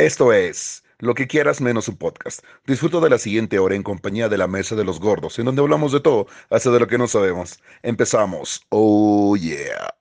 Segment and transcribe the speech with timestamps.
[0.00, 2.42] Esto es Lo que quieras menos un podcast.
[2.66, 5.60] Disfruto de la siguiente hora en compañía de la Mesa de los Gordos, en donde
[5.60, 7.60] hablamos de todo, hasta de lo que no sabemos.
[7.82, 8.62] Empezamos.
[8.70, 9.94] Oh yeah.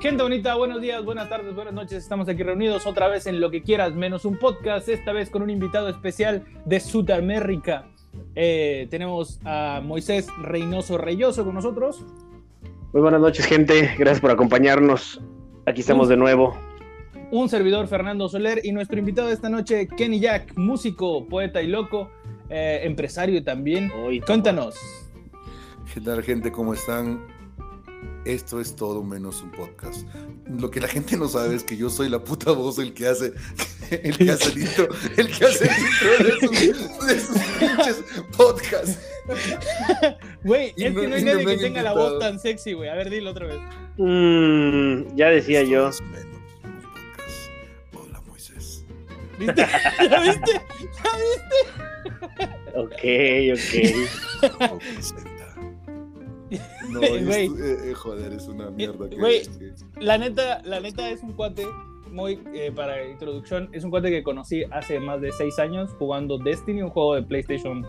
[0.00, 2.04] Gente bonita, buenos días, buenas tardes, buenas noches.
[2.04, 5.42] Estamos aquí reunidos otra vez en Lo que quieras menos un podcast, esta vez con
[5.42, 7.88] un invitado especial de Sudamérica.
[8.36, 12.04] Eh, tenemos a Moisés Reynoso Reyoso con nosotros.
[12.92, 13.94] Muy buenas noches, gente.
[13.96, 15.18] Gracias por acompañarnos.
[15.64, 16.54] Aquí estamos de nuevo.
[17.30, 21.68] Un servidor, Fernando Soler, y nuestro invitado de esta noche, Kenny Jack, músico, poeta y
[21.68, 22.10] loco,
[22.50, 23.90] eh, empresario también.
[24.26, 24.76] Cuéntanos.
[25.94, 26.52] ¿Qué tal, gente?
[26.52, 27.24] ¿Cómo están?
[28.24, 30.06] Esto es todo menos un podcast.
[30.46, 33.08] Lo que la gente no sabe es que yo soy la puta voz el que
[33.08, 33.32] hace
[33.90, 38.04] el que hace el intro, el que hace el intro de sus, pinches
[38.36, 38.98] podcasts.
[40.44, 42.88] Güey, es que no hay nadie que tenga la voz tan sexy, güey.
[42.88, 43.58] A ver, dilo otra vez.
[43.98, 45.90] Mm, ya decía yo.
[47.94, 48.84] Hola, Moisés.
[49.38, 49.66] ¿Viste?
[50.10, 50.60] ¿Ya viste?
[51.02, 51.62] ¿Ya viste?
[52.76, 53.02] ok,
[53.54, 55.31] ok.
[56.88, 57.48] No, eh,
[57.88, 59.06] eh, joder, es una mierda.
[59.18, 59.42] Güey,
[60.00, 61.66] la neta, la neta es un cuate
[62.10, 66.38] muy, eh, para introducción, es un cuate que conocí hace más de seis años jugando
[66.38, 67.86] Destiny, un juego de PlayStation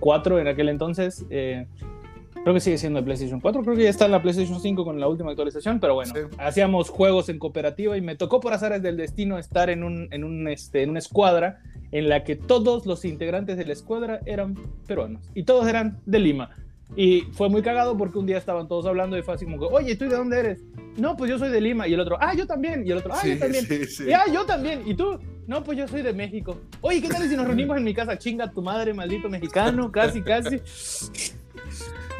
[0.00, 1.24] 4 en aquel entonces.
[1.28, 4.84] creo que sigue siendo de PlayStation 4, creo que ya está en la PlayStation 5
[4.84, 8.82] con la última actualización, pero bueno, hacíamos juegos en cooperativa y me tocó por azares
[8.82, 11.60] del destino estar en, un, en, un, este, en una escuadra
[11.92, 14.54] en la que todos los integrantes de la escuadra eran
[14.86, 16.50] peruanos y todos eran de Lima.
[16.94, 19.74] Y fue muy cagado porque un día estaban todos hablando y fue así como que,
[19.74, 20.62] oye, ¿tú de dónde eres?
[20.96, 21.88] No, pues yo soy de Lima.
[21.88, 22.86] Y el otro, ah, yo también.
[22.86, 23.66] Y el otro, ah, yo también.
[24.06, 24.82] Y ah, yo también.
[24.86, 25.18] ¿Y tú?
[25.46, 26.58] No, pues yo soy de México.
[26.80, 28.16] Oye, ¿qué tal si nos reunimos en mi casa?
[28.18, 30.60] Chinga tu madre, maldito mexicano, casi, casi.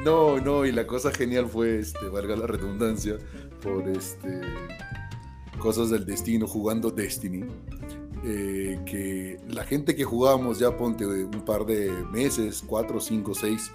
[0.04, 3.16] No, no, y la cosa genial fue, este, valga la redundancia,
[3.62, 4.40] por este
[5.58, 7.44] cosas del destino, jugando Destiny.
[8.24, 13.70] Eh, que la gente que jugábamos ya ponte un par de meses, cuatro, cinco, seis,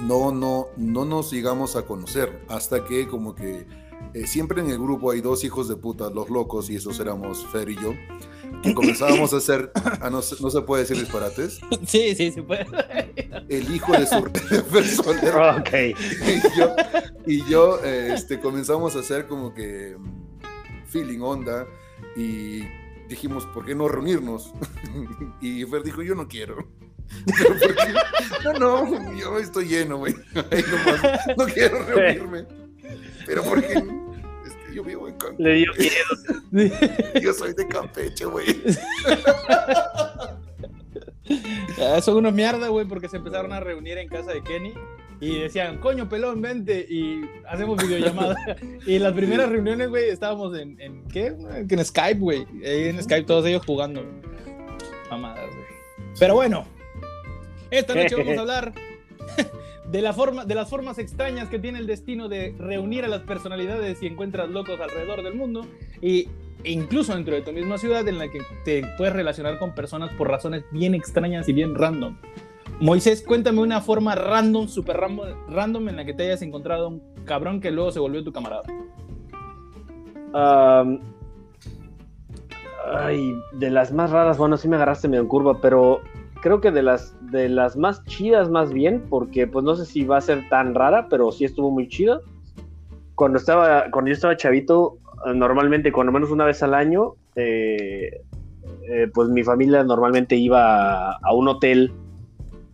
[0.00, 3.66] no, no, no nos llegamos a conocer hasta que como que
[4.12, 7.46] eh, siempre en el grupo hay dos hijos de puta, los locos, y esos éramos
[7.46, 7.94] Fer y yo,
[8.62, 11.60] que comenzábamos a hacer, ah, no, se puede decir disparates.
[11.86, 12.66] Sí, sí, se puede.
[13.48, 14.22] El hijo de su
[14.72, 15.56] persona.
[15.56, 15.70] Ok.
[15.74, 16.76] Y yo,
[17.26, 21.66] y yo este, comenzamos a hacer como que mm, feeling onda
[22.16, 22.62] y
[23.08, 24.52] dijimos, ¿por qué no reunirnos?
[25.40, 26.68] Y Fer dijo, yo no quiero.
[28.44, 30.14] No, no, yo estoy lleno, güey.
[31.36, 32.44] No quiero reunirme.
[33.26, 35.44] Pero porque es que yo vivo en Cancún.
[35.44, 36.72] Le dio miedo.
[37.22, 38.46] Yo soy de Campeche, güey.
[42.02, 44.74] Son unos mierda, güey, porque se empezaron a reunir en casa de Kenny
[45.20, 48.36] y decían, coño, pelón, vente y hacemos videollamada.
[48.86, 51.34] y en las primeras reuniones, güey, estábamos en, en ¿qué?
[51.68, 52.46] En Skype, güey.
[52.62, 54.04] En Skype todos ellos jugando.
[55.10, 55.64] Mamadas, güey.
[56.18, 56.66] Pero bueno,
[57.78, 58.72] esta noche vamos a hablar
[59.90, 63.22] de, la forma, de las formas extrañas que tiene el destino de reunir a las
[63.22, 65.66] personalidades y encuentras locos alrededor del mundo
[66.00, 66.28] y,
[66.64, 70.28] incluso dentro de tu misma ciudad en la que te puedes relacionar con personas por
[70.28, 72.16] razones bien extrañas y bien random.
[72.80, 77.60] Moisés, cuéntame una forma random, super random, en la que te hayas encontrado un cabrón
[77.60, 78.64] que luego se volvió tu camarada.
[82.92, 86.00] ay, de las más raras, bueno, sí me agarraste medio en curva, pero
[86.44, 90.04] creo que de las, de las más chidas más bien, porque pues no sé si
[90.04, 92.20] va a ser tan rara, pero sí estuvo muy chida.
[93.14, 94.98] Cuando, estaba, cuando yo estaba chavito,
[95.34, 98.20] normalmente cuando menos una vez al año, eh,
[98.90, 101.92] eh, pues mi familia normalmente iba a, un hotel,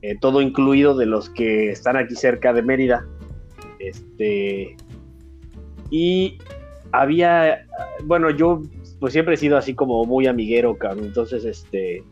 [0.02, 3.06] eh, todo incluido de los que están aquí cerca de Mérida.
[3.78, 4.76] Este,
[5.92, 6.38] y
[6.90, 7.68] había,
[8.04, 8.62] bueno, yo
[8.98, 11.04] pues siempre he sido así como muy amiguero, cabrón.
[11.04, 12.02] Entonces, este,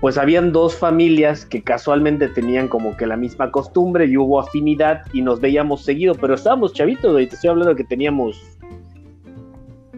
[0.00, 5.02] pues habían dos familias que casualmente tenían como que la misma costumbre y hubo afinidad
[5.12, 8.40] y nos veíamos seguido, pero estábamos chavitos, güey, te estoy hablando de que teníamos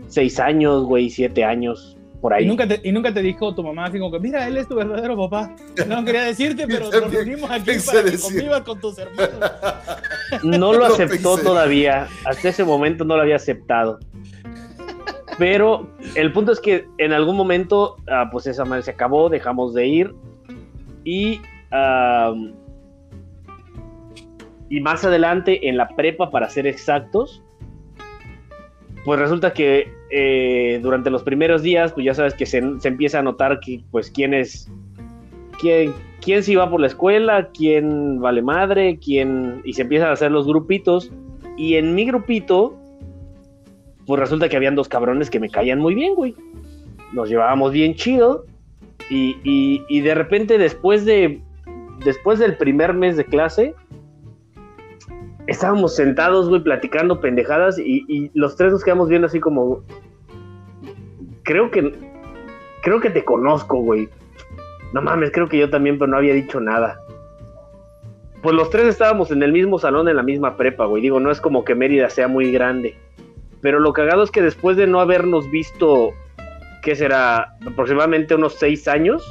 [0.09, 2.45] seis años, güey, siete años, por ahí.
[2.45, 4.67] ¿Y nunca, te, y nunca te dijo tu mamá así como que, mira, él es
[4.67, 5.55] tu verdadero papá.
[5.87, 9.51] No quería decirte, pero nos reunimos aquí para que convivas con tus hermanos.
[10.43, 14.01] No lo aceptó todavía, hasta ese momento no lo había aceptado.
[15.39, 19.75] Pero el punto es que en algún momento, ah, pues esa madre se acabó, dejamos
[19.75, 20.15] de ir.
[21.05, 21.41] Y,
[24.69, 27.43] y más adelante, en la prepa, para ser exactos,
[29.05, 33.23] pues resulta que eh, durante los primeros días, pues ya sabes que se, empieza a
[33.23, 34.71] notar que, pues, quiénes,
[35.59, 39.63] quién, quién sí va por la escuela, quién vale madre, quién.
[39.65, 41.11] Y se empiezan a hacer los grupitos.
[41.57, 42.79] Y en mi grupito,
[44.07, 46.35] pues resulta que habían dos cabrones que me caían muy bien, güey.
[47.13, 48.47] Nos llevábamos bien chido.
[49.11, 51.41] Y, y, y de repente, después de.
[52.05, 53.77] Después del primer mes de clase,
[55.47, 57.79] estábamos sentados, güey, platicando pendejadas.
[57.79, 59.83] Y, y los tres nos quedamos viendo así como.
[61.45, 61.95] Creo que.
[62.83, 64.09] Creo que te conozco, güey.
[64.93, 67.01] No mames, creo que yo también, pero no había dicho nada.
[68.43, 71.01] Pues los tres estábamos en el mismo salón, en la misma prepa, güey.
[71.01, 72.97] Digo, no es como que Mérida sea muy grande.
[73.63, 76.11] Pero lo cagado es que después de no habernos visto,
[76.83, 77.55] ¿qué será?
[77.67, 79.23] Aproximadamente unos seis años,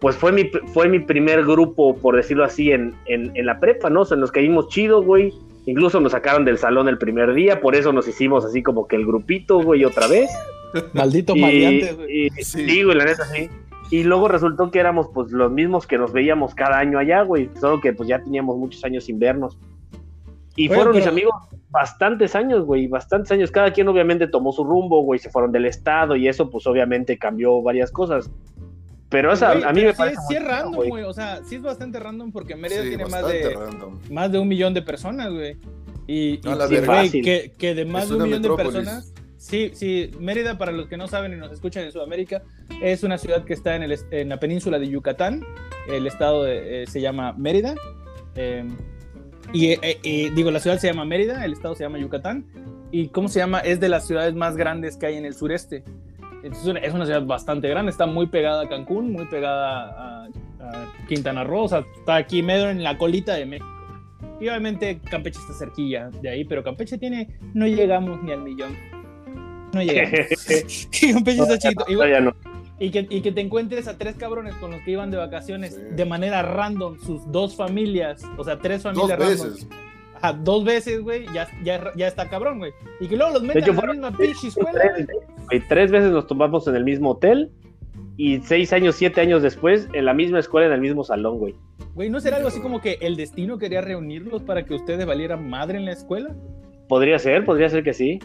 [0.00, 3.90] pues fue mi, fue mi primer grupo, por decirlo así, en, en, en la prepa,
[3.90, 4.00] ¿no?
[4.02, 5.32] O sea, nos caímos chido, güey.
[5.66, 8.96] Incluso nos sacaron del salón el primer día, por eso nos hicimos así como que
[8.96, 10.30] el grupito, güey, otra vez.
[10.92, 12.26] Maldito Y- maleante, güey.
[12.26, 12.68] y- Sí.
[12.68, 13.48] sí, güey, la neta, sí.
[13.90, 17.50] Y luego resultó que éramos pues los mismos que nos veíamos cada año allá, güey.
[17.60, 19.58] Solo que pues ya teníamos muchos años sin vernos.
[20.56, 21.34] Y Oye, fueron mis amigos
[21.70, 23.50] bastantes años, güey, bastantes años.
[23.50, 27.16] Cada quien obviamente tomó su rumbo, güey, se fueron del estado y eso pues obviamente
[27.18, 28.30] cambió varias cosas.
[29.08, 30.88] Pero esa, Güey, a mí pero me sí, parece sí es random, güey.
[30.90, 31.04] güey.
[31.04, 33.98] O sea, sí es bastante random porque Mérida Sí, tiene más de, random.
[34.10, 35.56] más de un millón de personas, güey.
[36.06, 38.50] Y, y A la sí, güey, que, que de más Es de un millón de
[38.54, 39.12] personas.
[39.36, 42.42] Sí, sí, Mérida, para los que no saben y nos escuchan en Sudamérica,
[42.80, 45.42] es una ciudad que está en, el, en la península de Yucatán.
[45.88, 47.74] El estado de- eh, se llama Mérida.
[48.36, 48.64] eh,
[49.52, 52.46] y eh, eh, digo, la ciudad se llama Mérida, el estado se llama Yucatán.
[52.90, 53.60] ¿Y cómo se llama?
[53.60, 55.82] Es de las ciudades más grandes que hay en el sureste.
[56.42, 60.24] Entonces, es una- ciudad bastante grande, está muy pegada a Cancún, muy pegada a,
[60.60, 63.68] a Quintana Roo, o sea, está aquí medio en la colita de México.
[64.40, 68.76] Y obviamente Campeche está cerquilla de ahí, pero Campeche tiene, no llegamos ni al millón.
[69.72, 70.10] No llegamos.
[71.12, 72.34] Campeche está Todavía no.
[72.84, 75.74] Y que, y que te encuentres a tres cabrones con los que iban de vacaciones
[75.74, 75.80] Sí.
[75.94, 79.48] de manera random, sus dos familias, o sea, tres Dos familias random.
[79.52, 79.68] veces.
[80.14, 82.72] Ajá, dos veces, güey, ya, ya, ya está cabrón, güey.
[83.00, 84.70] Y que luego los metan en la misma pinche escuela.
[84.94, 85.06] Tres,
[85.48, 87.50] güey, tres veces nos tomamos en el mismo hotel
[88.16, 91.54] y seis años, siete años después en la misma escuela, en el mismo salón, güey.
[91.94, 95.48] Güey, ¿no será algo así como que el destino quería reunirlos para que ustedes valieran
[95.48, 96.34] madre en la escuela?
[96.92, 98.20] Podría ser, podría ser que sí.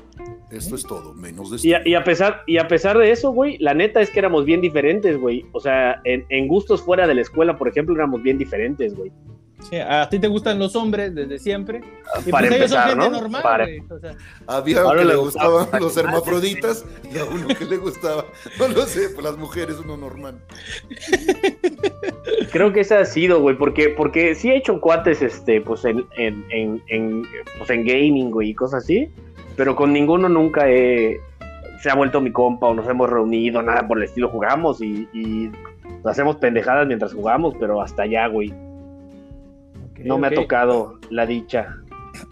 [0.52, 3.32] Esto es todo, menos de Y a, y a pesar, y a pesar de eso,
[3.32, 5.46] güey, la neta es que éramos bien diferentes, güey.
[5.54, 9.10] O sea, en, en gustos fuera de la escuela, por ejemplo, éramos bien diferentes, güey.
[9.70, 11.82] Sí, a ti te gustan los hombres desde siempre.
[12.26, 13.10] Y Para pues ellos son empezar, gente ¿no?
[13.22, 13.80] normal, Para- güey.
[13.90, 14.16] O sea,
[14.46, 18.26] Había Ahora que le le gustaba gustaban los hermafroditas y a uno que le gustaba,
[18.60, 20.40] no lo sé, pues las mujeres, uno normal.
[22.52, 26.06] Creo que ese ha sido, güey, porque, porque sí he hecho cuates, este, pues en,
[26.18, 27.24] en, en, en,
[27.58, 29.10] pues en gaming, güey, y cosas así,
[29.56, 31.20] pero con ninguno nunca he,
[31.82, 35.08] se ha vuelto mi compa o nos hemos reunido, nada por el estilo, jugamos y,
[35.14, 35.52] y
[36.06, 38.54] hacemos pendejadas mientras jugamos, pero hasta allá, güey.
[40.04, 41.78] No me ha tocado la dicha.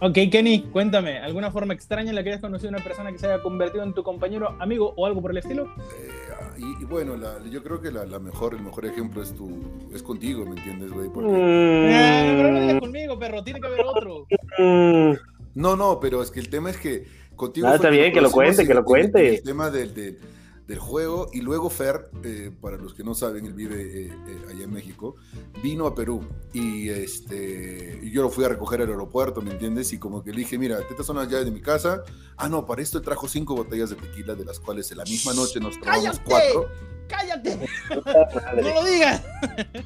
[0.01, 3.19] Ok, Kenny, cuéntame, ¿alguna forma extraña en la que hayas conocido a una persona que
[3.19, 5.65] se haya convertido en tu compañero, amigo o algo por el estilo?
[5.95, 6.09] Eh,
[6.57, 9.49] y, y bueno, la- yo creo que la, la mejor, el mejor ejemplo es tu,
[9.93, 11.07] es contigo, ¿me entiendes, güey?
[11.09, 14.25] Porque- Eh, pero no digas Mm, conmigo, perro, tiene que haber otro.
[14.57, 15.11] mm.
[15.53, 17.67] No, no, pero es que el tema es que contigo.
[17.67, 19.27] Ah, está bien, que lo cuente, en- que lo en- cuente.
[19.27, 20.17] en El tema del, del,
[20.67, 24.45] del juego y luego Fer, eh, para los que no saben, él vive eh, eh,
[24.49, 25.15] allá en México,
[25.61, 29.93] vino a Perú y este y yo lo fui a recoger al aeropuerto, ¿me entiendes?
[29.93, 32.03] Y como que le dije, mira, estas son las llaves de mi casa.
[32.37, 35.33] Ah, no, para esto trajo cinco botellas de tequila, de las cuales en la misma
[35.33, 36.23] noche nos tomamos ¡Cállate!
[36.25, 36.69] cuatro.
[37.07, 37.69] ¡Cállate!
[38.61, 39.21] ¡No lo digas!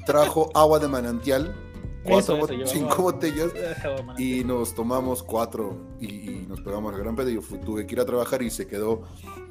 [0.06, 1.54] Trajo agua de manantial,
[2.10, 3.52] cuatro, Eso, eso, bot- yo- cinco botellas.
[4.18, 7.30] Y nos tomamos cuatro y, y nos pegamos la gran peda.
[7.30, 9.04] Yo tuve que ir a trabajar y se quedó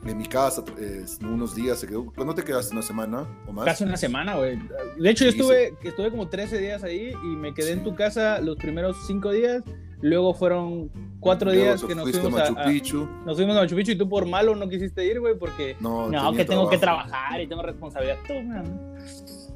[0.05, 1.79] en mi casa eh, unos días.
[1.81, 2.07] Se quedó.
[2.15, 2.73] ¿Cuándo te quedaste?
[2.73, 3.65] ¿Una semana o más?
[3.65, 4.59] Casi una semana, güey.
[4.99, 7.85] De hecho, yo Sí, estuve, que estuve como 13 días ahí y me quedé en
[7.85, 9.63] tu casa los primeros 5 días.
[10.01, 13.09] Luego fueron 4 Luego días que nos fuimos a a, Machu a- Picchu.
[13.27, 16.09] nos fuimos a Machu Picchu y tú por malo no quisiste ir, güey, porque No,
[16.09, 18.17] no, que tengo que trabajar y tengo responsabilidad.
[18.27, 18.95] Tú, man.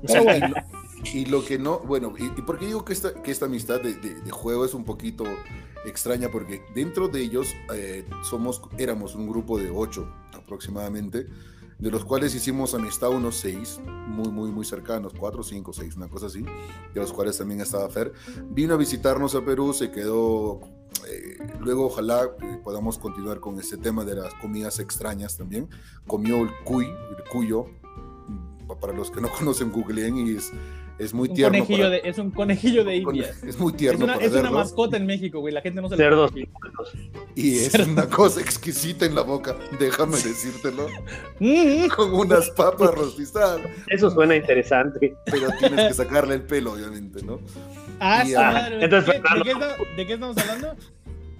[0.04, 0.54] Pero lo,
[1.04, 3.80] y lo que no, bueno, y, y por qué digo que esta, que esta amistad
[3.80, 5.24] de, de- de juego es un poquito
[5.84, 11.26] extraña, porque dentro de ellos eh, somos, éramos un grupo de ocho aproximadamente,
[11.78, 16.06] de los cuales hicimos amistad unos seis, muy, muy, muy cercanos, cuatro, cinco, seis, una
[16.08, 18.12] cosa así, de los cuales también estaba Fer.
[18.50, 20.60] Vino a visitarnos a Perú, se quedó,
[21.08, 25.68] eh, luego ojalá eh, podamos continuar con este tema de las comidas extrañas también.
[26.06, 27.66] Comió el cuy, el cuyo,
[28.80, 30.52] para los que no conocen, googleen y es
[30.98, 31.58] Es muy Un tierno.
[31.58, 33.42] conejillo para- de, es un conejillo de Indias.
[33.42, 35.52] Es muy Es tierno una, para es una mascota en México, güey.
[35.52, 36.30] La gente no se Cerdos
[37.34, 40.86] y es una cosa exquisita en la boca, déjame decírtelo,
[41.40, 45.16] Mm, con unas papas rostizadas, Eso suena interesante.
[45.26, 47.40] pero tienes que sacarle el pelo, obviamente, ¿no?
[47.98, 48.84] Ah, Y, ah, madre.
[48.84, 50.76] entonces, ¿Qué- ¿De, Fernando- qué está- de qué estamos hablando?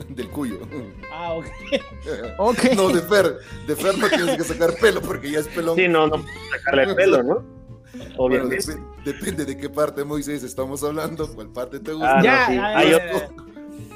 [0.09, 0.59] Del cuyo.
[1.13, 1.47] Ah, ok.
[2.39, 2.59] Ok.
[2.77, 5.77] No, de Fer, de Fer no tienes que sacar pelo porque ya es pelón.
[5.77, 6.29] Sí, no, no puedo
[6.59, 7.62] sacarle el pelo, ¿no?
[7.93, 8.57] Bueno, Obviamente.
[8.59, 12.19] dep- depende de qué parte, Moisés, estamos hablando, cuál parte te gusta.
[12.19, 12.59] Ah, ya, no, sí.
[12.59, 13.45] Hay otro-.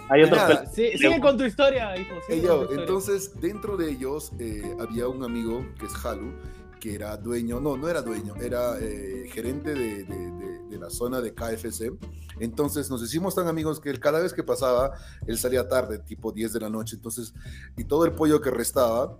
[0.08, 0.58] Hay pelos.
[0.72, 2.14] Sí, sigue con tu historia, hijo.
[2.26, 2.80] sigue Ey, con yo, tu historia.
[2.82, 6.32] entonces, dentro de ellos eh, había un amigo que es Halu,
[6.78, 10.90] que era dueño, no, no era dueño, era eh, gerente de, de- de- de la
[10.90, 11.92] zona de KFC.
[12.38, 14.92] Entonces nos hicimos tan amigos que él, cada vez que pasaba,
[15.26, 16.94] él salía tarde, tipo 10 de la noche.
[16.96, 17.32] Entonces,
[17.76, 19.16] y todo el pollo que restaba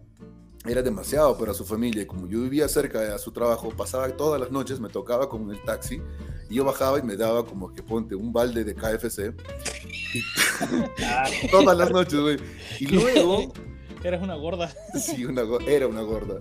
[0.69, 2.03] era demasiado para su familia.
[2.03, 5.51] Y como yo vivía cerca de su trabajo, pasaba todas las noches, me tocaba con
[5.51, 6.01] el taxi,
[6.49, 9.35] y yo bajaba y me daba como que ponte un balde de KFC.
[10.15, 12.37] Y todas las noches, güey.
[12.81, 13.53] Y luego...
[14.05, 14.73] Eres una gorda.
[14.95, 16.41] Sí, una go- era una gorda.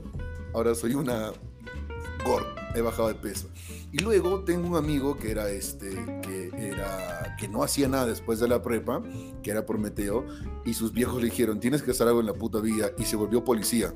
[0.54, 1.32] Ahora soy una
[2.24, 2.54] gorda.
[2.76, 3.48] He bajado de peso.
[3.92, 5.90] Y luego tengo un amigo que era este,
[6.22, 9.02] que era, que no hacía nada después de la prepa,
[9.42, 10.26] que era Prometeo,
[10.66, 13.16] y sus viejos le dijeron, tienes que hacer algo en la puta vida, y se
[13.16, 13.94] volvió policía.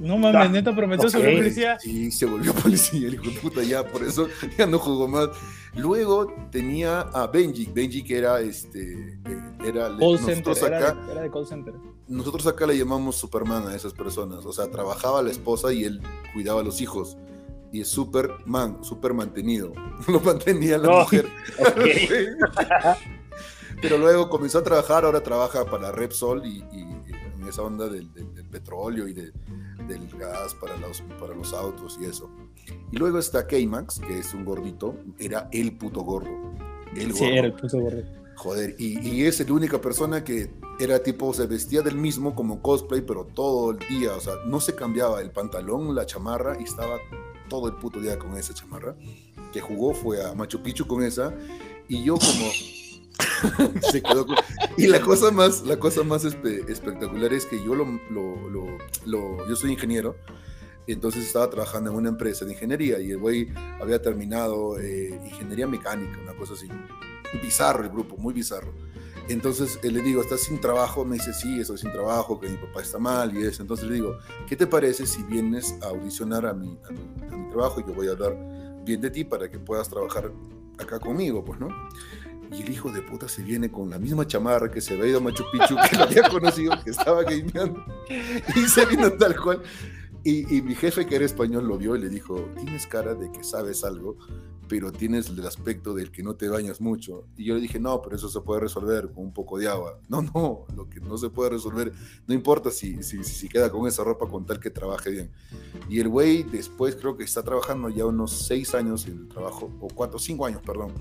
[0.00, 1.78] No mames, neta prometió sobre policía.
[1.78, 4.26] Sí, se volvió policía, el hijo de puta, ya, por eso
[4.58, 5.28] ya no jugó más.
[5.76, 10.46] Luego tenía a Benji, Benji que era este, eh, era, Call center.
[10.48, 11.74] nosotros Era, acá, de- era de call center.
[12.08, 14.44] nosotros acá le llamamos Superman a esas personas.
[14.46, 16.00] O sea, trabajaba la esposa y él
[16.32, 17.16] cuidaba a los hijos.
[17.72, 19.72] Y es Superman, super mantenido.
[20.08, 21.28] Lo mantenía la mujer.
[23.82, 27.19] Pero luego comenzó a trabajar, ahora trabaja para Repsol y, y en
[27.50, 29.32] esa onda del, del- del petróleo y de-
[29.86, 32.30] del gas para los, para los autos y eso.
[32.92, 36.30] Y luego está K-Max, que es un gordito, era el puto gordo.
[36.96, 37.34] El Sí, gordo.
[37.36, 38.02] era el puto gordo.
[38.36, 42.62] Joder, y, y es la única persona que era tipo, se vestía del mismo como
[42.62, 46.64] cosplay, pero todo el día, o sea, no se cambiaba el pantalón, la chamarra, y
[46.64, 46.96] estaba
[47.50, 48.96] todo el puto día con esa chamarra.
[49.52, 51.34] Que jugó fue a Machu Picchu con esa,
[51.88, 52.50] y yo como...
[53.90, 54.36] se quedó con-
[54.76, 58.78] Y la cosa más, la cosa más espe- espectacular es que yo lo, lo- lo-
[59.06, 60.16] lo- yo soy ingeniero,
[60.86, 65.66] entonces estaba trabajando en una empresa de ingeniería y el güey había terminado eh, ingeniería
[65.66, 66.66] mecánica, una cosa así
[67.42, 68.72] bizarro el grupo, muy bizarro.
[69.28, 71.04] Entonces eh, le digo, ¿estás sin trabajo?
[71.04, 73.62] Me dice, sí, estoy sin trabajo, que mi papá está mal y eso.
[73.62, 77.00] Entonces le digo, ¿qué te parece si vienes a audicionar a mi, a mi,
[77.32, 78.36] a mi trabajo y yo voy a hablar
[78.84, 80.32] bien de ti para que puedas trabajar
[80.78, 81.68] acá conmigo, pues, ¿no?
[82.52, 85.18] Y el hijo de puta se viene con la misma chamarra que se había ido
[85.18, 87.84] a Machu Picchu, que lo había conocido, que estaba gameando.
[88.56, 89.62] Y se vino tal cual.
[90.24, 93.30] Y, y mi jefe, que era español, lo vio y le dijo, tienes cara de
[93.30, 94.16] que sabes algo,
[94.70, 97.24] pero tienes el aspecto del que no te bañas mucho.
[97.36, 99.98] Y yo le dije, no, pero eso se puede resolver con un poco de agua.
[100.08, 101.92] No, no, lo que no se puede resolver,
[102.26, 105.30] no importa si, si, si queda con esa ropa con tal que trabaje bien.
[105.88, 109.72] Y el güey después creo que está trabajando ya unos seis años en el trabajo,
[109.80, 110.92] o cuatro, cinco años, perdón,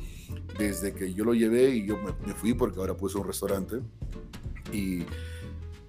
[0.58, 3.82] desde que yo lo llevé y yo me, me fui porque ahora puse un restaurante.
[4.74, 5.04] Y,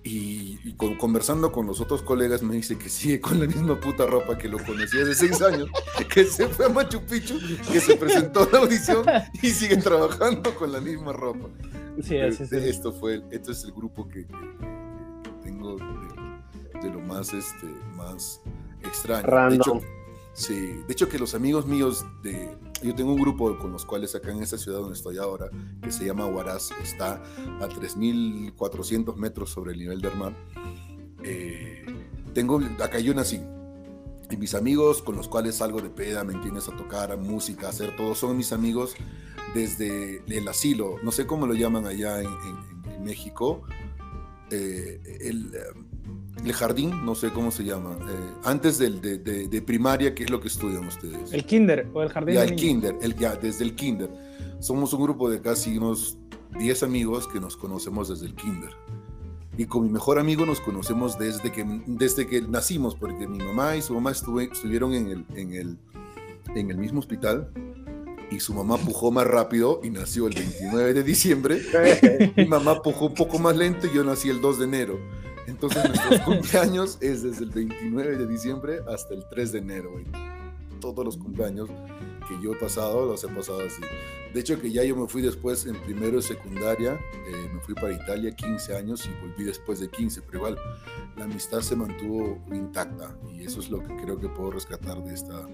[0.03, 3.79] y, y con- conversando con los otros colegas me dice que sigue con la misma
[3.79, 5.69] puta ropa que lo conocí hace seis años,
[6.13, 7.39] que se fue a Machu Picchu,
[7.71, 9.05] que se presentó a la audición
[9.43, 11.49] y sigue trabajando con la misma ropa.
[12.03, 12.41] Sí, es.
[12.41, 14.59] Este- Esto fue, esto es el grupo que, que-
[15.23, 17.67] que tengo de, de lo más, este,
[17.97, 18.41] más
[18.83, 19.21] extraño.
[19.51, 19.81] De hecho, Random.
[20.33, 20.55] sí,
[20.87, 24.31] de hecho que los amigos míos de, yo tengo un grupo con los cuales acá
[24.31, 25.51] en esta ciudad donde estoy ahora,
[25.83, 27.15] que se llama Huaraz, está
[27.61, 30.37] a 3.400 metros sobre el nivel del mar.
[31.23, 31.85] Eh,
[32.35, 33.41] tengo, acá yo nací.
[34.31, 36.69] Y mis amigos con los cuales salgo de peda, ¿me entiendes?
[36.69, 38.95] A tocar, a música, a hacer todo, son mis amigos
[39.55, 43.63] desde el asilo, no sé cómo lo llaman allá en, en- en México,
[44.53, 45.53] eh, el,
[46.45, 50.25] el jardín, no sé cómo se llama, eh, antes del, de, de- de primaria, ¿qué
[50.25, 51.33] es lo que estudian ustedes?
[51.33, 52.63] El kinder o el jardín ya, de el niños.
[52.63, 54.11] kinder, el, ya, desde el kinder.
[54.61, 56.17] Somos un grupo de casi unos
[56.59, 58.71] 10 amigos que nos conocemos desde el kinder.
[59.59, 63.77] Y con mi mejor amigo nos conocemos desde que, desde que nacimos, porque mi mamá
[63.77, 65.79] y su mamá estuve- estuvieron en el, en, el,
[66.55, 67.51] en el mismo hospital
[68.31, 71.61] y su mamá pujó más rápido y nació el 29 de diciembre.
[72.37, 74.99] Mi mamá pujó un poco más lento y yo nací el 2 de enero.
[75.51, 79.91] Entonces nuestros cumpleaños es desde el 29 de diciembre hasta el 3 de enero.
[79.93, 80.05] güey.
[80.81, 81.69] Todos los cumpleaños
[82.27, 83.83] que yo he pasado los he pasado así.
[84.33, 86.95] De hecho que ya yo me fui después en primero de secundaria,
[87.27, 90.59] eh, me fui para Italia 15 años y volví después de 15, pero igual
[91.17, 95.13] la amistad se mantuvo intacta y eso es lo que creo que puedo rescatar de
[95.15, 95.47] esta,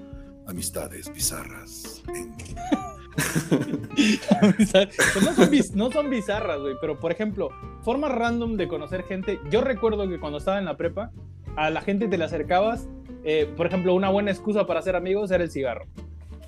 [0.47, 2.03] amistades bizarras.
[2.15, 2.37] en-
[3.17, 7.49] Pues no, son biz- no son bizarras, güey, pero por ejemplo,
[7.83, 9.41] formas random de conocer gente.
[9.51, 11.11] Yo recuerdo que cuando estaba en la prepa,
[11.57, 12.89] a la gente te le acercabas.
[13.29, 15.87] eh, por ejemplo, una buena excusa para hacer amigos era el cigarro.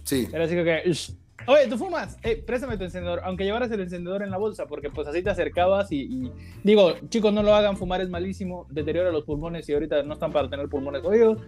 [0.04, 1.10] Sí, Era así que, "Shh,
[1.46, 2.18] oye, ¿tú fumas?
[2.22, 5.30] Eh, préstame tu encendedor, aunque llevaras el encendedor en la bolsa, porque pues así te
[5.30, 10.02] acercabas y, digo, chicos, no lo hagan, fumar es malísimo, deteriora los pulmones y ahorita
[10.02, 11.38] no están para tener pulmones jodidos.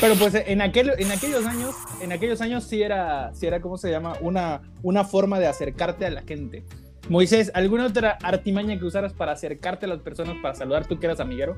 [0.00, 3.78] Pero pues en, aquel, en aquellos años, en aquellos años sí era, sí era, ¿cómo
[3.78, 4.14] se llama?
[4.20, 6.64] Una, una forma de acercarte a la gente.
[7.08, 11.06] Moisés, ¿alguna otra artimaña que usaras para acercarte a las personas, para saludar tú que
[11.06, 11.56] eras amiguero?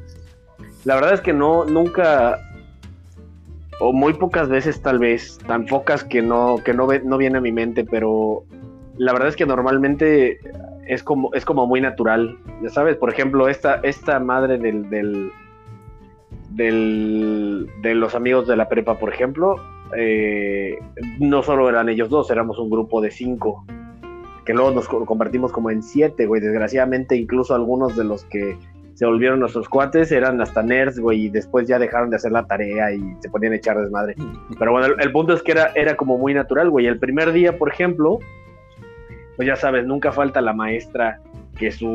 [0.85, 2.39] La verdad es que no, nunca,
[3.81, 7.39] o muy pocas veces tal vez, tan pocas que no, que no, ve- no viene
[7.39, 8.45] a mi mente, pero
[8.97, 10.39] la verdad es que normalmente
[10.87, 12.37] es como, es como muy natural.
[12.63, 15.31] Ya sabes, por ejemplo, esta, esta madre del, del,
[16.51, 19.57] del- de los amigos de la prepa, por ejemplo,
[19.97, 20.79] eh,
[21.21, 23.65] no solo eran ellos dos, éramos un grupo de cinco.
[24.45, 26.41] Que luego nos co- convertimos como en siete, güey.
[26.41, 28.57] Desgraciadamente, incluso algunos de los que
[28.99, 32.45] se volvieron nuestros cuates, eran hasta nerds, güey, y después ya dejaron de hacer la
[32.45, 34.17] tarea y se ponían a echar desmadre.
[34.59, 36.87] Pero bueno, el, el punto es que era, era como muy natural, güey.
[36.87, 38.19] El primer día, por ejemplo,
[39.37, 41.21] pues ya sabes, nunca falta la maestra
[41.57, 41.87] que su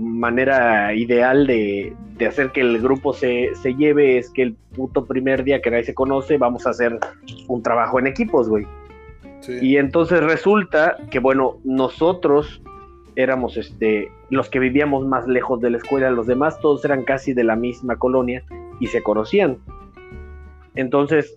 [0.00, 5.06] manera ideal de, de hacer que el grupo se, se lleve es que el puto
[5.06, 6.98] primer día que nadie se conoce, vamos a hacer
[7.46, 8.66] un trabajo en equipos, güey.
[9.42, 9.58] sí.
[9.62, 12.60] Y entonces resulta que, bueno, nosotros
[13.18, 17.32] éramos este, los que vivíamos más lejos de la escuela, los demás todos eran casi
[17.32, 18.44] de la misma colonia
[18.78, 19.58] y se conocían.
[20.76, 21.36] Entonces,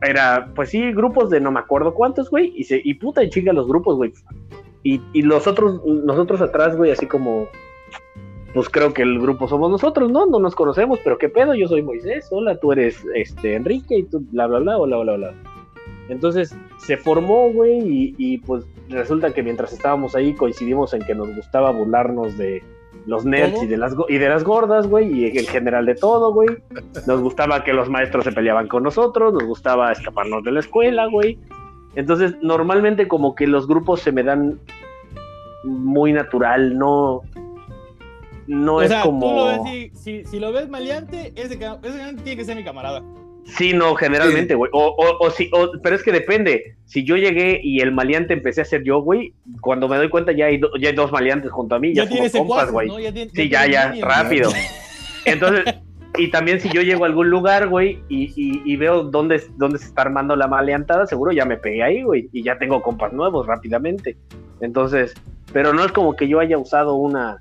[0.00, 3.28] era, pues sí, grupos de no me acuerdo cuántos, güey, y, se, y puta y
[3.28, 4.14] chinga los grupos, güey.
[4.84, 7.46] Y, y los otros, nosotros atrás, güey, así como,
[8.54, 10.24] pues creo que el grupo somos nosotros, ¿no?
[10.24, 14.04] No nos conocemos, pero qué pedo, yo soy Moisés, hola, tú eres este Enrique y
[14.04, 15.34] tú bla, bla, bla, hola, hola, hola.
[16.08, 21.14] Entonces se formó, güey, y, y, pues resulta que mientras estábamos ahí coincidimos en que
[21.14, 22.62] nos gustaba burlarnos de
[23.06, 26.32] los nerds y de, las, y de las gordas, güey, y en general de todo,
[26.32, 26.48] güey.
[27.06, 31.06] Nos gustaba que los maestros se peleaban con nosotros, nos gustaba escaparnos de la escuela,
[31.06, 31.38] güey.
[31.94, 34.58] Entonces, normalmente como que los grupos se me dan
[35.64, 37.22] muy natural, no...
[38.46, 39.28] No o es sea, como...
[39.28, 43.02] tú lo ves y si, si lo ves maleante, ese, tiene que ser mi camarada.
[43.46, 44.70] Sí, no, generalmente, güey.
[44.74, 46.74] O, o, o sí, o- pero es que depende.
[46.84, 50.32] Si yo llegué y el maleante empecé a ser yo, güey, cuando me doy cuenta
[50.32, 52.88] ya hay, do- ya hay dos maleantes junto a mí, ya, Ya, tienes compas, güey.
[53.34, 54.50] Sí, ya, ya, rápido.
[55.24, 55.64] Entonces,
[56.18, 59.78] y también si yo llego a algún lugar, güey, y, y, y veo dónde, dónde
[59.78, 63.12] se está armando la maleantada, seguro ya me pegué ahí, güey, y ya tengo compas
[63.12, 64.16] nuevos rápidamente.
[64.60, 65.14] Entonces,
[65.52, 67.38] pero no es como que yo haya usado una...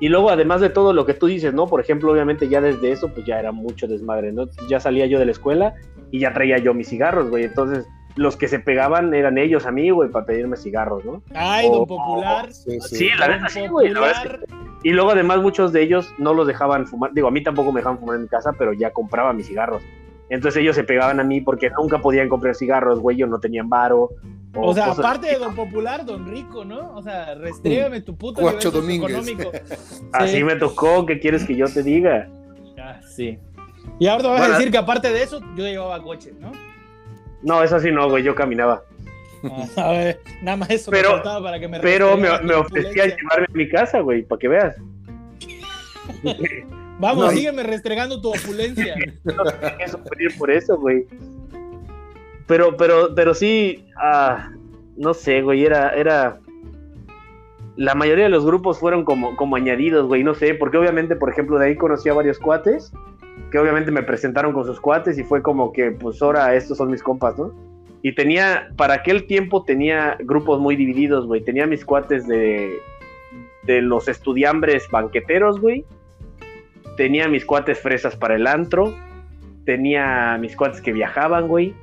[0.00, 1.66] Y luego, además de todo lo que tú dices, ¿no?
[1.66, 4.44] Por ejemplo, obviamente ya desde eso, pues ya era mucho desmadre, ¿no?
[4.68, 5.74] Ya salía yo de la escuela
[6.10, 7.44] y ya traía yo mis cigarros, güey.
[7.44, 11.22] Entonces, los que se pegaban eran ellos a mí, güey, para pedirme cigarros, ¿no?
[11.34, 12.52] Ay, Oh, don Popular.
[12.52, 12.96] Sí, sí.
[12.96, 13.88] Sí, la neta sí, güey.
[13.90, 14.58] La verdad es que Popular.
[14.82, 17.80] y luego además muchos de ellos no los dejaban fumar, digo, a mí tampoco me
[17.80, 19.82] dejaban fumar en mi casa, pero ya compraba mis cigarros.
[20.28, 23.68] Entonces ellos se pegaban a mí porque nunca podían comprar cigarros, güey, yo no tenían
[23.68, 24.10] varo.
[24.58, 25.38] O sea, cosas aparte de.
[25.38, 26.94] Don Popular, Don Rico, ¿no?
[26.96, 28.62] O sea, restrégame tu puto Domínguez.
[28.62, 29.52] socioeconómico.
[30.12, 30.44] Así Sí.
[30.44, 32.28] me tocó, ¿qué quieres que yo te diga?
[32.80, 33.38] Ah, sí.
[33.98, 34.54] Y ahora te vas Bueno.
[34.54, 36.52] a decir que aparte de eso, yo llevaba coche, ¿no?
[37.42, 38.82] No, eso sí no, güey, yo caminaba.
[39.44, 43.04] Ah, a ver, nada más eso Pero- me faltaba para que me Pero me, ofrecía
[43.06, 44.76] llevarme a mi casa, güey, para que veas.
[46.98, 47.30] Vamos, No.
[47.30, 48.94] sígueme restregando tu opulencia.
[49.24, 51.06] Tenía que sufrir por eso, güey.
[52.46, 54.50] Pero, pero, pero sí, ah,
[54.96, 56.38] no sé, güey, era, era.
[57.76, 61.28] La mayoría de los grupos fueron como, como añadidos, güey, no sé, porque obviamente, por
[61.30, 62.90] ejemplo, de ahí conocí a varios cuates,
[63.50, 66.90] que obviamente me presentaron con sus cuates y fue como que, pues ahora estos son
[66.90, 67.52] mis compas, ¿no?
[68.02, 71.42] Y tenía, para aquel tiempo tenía grupos muy divididos, güey.
[71.42, 72.78] Tenía mis cuates de,
[73.64, 75.84] de los estudiambres banqueteros, güey.
[76.96, 78.94] Tenía mis cuates fresas para el antro
[79.64, 81.74] tenía mis cuates que viajaban, güey.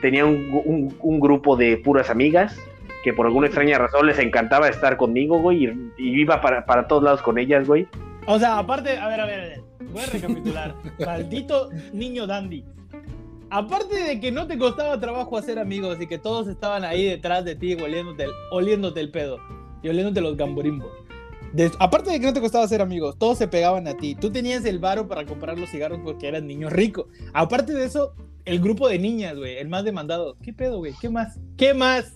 [0.00, 2.58] Tenía un, un- un grupo de puras amigas
[3.04, 5.68] que por alguna extraña razón les encantaba estar conmigo, güey, y,
[5.98, 7.86] y iba para, para todos lados con ellas, güey.
[8.26, 9.60] O sea, aparte, a ver, a ver, a ver.
[9.92, 10.74] Voy a recapitular.
[11.04, 12.64] Maldito niño dandy.
[13.50, 17.44] Aparte de que no te costaba trabajo hacer amigos y que todos estaban ahí detrás
[17.44, 19.38] de ti oliéndote el, oliéndote el pedo
[19.82, 20.90] y oliéndote los gamborimbos.
[21.52, 24.14] De- aparte de que no te costaba hacer amigos, todos se pegaban a ti.
[24.14, 27.08] Tú tenías el varo para comprar los cigarros porque eras niño rico.
[27.32, 28.12] Aparte de eso,
[28.44, 30.36] el grupo de niñas, güey, el más demandado.
[30.42, 30.94] ¿Qué pedo, güey?
[31.00, 31.38] ¿Qué más?
[31.56, 32.12] ¿Qué más?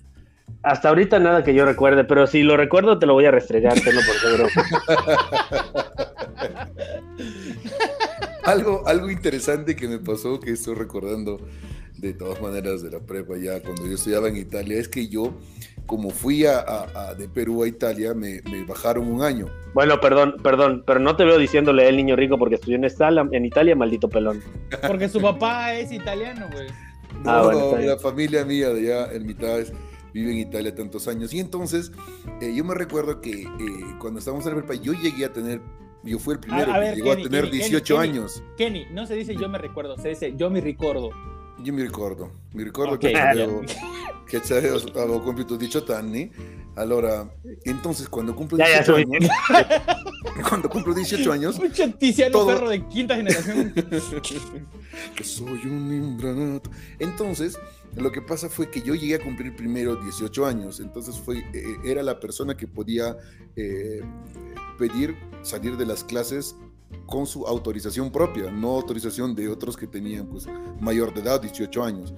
[0.63, 3.81] Hasta ahorita nada que yo recuerde, pero si lo recuerdo te lo voy a restregar,
[3.81, 4.49] tenlo por seguro.
[8.45, 11.41] Algo, algo interesante que me pasó, que estoy recordando
[11.97, 15.33] de todas maneras de la prepa ya cuando yo estudiaba en Italia es que yo,
[15.87, 19.47] como fui a, a- a- de Perú a Italia, me, me bajaron un año.
[19.75, 23.29] Bueno, perdón, perdón, pero no te veo diciéndole el niño rico porque estudió en, Estala-
[23.33, 24.41] en Italia, maldito pelón.
[24.87, 26.67] Porque su papá es italiano, güey.
[27.25, 29.73] No, Ah, bueno, la familia mía de allá en mitades
[30.13, 31.33] vive en Italia tantos años.
[31.35, 31.93] Y entonces,
[32.41, 33.49] eh, yo me recuerdo que eh,
[33.99, 35.61] cuando estábamos en la prepa, yo llegué a tener,
[36.03, 38.43] yo fui el primero a que ver, llegó Kenny, a tener Kenny, 18 Kenny, años.
[38.57, 41.11] Kenny, no se dice yo me recuerdo, se dice yo me recuerdo.
[41.65, 43.31] Io mi ricordo, mi ricordo Ok, che ya.
[43.31, 43.63] avevo,
[44.27, 46.31] che avevo, compiuto 18 anni.
[46.75, 47.31] Allora,
[47.65, 49.31] entonces cuando cumplo Ya, ya, 18 soy- años,
[50.49, 53.75] cuando cumplo 18 años, Mucho Tiziano Todo- Ferro de quinta generación.
[55.15, 56.71] que soy un imbranato.
[56.99, 57.59] Entonces,
[57.95, 61.77] lo que pasa fue que yo llegué a cumplir primero 18 años, entonces fue, eh,
[61.85, 63.17] era la persona que podía
[63.57, 64.01] eh,
[64.79, 66.57] pedir salir de las clases
[67.13, 70.47] con su autorización propia, no autorización de otros que tenían pues
[70.81, 72.15] mayor de edad, 18 años.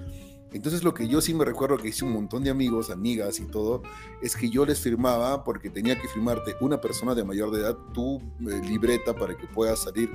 [0.53, 3.45] Entonces lo que yo sí me recuerdo que hice un montón de amigos, amigas y
[3.47, 3.83] todo,
[4.23, 7.77] es que yo les firmaba porque tenía que firmarte una persona de mayor de edad
[7.93, 10.09] tu eh, libreta para que puedas salir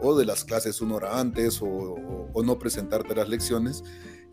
[0.00, 3.84] o de las clases una hora antes o, o- no presentarte las lecciones.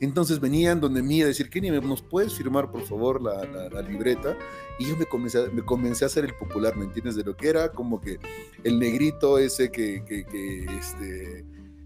[0.02, 3.70] Entonces venían donde mí a decir, Kenny, ¿me- ¿nos puedes firmar por favor la, la-
[3.70, 4.36] la libreta?
[4.80, 7.16] Y yo me comencé, a, me comencé a hacer el popular, ¿me entiendes?
[7.16, 8.18] De lo que era como que
[8.64, 11.46] el negrito ese que, que, que, este,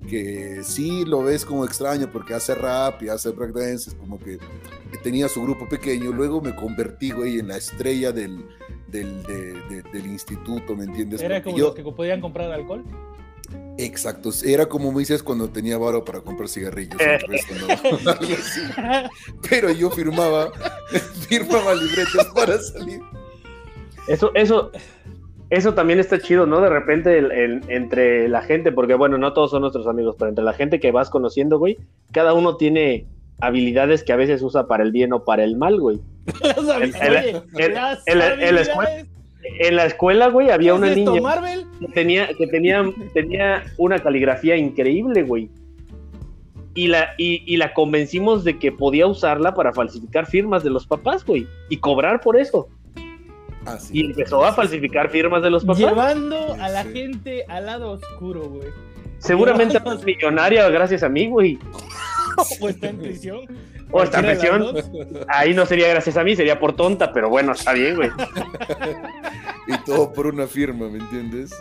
[0.09, 4.37] que sí lo ves como extraño porque hace rap y hace breakdance, es como que,
[4.91, 6.11] que tenía su grupo pequeño.
[6.13, 8.45] Luego me convertí, güey, en la estrella del,
[8.87, 11.21] del, de- de- del instituto, ¿me entiendes?
[11.21, 12.85] Era como yo- los que podían comprar alcohol.
[13.77, 16.99] Exacto, era como me dices cuando tenía varo para comprar cigarrillos.
[17.01, 17.19] Eh.
[17.67, 19.09] no.
[19.49, 20.51] Pero yo firmaba,
[21.29, 22.99] firmaba libretas para salir.
[24.07, 24.71] Eso, eso,
[25.49, 26.61] eso también está chido, ¿no?
[26.61, 30.29] De repente el- el- entre la gente, porque bueno, no todos son nuestros amigos, pero
[30.29, 31.77] entre la gente que vas conociendo, güey,
[32.11, 33.07] cada uno tiene
[33.41, 35.99] habilidades que a veces usa para el bien o para el mal, güey.
[36.41, 36.93] Las habi-
[38.05, 39.07] El- Oye, el-
[39.59, 41.65] En la escuela, güey, había ¿Qué una esto, niña Marvel?
[41.79, 45.49] que tenía, que tenía, tenía una caligrafía increíble, güey.
[46.73, 50.85] Y la, y, y la convencimos de que podía usarla para falsificar firmas de los
[50.85, 51.47] papás, güey.
[51.69, 52.67] Y cobrar por eso.
[53.65, 53.99] Ah, sí.
[53.99, 55.79] Y empezó a falsificar firmas de los papás.
[55.79, 56.93] Llevando a la sí.
[56.93, 58.67] gente al lado oscuro, güey.
[59.19, 61.57] Seguramente es millonaria gracias a mí, güey.
[62.59, 63.47] O está en prisión.
[63.91, 64.91] O las dos.
[65.27, 68.09] Ahí no sería gracias a mí, sería por tonta, pero bueno, está bien, güey.
[69.67, 71.51] Y todo por una firma, ¿me entiendes?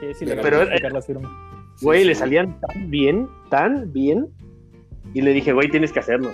[0.00, 1.28] Sí, sí, le Pero- a aplicar la firma.
[1.76, 2.06] Sí, Güey, sí.
[2.08, 4.28] le salían tan bien, tan bien.
[5.14, 6.30] Y le dije, güey, tienes que hacerlo.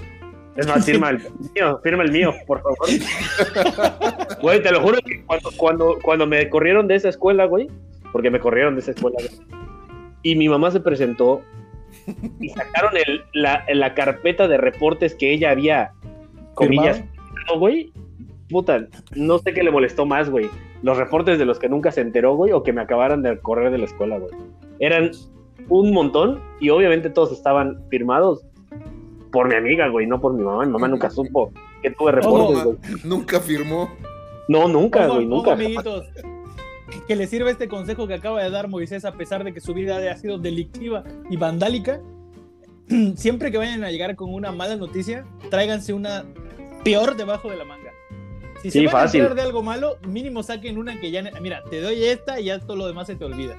[0.57, 1.23] Es más, firma el
[1.55, 2.79] mío, firma el mío, por favor.
[4.43, 7.69] Güey, te lo juro que cuando, cuando, cuando me corrieron de esa escuela, güey,
[8.13, 9.31] porque me corrieron de esa escuela, güey,
[10.23, 11.43] y mi mamá se presentó
[12.41, 15.93] y sacaron el- la, la carpeta de reportes que ella había,
[16.55, 17.03] comillas,
[17.59, 17.93] güey,
[18.49, 20.49] puta, no sé qué le molestó más, güey.
[20.83, 23.71] Los reportes de los que nunca se enteró, güey, o que me acabaran de correr
[23.71, 24.31] de la escuela, güey.
[24.79, 25.11] Eran
[25.69, 28.45] un montón y obviamente todos estaban firmados
[29.33, 30.65] por mi amiga, güey, no por mi mamá.
[30.65, 32.77] Mi mamá nunca supo que tuve reportes, güey.
[33.05, 33.91] Nunca firmó.
[34.49, 35.53] No, nunca, Ojo, güey, ojo, nunca.
[35.53, 36.07] amiguitos.
[37.07, 39.75] Que les sirva este consejo que acaba de dar Moisés, a pesar de que su
[39.75, 42.01] vida haya sido delictiva y vandálica.
[43.17, 46.25] Siempre que vayan a llegar con una mala noticia, tráiganse una
[46.85, 47.93] peor debajo de la manga.
[48.63, 49.21] Si se Sí, van fácil.
[49.21, 51.23] a enterar de algo malo, mínimo saquen una que ya.
[51.41, 53.57] Mira, te doy esta y ya todo lo demás se te olvida.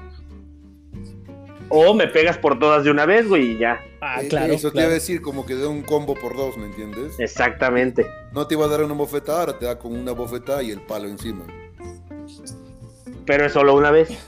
[1.71, 3.79] O me pegas por todas de una vez, güey, y ya.
[4.01, 4.51] Ah, Eh, claro.
[4.53, 7.19] Eso te iba a decir como que de un combo por dos, ¿me entiendes?
[7.19, 8.07] Exactamente.
[8.33, 10.81] No te iba a dar una bofetada, ahora te da con una bofetada y el
[10.81, 11.45] palo encima.
[13.29, 14.09] Pero es solo una vez.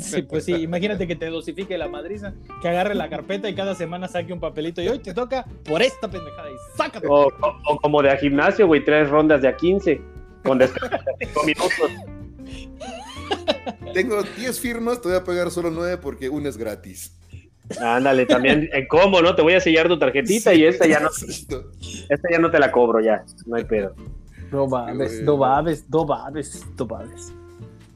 [0.00, 3.74] Sí, pues sí, imagínate que te dosifique la madriza, que agarre la carpeta y cada
[3.74, 7.06] semana saque un papelito y hoy te toca por esta pendejada y sácate.
[7.08, 10.00] O, o- o como de a gimnasio, güey, tres rondas de a 15.
[10.42, 11.90] Con descanso de cinco minutos.
[13.94, 17.16] Tengo 10 firmas, te voy a pagar solo 9 porque una es gratis.
[17.80, 19.34] Ándale, también en combo, ¿no?
[19.36, 21.08] Te voy a sellar tu tarjetita y esta ya no,
[22.08, 23.24] esta ya no te la cobro ya.
[23.46, 23.94] No hay pedo.
[24.50, 27.32] No babes, no babes, no babes, no babes.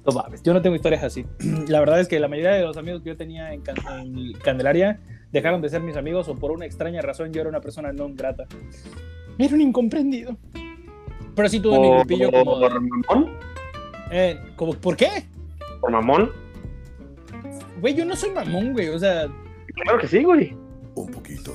[0.07, 0.43] No babes.
[0.43, 1.27] Yo no tengo historias así.
[1.69, 4.33] La verdad es que la mayoría de los amigos que yo tenía en, Can- en
[4.35, 5.01] Candelaria
[5.33, 8.09] dejaron de ser mis amigos o por una extraña razón yo era una persona no
[8.15, 8.45] grata.
[9.39, 10.37] Era un incomprendido.
[11.35, 13.33] Pero sí tuve mi grupillo como de- por mamón.
[14.11, 15.25] eh, como, ¿Por qué?
[15.81, 16.31] Por mamón.
[17.81, 18.89] Güey, yo no soy mamón, güey.
[18.89, 19.27] O sea,
[19.83, 20.57] Claro que sí, güey.
[20.95, 21.53] Un poquito.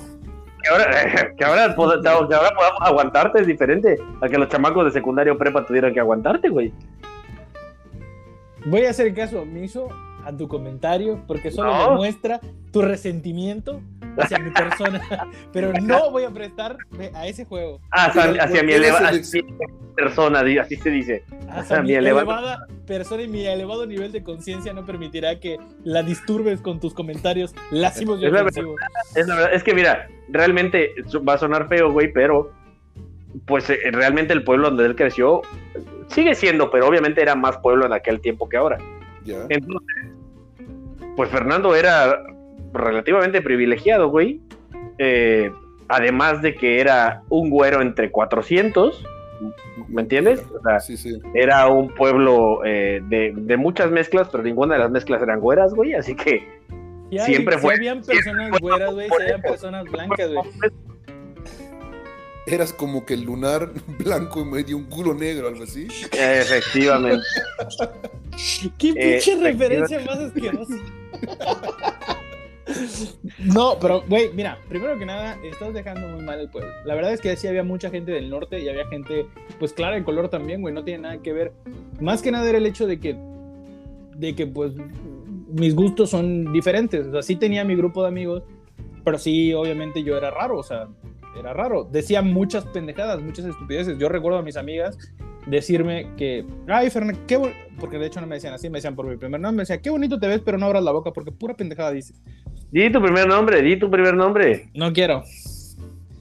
[0.61, 0.85] Que ahora,
[1.37, 5.33] que ahora, pod- que ahora podamos aguantarte es diferente a que los chamacos de secundaria
[5.33, 6.71] o prepa tuvieran que aguantarte, güey.
[8.65, 9.89] Voy a hacer caso omiso
[10.23, 11.89] a tu comentario porque solo No.
[11.91, 12.39] demuestra
[12.71, 13.81] tu resentimiento
[14.17, 15.01] hacia mi persona.
[15.53, 16.77] Pero no voy a prestar
[17.15, 17.79] a ese juego.
[17.91, 19.11] Hacia, Pero, hacia ¿por mi elevada
[19.95, 21.23] persona, así se dice.
[21.49, 25.57] Hacia A mi mi elevada persona y mi elevado nivel de conciencia no permitirá que
[25.83, 28.75] la disturbes con tus comentarios lascivos y Es la ofensivos.
[29.15, 30.91] Es la verdad, es que mira, realmente
[31.27, 32.51] va a sonar feo, güey, pero
[33.45, 35.41] pues eh, realmente el pueblo donde él creció
[36.07, 38.77] sigue siendo, pero obviamente era más pueblo en aquel tiempo que ahora.
[39.25, 39.87] Entonces,
[41.15, 42.21] pues Fernando era
[42.73, 44.41] relativamente privilegiado, güey.
[44.97, 45.51] Eh,
[45.87, 49.03] además de que era un güero entre 400,
[49.87, 50.45] ¿me entiendes?
[50.53, 51.19] O sea, Sí, sí.
[51.33, 55.73] era un pueblo eh, de, de muchas mezclas, pero ninguna de las mezclas eran güeras,
[55.73, 56.47] güey, así que
[57.09, 60.71] Y hay- Siempre si fue- habían personas güeras, güey, si habían personas blancas, güey.
[62.47, 65.87] Eras como que el lunar blanco en medio de un culo negro, algo así.
[66.11, 67.23] efectivamente.
[68.77, 70.75] ¿Qué Eh, pinche referencia más asquerosa?
[73.39, 76.71] No, pero, güey, mira, primero que nada, estás dejando muy mal el pueblo.
[76.85, 79.25] La verdad es que sí había mucha gente del norte y había gente,
[79.59, 81.53] pues clara de color también, güey, no tiene nada que ver.
[81.99, 83.17] Más que nada era el hecho de que,
[84.15, 84.71] de que, pues,
[85.53, 87.07] mis gustos son diferentes.
[87.07, 88.43] O sea, sí tenía mi grupo de amigos,
[89.03, 90.87] pero sí, obviamente yo era raro, o sea,
[91.39, 91.87] era raro.
[91.91, 93.97] Decía muchas pendejadas, muchas estupideces.
[93.97, 94.97] Yo recuerdo a mis amigas
[95.47, 98.95] decirme que, ay, Fernando, qué bon-", porque de hecho no me decían así, me decían
[98.95, 101.11] por mi primer nombre, me decían, qué bonito te ves, pero no abras la boca
[101.11, 102.21] porque pura pendejada dices.
[102.71, 105.23] Di tu primer nombre, di tu primer nombre, No quiero.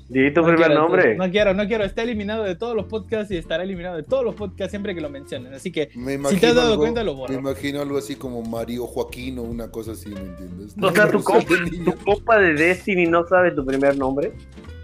[0.09, 1.15] di tu no primer quiero, nombre.
[1.17, 1.85] No quiero, no quiero.
[1.85, 5.01] Está eliminado de todos los podcasts y estará eliminado de todos los podcasts siempre que
[5.01, 5.55] lo mencionen.
[5.55, 7.35] Así que, Me si te has dado algo- cuenta, lo Me borro.
[7.35, 10.75] imagino algo así como Mario Joaquín o una cosa así, ¿me entiendes?
[10.83, 11.85] O sea, tu No, compa, de niño.
[11.85, 14.33] tu compa de Destiny no sabe tu primer nombre.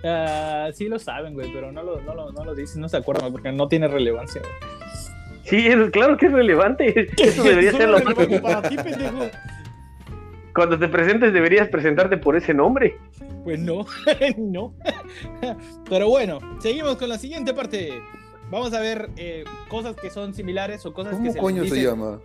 [0.07, 2.97] Ah, sí lo saben, güey, pero no lo, no, lo, no lo dicen, no se
[2.97, 4.41] acuerdan porque no tiene relevancia.
[4.41, 4.77] güey.
[5.45, 7.09] Sí, claro que es relevante.
[7.19, 9.31] Eso debería ser lo relevante para ti, pendejo.
[10.55, 12.97] Cuando te presentes deberías presentarte por ese nombre.
[13.45, 13.87] Pues no,
[14.39, 14.75] no.
[15.89, 17.91] Pero bueno, seguimos con la siguiente parte.
[18.51, 21.83] Vamos a ver eh, cosas que son similares o cosas que ¿Cómo se coño se
[21.83, 22.21] llama?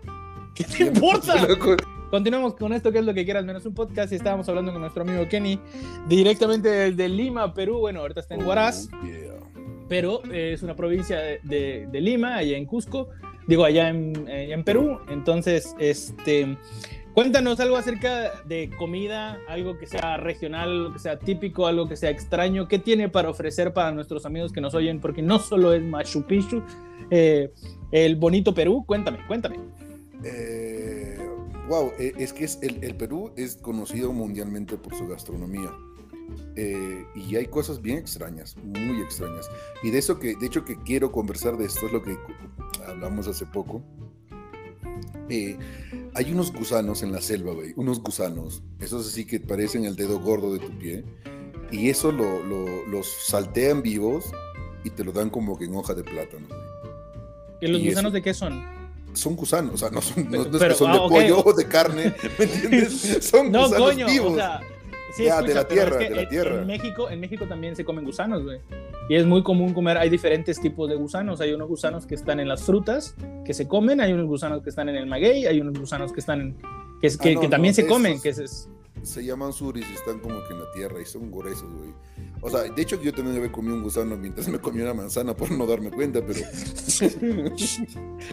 [0.56, 1.36] ¿Qué te importa?
[2.12, 4.82] Continuamos con esto que es lo que quieras menos un podcast y estábamos hablando con
[4.82, 5.60] nuestro amigo Kenny
[6.10, 7.80] directamente desde Lima, Perú.
[7.80, 9.32] Bueno, ahorita está en Huaraz, Oh, yeah.
[9.88, 13.08] pero eh, es una provincia de, de- de Lima, allá en Cusco,
[13.48, 15.00] digo allá en, eh, en Perú.
[15.10, 16.58] Entonces, este,
[17.14, 21.96] cuéntanos algo acerca de comida, algo que sea regional, algo que sea típico, algo que
[21.96, 22.68] sea extraño.
[22.68, 25.00] ¿Qué tiene para ofrecer para nuestros amigos que nos oyen?
[25.00, 26.62] Porque no solo es Machu Picchu,
[27.10, 27.54] eh,
[27.94, 28.84] el bonito Perú.
[28.86, 29.56] Cuéntame, cuéntame.
[30.24, 30.81] Eh,
[31.68, 35.72] wow, eh, es que es, el, el Perú es conocido mundialmente por su gastronomía.
[36.56, 39.50] Eh, y hay cosas bien extrañas, muy extrañas.
[39.84, 42.18] Y de eso que, de hecho, que quiero conversar de esto es lo que
[42.88, 43.84] hablamos hace poco.
[45.30, 45.58] Eh,
[46.14, 50.20] hay unos gusanos en la selva, güey, unos gusanos, esos así que parecen el dedo
[50.20, 51.06] gordo de tu pie,
[51.72, 54.26] y eso lo, lo- los saltean vivos
[54.84, 56.48] y te lo dan como que en hoja de plátano.
[57.62, 58.62] ¿Y los Y gusanos eso- de qué son?
[59.14, 61.00] Son gusanos, o sea, no, son, no- Pero- no es pero- que son ah, de
[61.00, 61.10] ok.
[61.12, 63.18] pollo o de carne, ¿me entiendes?
[63.22, 64.34] Son No, gusanos coño, vivos.
[64.34, 64.60] o sea,
[65.16, 66.62] sí, Ya, escucha, de la pero es tierra, que de la tierra.
[66.62, 68.60] En México, en México también se comen gusanos, güey.
[69.10, 71.42] Y es muy común comer, hay diferentes tipos de gusanos.
[71.42, 74.70] Hay unos gusanos que están en las frutas, que se comen, hay unos gusanos que
[74.70, 76.58] están en el maguey, hay unos gusanos que están en,
[77.02, 78.70] que, Ah, que, no, que también se comen, esos- que es- es,
[79.04, 81.94] Se llaman suris y están como que en la tierra y son gruesos, güey.
[82.42, 85.36] O sea, de hecho yo también había comido un gusano mientras me comí una manzana
[85.36, 86.40] por no darme cuenta, pero...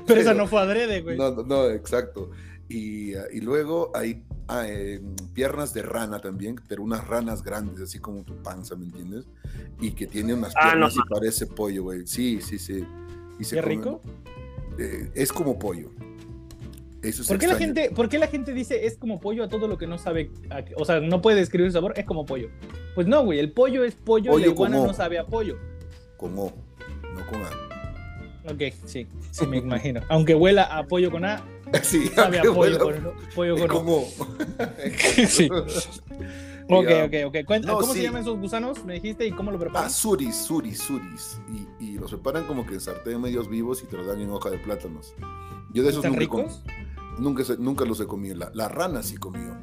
[0.06, 1.16] pero eso no fue adrede, güey.
[1.16, 2.30] No, no, no, exacto.
[2.68, 5.00] Y, ah, y luego hay ah, eh,
[5.32, 9.26] piernas de rana también, pero unas ranas grandes, así como tu panza, ¿me entiendes?
[9.80, 11.02] Y que tiene unas Ah, piernas no.
[11.04, 12.06] y parece pollo, güey.
[12.06, 12.84] Sí, sí, sí.
[13.38, 14.02] Y se Qué come- rico.
[14.78, 15.90] eh, es como pollo.
[17.02, 19.48] Eso es ¿Por qué, la gente, ¿Por qué la gente dice es como pollo a
[19.48, 20.30] todo lo que no sabe?
[20.50, 22.48] a- o sea, no puede describir su sabor, es como pollo.
[22.94, 25.56] Pues no, güey, el pollo es pollo, Pollo la iguana con no sabe a pollo.
[26.16, 26.52] Con O,
[27.14, 27.50] no con A.
[28.52, 30.00] Ok, sí, sí me imagino.
[30.08, 31.40] Aunque huela a pollo con A,
[31.82, 32.94] Sí, sabe a pollo con,
[33.34, 33.74] pollo con O.
[33.74, 34.04] con O.
[35.28, 35.48] Sí.
[36.70, 37.36] Ok, ok, ok.
[37.46, 38.00] Cuenta- No, ¿Cómo sí.
[38.00, 38.84] se llaman esos gusanos?
[38.84, 39.90] Me dijiste y cómo lo Ah, preparan.
[39.90, 41.40] suris, suris, suris.
[41.80, 44.28] Y, y los preparan como que en sartén medios vivos y te los dan en
[44.30, 45.14] hoja de plátanos.
[45.72, 46.62] Yo de esos ¿Están nunca, ricos?
[47.18, 48.36] Nunca, nunca los he comido.
[48.36, 49.56] La, la rana sí comió.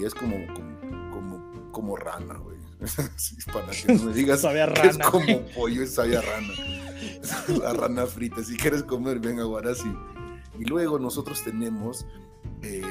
[0.00, 2.56] Y es como, como, como, como rana, güey.
[3.16, 5.10] Sí, para que no me digas Sabe a que es rana.
[5.10, 6.48] como pollo, es sabe a rana.
[7.62, 8.42] La rana frita.
[8.42, 9.92] Si quieres comer, ven a Guarasi.
[10.58, 12.06] Y luego nosotros tenemos...
[12.62, 12.82] eh,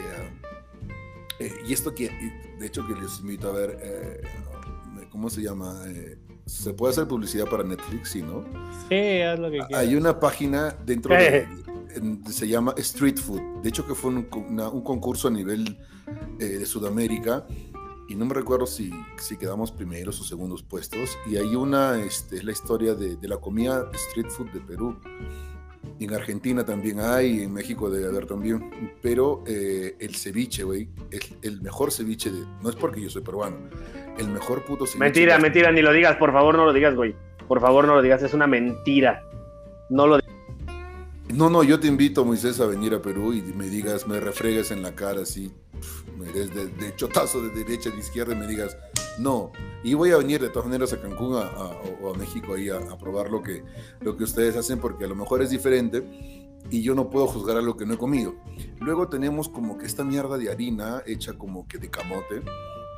[1.40, 2.10] eh, y esto que,
[2.60, 4.22] de hecho que les invito a ver, eh,
[5.10, 5.84] ¿cómo se llama?
[6.52, 8.10] Eh, ¿Se puede hacer publicidad para Netflix?
[8.10, 8.44] Sí, ¿no?
[8.90, 9.74] Sí, haz lo que quieras.
[9.74, 11.48] Hay una página dentro de...
[12.30, 13.62] se llama Street Food.
[13.62, 15.78] De hecho que fue un, un concurso a nivel
[16.40, 17.46] eh, de Sudamérica
[18.12, 21.18] y no me recuerdo si, si, quedamos primeros o segundos puestos.
[21.30, 24.98] Y hay una, este, es la historia de, de, la comida street food de Perú.
[26.00, 28.72] En Argentina también hay, en México debe haber también.
[29.02, 32.44] Pero eh, el ceviche, güey, es el mejor ceviche de.
[32.62, 33.58] No es porque yo soy peruano,
[34.18, 35.00] el mejor puto ceviche.
[35.00, 37.16] Mentira, mentira, ni lo digas, por favor, no lo digas, güey.
[37.48, 39.24] Por favor, no lo digas, es una mentira.
[39.90, 40.20] No lo
[41.34, 44.72] No, no, yo te invito, Moisés, a venir a Perú y me digas, me refregues
[44.72, 45.52] en la cara así,
[46.18, 48.78] me des de, chotazo de derecha de izquierda y me digas,
[49.20, 49.52] no.
[49.84, 52.70] Y voy a venir de todas maneras a Cancún a, a, o a México ahí
[52.70, 53.64] a, probar lo que,
[54.02, 56.04] lo que ustedes hacen porque a lo mejor es diferente
[56.70, 58.36] y yo no puedo juzgar a lo que no he comido.
[58.80, 62.44] Luego tenemos como que esta mierda de harina hecha como que de camote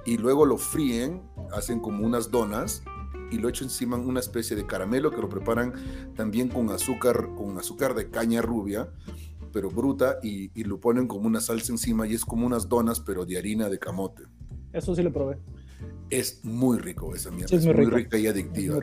[0.06, 2.84] y luego lo fríen, hacen como unas donas
[3.32, 5.74] y lo echan encima en una especie de caramelo que lo preparan
[6.16, 8.90] también con azúcar, con azúcar de caña rubia
[9.54, 13.00] pero bruta, y, y, lo ponen como una salsa encima y es como unas donas,
[13.00, 14.24] pero de harina de camote.
[14.74, 15.38] Eso sí lo probé.
[16.10, 18.80] Es muy rico esa mierda, sí, es, muy, muy rica y adictiva.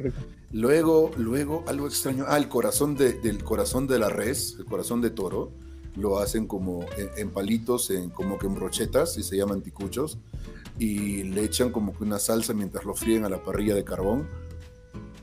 [0.52, 5.00] Luego, luego, algo extraño, ah, el corazón de, del corazón de la res, el corazón
[5.00, 5.52] de toro,
[5.96, 10.18] lo hacen como en, en, palitos, en, como que en brochetas, y se llaman ticuchos,
[10.78, 14.26] y le echan como que una salsa mientras lo fríen a la parrilla de carbón,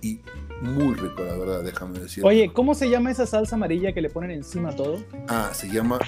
[0.02, 0.22] y
[0.62, 2.26] muy rico, la verdad, déjame decir.
[2.26, 4.98] Oye, ¿cómo se llama esa salsa amarilla que le ponen encima todo?
[5.28, 6.00] Ah, se llama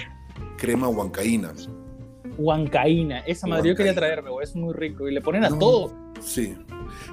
[0.56, 1.52] crema huancaína.
[2.40, 5.92] Huancaína, esa madre yo quería traerme, es muy rico y le ponen a no, todo.
[6.20, 6.56] Sí,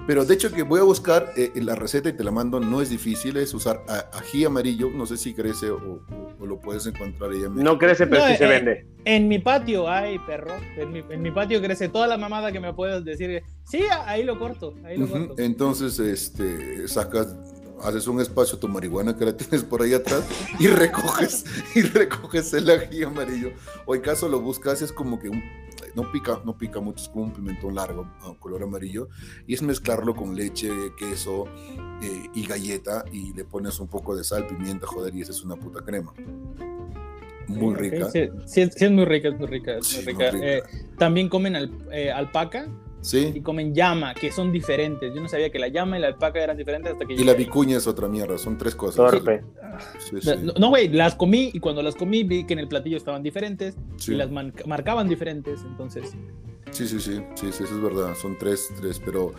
[0.06, 2.82] pero de hecho que voy a buscar eh, la receta y te la mando, no
[2.82, 6.02] es difícil, es usar ají amarillo, no sé si crece o,
[6.40, 7.44] o lo puedes encontrar ahí.
[7.52, 8.88] No crece, pero no, sí eh, se vende.
[9.06, 12.60] En mi patio hay, perro, en mi, en mi, patio crece toda la mamada que
[12.60, 13.44] me puedes decir.
[13.66, 15.28] Sí, ahí lo corto, ahí lo uh -huh.
[15.28, 15.42] corto.
[15.42, 17.36] Entonces, este, sacas
[17.84, 20.24] haces un espacio a tu marihuana que la tienes por ahí atrás
[20.60, 23.52] y recoges y recoges el ají amarillo
[23.86, 25.44] o en caso lo buscas es como que un,
[25.96, 28.08] no pica no pica mucho es como un pimentón largo
[28.40, 29.10] color amarillo
[29.46, 31.46] y es mezclarlo con leche queso
[32.02, 35.44] eh, y galleta y le pones un poco de sal pimienta joder y esa es
[35.44, 36.14] una puta crema
[37.48, 40.32] muy rica sí, sí, sí, es muy rica es muy rica, es sí, muy rica.
[40.32, 40.48] Muy rica.
[40.48, 40.64] Eh,
[40.98, 42.68] también comen al, eh, alpaca
[43.02, 43.32] Sí.
[43.36, 45.14] Y comen llama, que son diferentes.
[45.14, 47.14] Yo no sabía que la llama y la alpaca eran diferentes hasta que.
[47.14, 49.12] Y la vicuña es otra mierda, son tres cosas.
[49.12, 49.44] Torpe.
[50.00, 50.32] Sí, sí.
[50.60, 53.76] No, güey, las comí y cuando las comí vi que en el platillo estaban diferentes
[54.08, 56.16] y las marcaban diferentes, entonces.
[56.72, 58.14] Sí, sí, sí, sí, sí, eso es verdad.
[58.16, 59.32] Son tres, tres, pero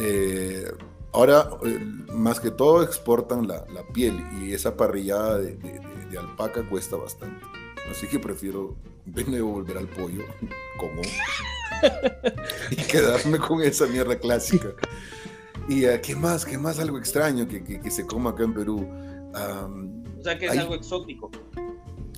[0.00, 0.66] eh,
[1.12, 1.78] ahora eh,
[2.12, 6.62] más que todo exportan la, la piel y esa parrillada de, de, de, de alpaca
[6.68, 7.42] cuesta bastante.
[7.90, 10.24] Así que prefiero de nuevo volver al pollo,
[10.78, 11.02] como,
[12.70, 14.68] y quedarme con esa mierda clásica.
[15.68, 16.44] ¿Y uh, qué más?
[16.44, 16.78] ¿Qué más?
[16.78, 18.78] Algo extraño que, que, que se coma acá en Perú.
[18.78, 20.58] Um, o sea, que es hay...
[20.58, 21.30] algo exótico.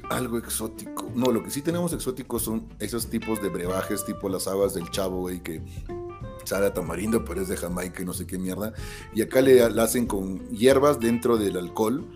[0.09, 1.11] Algo exótico.
[1.14, 4.88] No, lo que sí tenemos exótico son esos tipos de brebajes, tipo las habas del
[4.90, 5.62] chavo, güey, que
[6.44, 8.72] sabe a tamarindo, pero es de Jamaica y no sé qué mierda.
[9.14, 12.07] Y acá le, le hacen con hierbas dentro del alcohol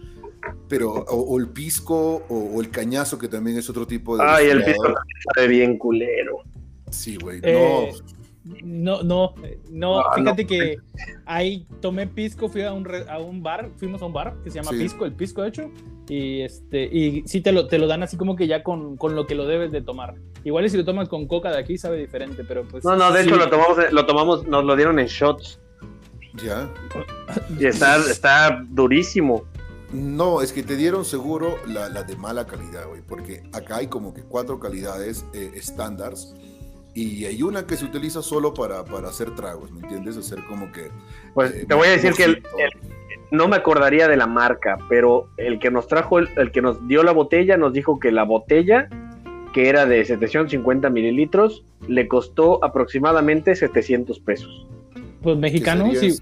[0.70, 4.22] pero o, o el pisco o, o, el cañazo que también es otro tipo de
[4.24, 4.94] ay el pisco
[5.34, 6.38] sabe bien culero.
[6.90, 7.92] Sí güey eh,
[8.62, 9.02] no.
[9.02, 9.34] no
[9.68, 10.48] no ah, fíjate no.
[10.48, 10.76] que
[11.26, 14.60] ahí tomé pisco fui a un a un bar fuimos a un bar que se
[14.60, 14.78] llama sí.
[14.78, 15.70] pisco el pisco de hecho
[16.08, 19.14] y este y sí te lo te lo dan así como que ya con, con
[19.16, 20.14] lo que lo debes de tomar.
[20.44, 23.22] Igual si lo tomas con coca de aquí sabe diferente pero pues no no de
[23.22, 23.28] sí.
[23.28, 25.60] hecho lo tomamos lo tomamos nos lo dieron en shots.
[26.44, 26.70] Ya.
[27.58, 29.44] Y está está durísimo
[29.92, 33.88] no, es que te dieron seguro la, la de mala calidad, güey, porque acá hay
[33.88, 36.34] como que cuatro calidades eh, estándares
[36.94, 40.16] y hay una que se utiliza solo para, para, hacer tragos, ¿me entiendes?
[40.16, 40.90] Hacer como que...
[41.34, 42.70] Pues eh, te voy a decir que el, el,
[43.30, 46.86] no me acordaría de la marca, pero el que nos trajo, el, el, que nos
[46.88, 48.88] dio la botella, nos dijo que la botella,
[49.52, 54.66] que era de 750 mililitros, le costó aproximadamente 700 pesos.
[55.22, 56.16] Pues mexicano, sí.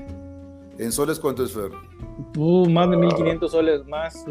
[0.79, 1.71] ¿En soles cuánto es, Fer?
[2.37, 4.25] Uh, más de 1500 soles más.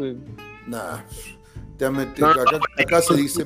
[0.66, 0.98] Nah,
[1.76, 2.34] te ha metido.
[2.34, 3.44] No, acá, acá se dice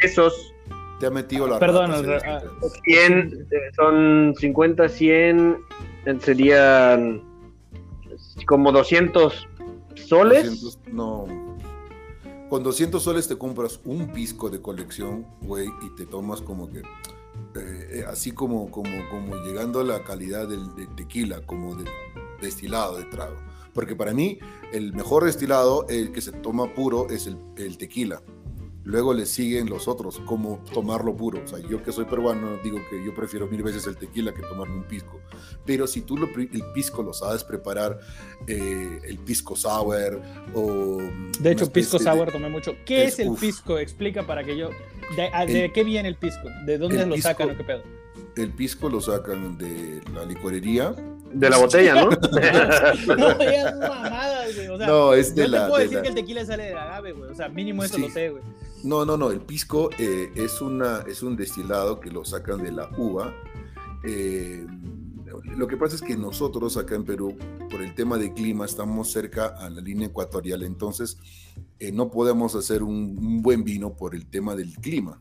[0.00, 0.54] pesos.
[0.98, 1.58] Te ha metido la.
[1.60, 2.42] Perdón, rata,
[2.84, 5.58] 100, son 50, 100,
[6.20, 7.22] serían
[8.46, 9.48] como 200
[9.94, 10.60] soles.
[10.60, 11.26] 200, no.
[12.48, 16.82] Con 200 soles te compras un pisco de colección, güey, y te tomas como que.
[17.54, 21.84] Eh, así como, como, como llegando a la calidad del de tequila, como de
[22.40, 23.36] destilado de trago.
[23.78, 24.40] Porque para mí,
[24.72, 28.20] el mejor destilado, el que se toma puro, es el, el tequila.
[28.82, 31.40] Luego le siguen los otros, como tomarlo puro.
[31.44, 34.42] O sea, yo que soy peruano, digo que yo prefiero mil veces el tequila que
[34.42, 35.20] tomarme un pisco.
[35.64, 38.00] Pero si tú lo, el pisco lo sabes preparar,
[38.48, 40.20] eh, el pisco sour
[40.54, 40.98] o...
[41.38, 42.74] De hecho, pisco sour tomé mucho.
[42.84, 43.78] ¿Qué es, el pisco?
[43.78, 44.70] Explica para que yo...
[45.46, 46.48] ¿De, qué viene el pisco?
[46.66, 47.82] ¿De dónde lo sacan o qué pedo?
[48.34, 50.96] El pisco lo sacan de la licorería
[51.32, 52.10] de la botella, ¿no?
[53.16, 54.68] no, ya mamadas, güey.
[54.68, 55.58] O sea, no, es de la.
[55.58, 57.30] No te puedo decir que el tequila sale de agave, güey.
[57.30, 58.42] O sea, mínimo eso lo sé, güey.
[58.82, 59.30] No, no, no.
[59.30, 63.34] El pisco eh, es, una, es un destilado que lo sacan de la uva.
[64.04, 64.66] Eh,
[65.56, 67.36] lo que pasa es que nosotros acá en Perú,
[67.70, 71.18] por el tema de clima, estamos cerca a la línea ecuatorial, entonces
[71.78, 75.20] eh, no podemos hacer un, buen vino por el tema del clima.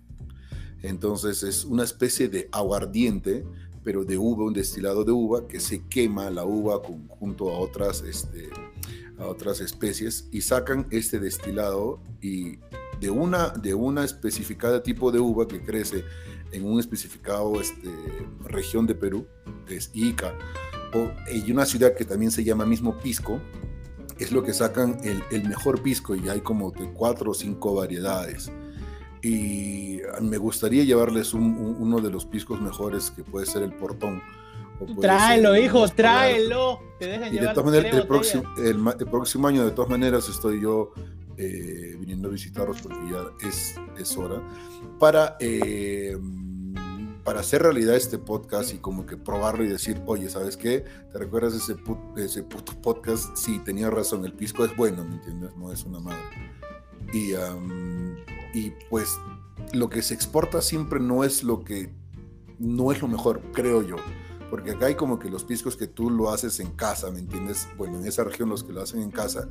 [0.83, 3.45] Entonces es una especie de aguardiente,
[3.87, 8.01] pero de uva, un destilado de uva que se quema la uva junto a otras,
[8.01, 8.49] este,
[9.17, 12.57] a otras especies y sacan este destilado y
[12.99, 16.03] de una, de una especificada tipo de uva que crece
[16.51, 17.89] en un especificado este,
[18.41, 19.25] región de Perú,
[19.65, 20.37] que es Ica,
[20.93, 23.39] o, y una ciudad que también se llama mismo Pisco,
[24.19, 27.73] es lo que sacan el, el mejor pisco y hay como de cuatro o cinco
[27.73, 28.51] variedades
[29.21, 34.21] y me gustaría llevarles uno de los piscos mejores que puede ser el portón.
[35.01, 36.79] Tráelo, hijo, tráelo.
[36.99, 40.61] Te dejan y de todas maneras, el próximo, el, próximo año, de todas maneras, estoy
[40.61, 40.91] yo
[41.37, 44.41] eh, viniendo a visitarlos porque ya es, es hora.
[44.99, 46.17] Para, eh,
[47.23, 50.85] para hacer realidad este podcast y como que probarlo y decir, oye, ¿sabes qué?
[51.11, 51.75] ¿Te recuerdas ese,
[52.17, 53.35] ese puto podcast?
[53.35, 55.55] Sí, tenía razón, el pisco es bueno, ¿me entiendes?
[55.55, 56.21] No es una madre.
[57.13, 57.33] Y
[58.53, 59.19] y pues
[59.73, 61.91] lo que se exporta siempre no es lo que
[62.59, 63.97] no es lo mejor, creo yo.
[64.49, 67.67] Porque acá hay como que los piscos que tú lo haces en casa, ¿me entiendes?
[67.77, 69.47] Bueno, en esa región los que lo hacen en casa.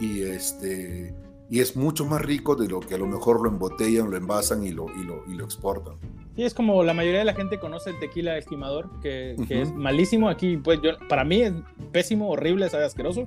[0.00, 1.14] Y este
[1.50, 4.64] y es mucho más rico de lo que a lo mejor lo embotellan, lo envasan
[4.64, 5.94] y lo, y lo, y lo exportan.
[6.36, 9.72] Sí, es como la mayoría de la gente conoce el tequila estimador, que, que es
[9.72, 10.28] malísimo.
[10.28, 11.52] Aquí, pues, yo, para mí es
[11.92, 13.26] pésimo, horrible, sabe asqueroso.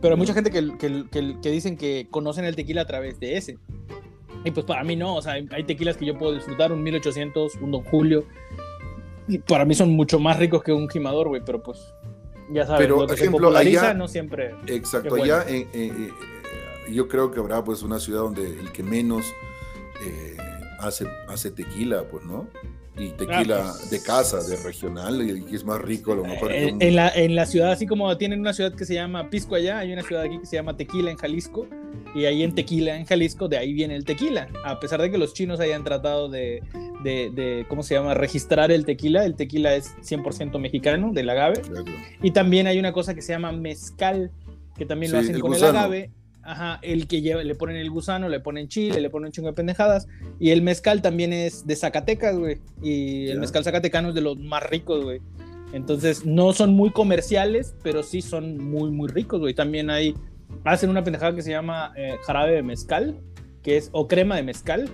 [0.00, 3.18] Pero hay mucha gente que, que, que, que, dicen que conocen el tequila a través
[3.18, 3.58] de ese.
[4.44, 7.56] Y pues para mí no, o sea, hay tequilas que yo puedo disfrutar, un 1800,
[7.56, 8.26] un Don Julio.
[9.26, 11.92] Y para mí son mucho más ricos que un gimador, güey, pero pues
[12.52, 14.54] ya sabes, pero, lo que ejemplo, se allá, no siempre.
[14.68, 16.10] Exacto, allá eh, eh,
[16.92, 19.26] yo creo que habrá pues una ciudad donde el que menos
[20.04, 20.36] eh,
[20.80, 22.48] hace, hace tequila, pues, ¿no?
[22.98, 26.52] y tequila ah, pues, de casa, de regional, y es más rico a lo mejor.
[26.52, 29.54] En, en, la, en la ciudad, así como tienen una ciudad que se llama Pisco
[29.54, 31.66] allá, hay una ciudad aquí que se llama Tequila en Jalisco,
[32.14, 34.48] y ahí en Tequila, en Jalisco, de ahí viene el tequila.
[34.64, 36.62] A pesar de que los chinos hayan tratado de,
[37.02, 41.60] de, de ¿cómo se llama?, registrar el tequila, el tequila es 100% mexicano, del agave.
[42.22, 44.30] Y también hay una cosa que se llama mezcal,
[44.78, 46.10] que también lo hacen con el agave
[46.46, 49.48] Ajá, el que lleva, le ponen el gusano, le ponen chile, le ponen un chingo
[49.48, 50.06] de pendejadas.
[50.38, 52.58] Y el mezcal también es de Zacatecas, güey.
[52.82, 55.20] Y el mezcal zacatecano es de los más ricos, güey.
[55.72, 59.54] Entonces, no son muy comerciales, pero sí son muy, muy ricos, güey.
[59.54, 60.14] También hay,
[60.64, 63.18] hacen una pendejada que se llama eh, jarabe de mezcal,
[63.62, 64.88] que es, o crema de mezcal,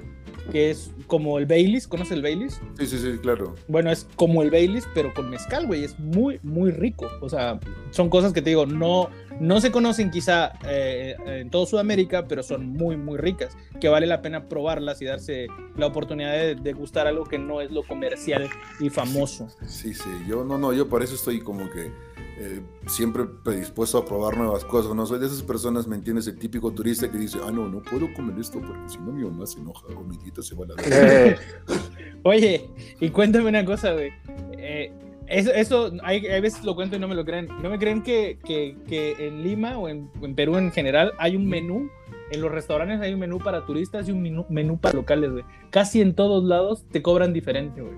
[0.51, 2.61] que es como el Baileys, ¿conoces el Baileys?
[2.79, 3.55] Sí, sí, sí, claro.
[3.69, 7.09] Bueno, es como el Baileys, pero con mezcal, güey, es muy, muy rico.
[7.21, 11.67] O sea, son cosas que te digo, no, no se conocen quizá eh, en todo
[11.67, 16.33] Sudamérica, pero son muy, muy ricas, que vale la pena probarlas y darse la oportunidad
[16.33, 18.49] de, de gustar algo que no es lo comercial
[18.81, 19.49] y famoso.
[19.67, 21.93] Sí, sí, yo no, no, yo por eso estoy como que
[22.39, 24.95] eh, siempre predispuesto a probar nuevas cosas.
[24.95, 26.27] No soy de esas personas, ¿me entiendes?
[26.27, 29.25] El típico turista que dice, ah, no, no puedo comer esto porque si no mi
[29.25, 31.37] mamá se enoja o mi tita se va a la...
[32.25, 32.71] Oye,
[33.01, 34.11] y cuéntame una cosa, güey.
[34.53, 34.93] Eh,
[35.27, 37.49] eso, eso hay, hay, veces lo cuento y no me lo creen.
[37.63, 41.37] ¿No me creen que, que, que en Lima o en, en, Perú en general hay
[41.37, 41.91] un menú?
[42.31, 45.31] En los restaurantes hay un menú para turistas y un menú, para locales.
[45.71, 47.95] Casi en todos lados te cobran diferente, güey.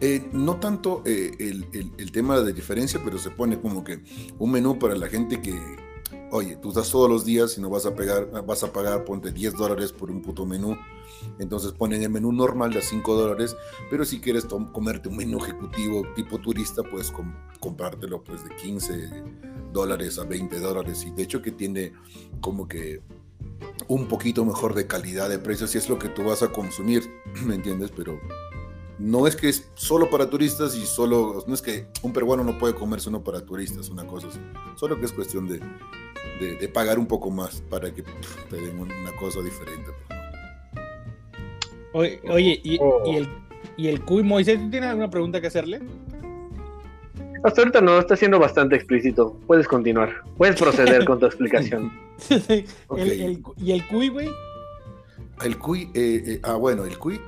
[0.00, 4.02] Eh, no tanto eh, el, tema de diferencia, pero se pone como que
[4.38, 5.54] un menú para la gente que,
[6.30, 9.30] oye, tú estás todos los días y no vas a, pegar, vas a pagar, ponte
[9.30, 10.78] 10 dólares por un puto menú.
[11.38, 13.54] Entonces ponen el menú normal de 5 dólares,
[13.90, 17.12] pero si quieres comerte un menú ejecutivo tipo turista, puedes
[17.60, 19.10] comprártelo pues de 15
[19.70, 21.04] dólares a 20 dólares.
[21.06, 21.92] Y de hecho que tiene
[22.40, 23.02] como que
[23.88, 27.02] un poquito mejor de calidad de precio si es lo que tú vas a consumir,
[27.44, 27.92] ¿me entiendes?
[27.94, 28.18] Pero
[29.00, 32.58] no es que es solo para turistas y solo, no es que un peruano no
[32.58, 34.38] puede comerse uno para turistas, una cosa así.
[34.76, 35.58] Solo que es cuestión de,
[36.38, 39.90] de, pagar un poco más para que te den una cosa diferente.
[41.94, 43.02] Oye, oye y, oh.
[43.06, 43.28] y, el,
[43.78, 45.80] y el Cuy Moisés, ¿tienes alguna pregunta que hacerle?
[47.42, 49.40] Hasta ahorita no, está siendo bastante explícito.
[49.46, 50.22] Puedes continuar.
[50.36, 51.90] Puedes proceder con tu explicación.
[53.56, 54.28] ¿Y el Cuy, güey?
[55.42, 57.20] El cuy, eh, eh, ah, bueno, el cuy,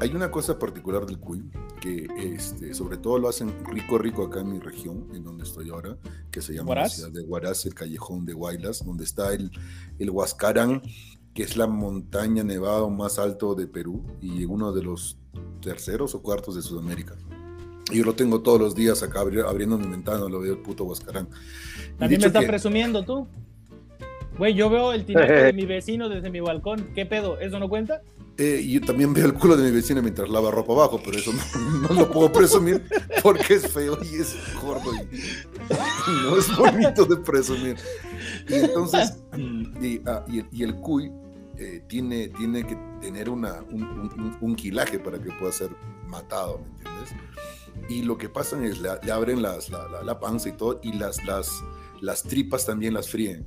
[0.00, 1.50] hay una cosa particular del cuy,
[1.80, 5.68] que este, sobre todo lo hacen rico, rico acá en mi región, en donde estoy
[5.70, 5.98] ahora,
[6.30, 9.50] que se llama la ciudad de Huaraz, el callejón de Huaylas, donde está el,
[9.98, 10.82] el Huascarán,
[11.34, 15.18] que es la montaña nevada más alto de Perú y uno de los
[15.60, 17.14] terceros o cuartos de Sudamérica.
[17.92, 21.28] Yo lo tengo todos los días acá abriendo mi ventana, lo veo el puto Huascarán.
[21.98, 23.26] También me estás presumiendo tú.
[24.38, 26.90] Güey, yo veo el tinaco de mi vecino desde mi balcón.
[26.94, 27.38] ¿Qué pedo?
[27.38, 28.02] ¿Eso no cuenta?
[28.42, 31.30] Eh, yo también veo el culo de mi vecino mientras lava ropa abajo, pero eso
[31.82, 32.82] no, lo puedo presumir
[33.22, 37.76] porque es feo y es gordo y no es bonito de presumir.
[38.48, 39.18] Y entonces,
[39.82, 40.24] y, ah,
[40.58, 41.12] el, cuy
[41.58, 45.68] eh, tiene, tiene que tener una, un, un, quilaje para que pueda ser
[46.06, 47.14] matado, ¿me entiendes?
[47.90, 50.94] Y lo que pasa es, le, le abren las, la, la, panza y todo, y
[50.94, 51.62] las, las,
[52.00, 53.44] las tripas también las fríen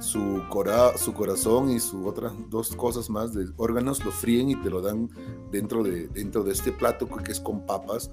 [0.00, 4.56] su, cora, su corazón y sus otras dos cosas más de órganos lo fríen y
[4.56, 5.10] te lo dan
[5.50, 8.10] dentro de, dentro de este plato que es con papas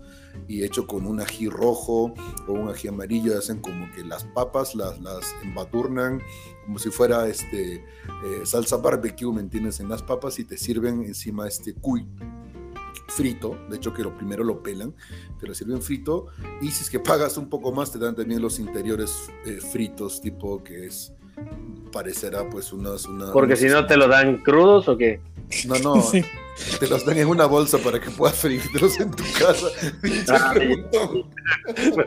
[0.48, 2.14] y hecho con un ají rojo
[2.48, 3.38] o un ají amarillo.
[3.38, 6.22] Hacen como que las papas las, las embadurnan
[6.66, 9.80] como si fuera este, eh, salsa barbecue, ¿me entiendes?
[9.80, 12.08] En las papas y te sirven encima este cuy
[13.08, 14.96] frito, de hecho que lo primero lo pelan,
[15.40, 16.28] te lo sirven frito
[16.62, 20.20] y si es que pagas un poco más te dan también los interiores eh, fritos
[20.22, 21.14] tipo que es
[21.94, 23.06] parecerá pues unas...
[23.06, 25.22] Una, Porque si no te lo dan crudos o qué?
[25.68, 26.04] No, no,
[26.80, 29.68] te los dan en una bolsa para que puedas freírtelos en tu casa.
[30.02, 31.00] Pinche ah, pregunta.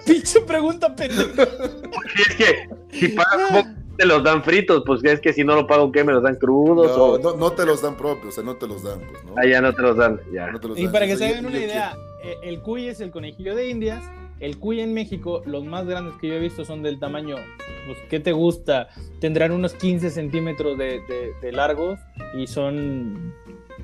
[0.07, 3.66] Pinche pregunta, es que si pagas
[3.97, 6.05] te los dan fritos, pues es que si no lo pago, ¿qué?
[6.05, 6.97] ¿Me los dan crudos?
[6.97, 7.18] No, o...
[7.18, 9.34] no, no, te los dan propios, o sea, no te los dan, pues, ¿no?
[9.37, 10.51] Ah, ya no te los dan, ya.
[10.76, 14.05] y para que se hagan una idea, eh, el cuy es el conejillo de indias,
[14.41, 17.37] el cuy en México, los más grandes que yo he visto son del tamaño,
[17.87, 18.89] pues, ¿qué te gusta?
[19.20, 21.01] Tendrán unos 15 centímetros de,
[21.53, 21.99] largos
[22.37, 23.32] y son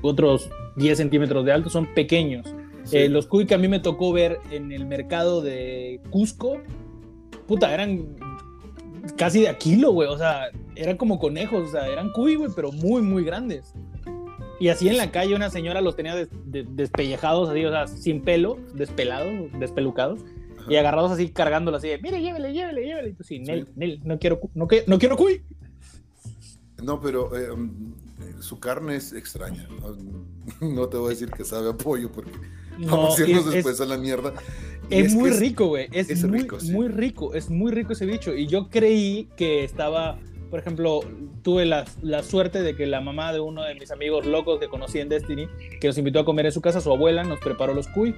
[0.01, 2.53] otros 10 centímetros de alto, son pequeños.
[2.91, 6.61] Eh, los cuy que a mí me tocó ver en el mercado de Cusco,
[7.47, 8.17] puta, eran
[9.17, 12.51] casi de a kilo, güey, o sea, eran como conejos, o sea, eran cuy, güey,
[12.55, 13.73] pero muy, muy grandes.
[14.59, 18.57] Y así en la calle una señora los tenía despellejados, así, o sea, sin pelo,
[18.73, 20.19] despelados, despelucados
[20.67, 23.09] y agarrados así, cargándolo así, mire, llévele, llévele, llévele.
[23.09, 25.41] Y tú sí, Nel, Nel, no quiero, no, no quiero cuy.
[26.81, 27.47] No, pero eh,
[28.39, 29.67] su carne es extraña.
[30.61, 30.87] ¿no?
[30.89, 32.31] te voy a decir que sabe a pollo porque
[32.77, 34.33] vamos a irnos después a la mierda.
[34.89, 35.87] Es, muy rico, güey.
[35.91, 37.33] Es, muy, rico, muy rico.
[37.33, 38.35] Es muy rico ese bicho.
[38.35, 40.99] Y yo creí que estaba, por ejemplo,
[41.41, 44.67] tuve la, la, suerte de que la mamá de uno de mis amigos locos que
[44.67, 45.47] conocí en Destiny,
[45.79, 48.15] que nos invitó a comer en su casa, su abuela nos preparó los cuy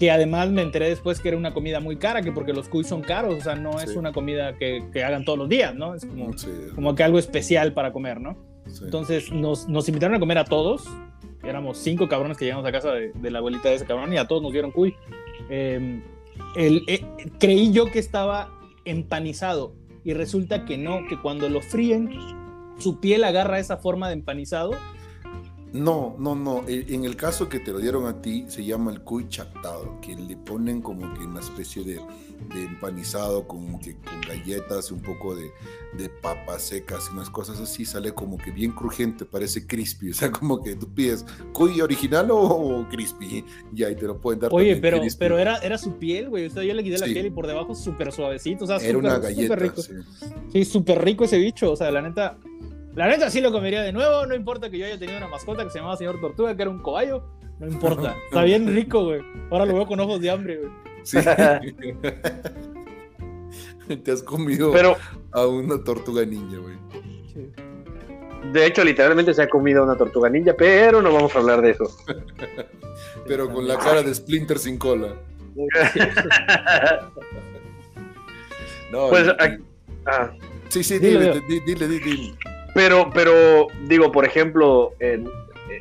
[0.00, 2.84] que además me enteré después que era una comida muy cara, que porque los cuy
[2.84, 5.94] son caros, o sea, no es una comida que, que, hagan todos los días, ¿no?
[5.94, 6.30] Es como,
[6.74, 8.38] como que algo especial para comer, ¿no?
[8.82, 10.88] Entonces nos, nos, invitaron a comer a todos,
[11.44, 14.26] éramos cinco cabrones que llegamos a casa de, la abuelita de ese cabrón y a
[14.26, 14.96] todos nos dieron cuy.
[15.50, 16.02] Em,
[16.56, 17.04] el, eh,
[17.38, 18.50] creí yo que estaba
[18.86, 22.08] empanizado y resulta que no, que cuando lo fríen,
[22.78, 24.70] su piel agarra esa forma de empanizado
[25.72, 26.64] no, no, no.
[26.66, 30.00] E, en el caso que te lo dieron a ti, se llama el cuy chatado,
[30.00, 32.00] que le ponen como que una especie de,
[32.54, 35.50] empanizado, como que con galletas, un poco de,
[36.22, 40.10] papas secas y unas cosas así, sale como que bien crujiente, parece crispy.
[40.10, 43.44] O sea, como que tú pides cuy original o, crispy,
[43.74, 44.50] y ahí te lo pueden dar.
[44.52, 46.46] Oye, pero, pero era, era su piel, güey.
[46.46, 48.64] O sea, yo le quité la piel y por debajo súper suavecito.
[48.64, 49.54] O sea, era una galleta.
[49.56, 49.82] rico.
[50.52, 51.70] Sí, súper rico ese bicho.
[51.70, 52.38] O sea, la neta
[52.94, 55.62] la neta sí lo comería de nuevo, no importa que yo haya tenido una mascota
[55.64, 57.22] que se llamaba Señor Tortuga, que era un cobayo,
[57.58, 58.16] no importa.
[58.26, 59.22] Está bien rico, güey.
[59.50, 60.72] Ahora lo veo con ojos de hambre, güey.
[61.02, 61.18] Sí.
[64.04, 64.72] Te has comido
[65.32, 66.76] a una tortuga ninja, güey.
[67.32, 67.50] Sí.
[68.52, 71.72] De hecho, literalmente se ha comido una tortuga ninja, pero no vamos a hablar de
[71.72, 71.84] eso.
[73.26, 75.14] pero con la cara de Splinter sin cola.
[78.92, 79.28] no, pues,
[80.06, 80.30] ah.
[80.68, 82.34] Sí, sí, dile, dile, dile, dile.
[82.74, 85.22] Pero, pero digo, por ejemplo, eh,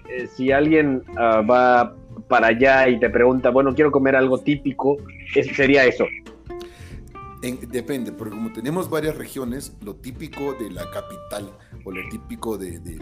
[0.09, 1.95] eh, si alguien ah, va
[2.27, 4.97] para allá y te pregunta, bueno, quiero comer algo típico,
[5.55, 6.05] sería eso.
[7.41, 11.49] depende, porque como tenemos varias regiones, lo típico de la capital
[11.83, 12.99] o lo típico de, de,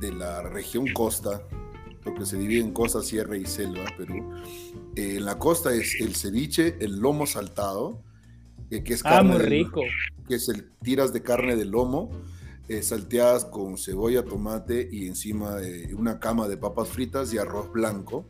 [0.00, 1.42] de, la región costa,
[2.02, 4.42] porque se divide en costa, sierra y selva, Perú.
[4.96, 8.02] Eh, en la costa es el ceviche, el lomo saltado,
[8.70, 9.34] que es ah, carne.
[9.34, 9.82] muy rico.
[10.26, 12.10] que es el tiras de carne de lomo
[12.68, 15.56] eh, salteadas con cebolla, tomate y encima
[15.96, 18.28] una cama de papas fritas y arroz blanco.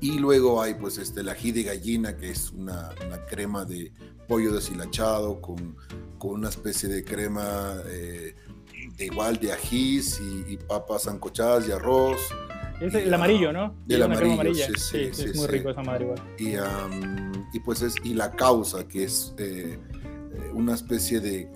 [0.00, 2.90] Y luego hay pues este, el ají de gallina, que es una,
[3.28, 3.92] crema de
[4.28, 5.76] pollo deshilachado con,
[6.18, 8.34] con, una especie de crema eh,
[8.96, 12.20] de igual de ajís y, y papas ancochadas y arroz.
[12.80, 13.74] Es Y, el ah, amarillo, ¿no?
[13.88, 14.78] el Lleva una crema amarillo, amarilla.
[14.78, 15.52] sí, sí, es sí, muy sí.
[15.52, 16.22] rico esa madre igual.
[16.38, 21.48] y, am, y pues es y la causa que es eh, eh, una especie de,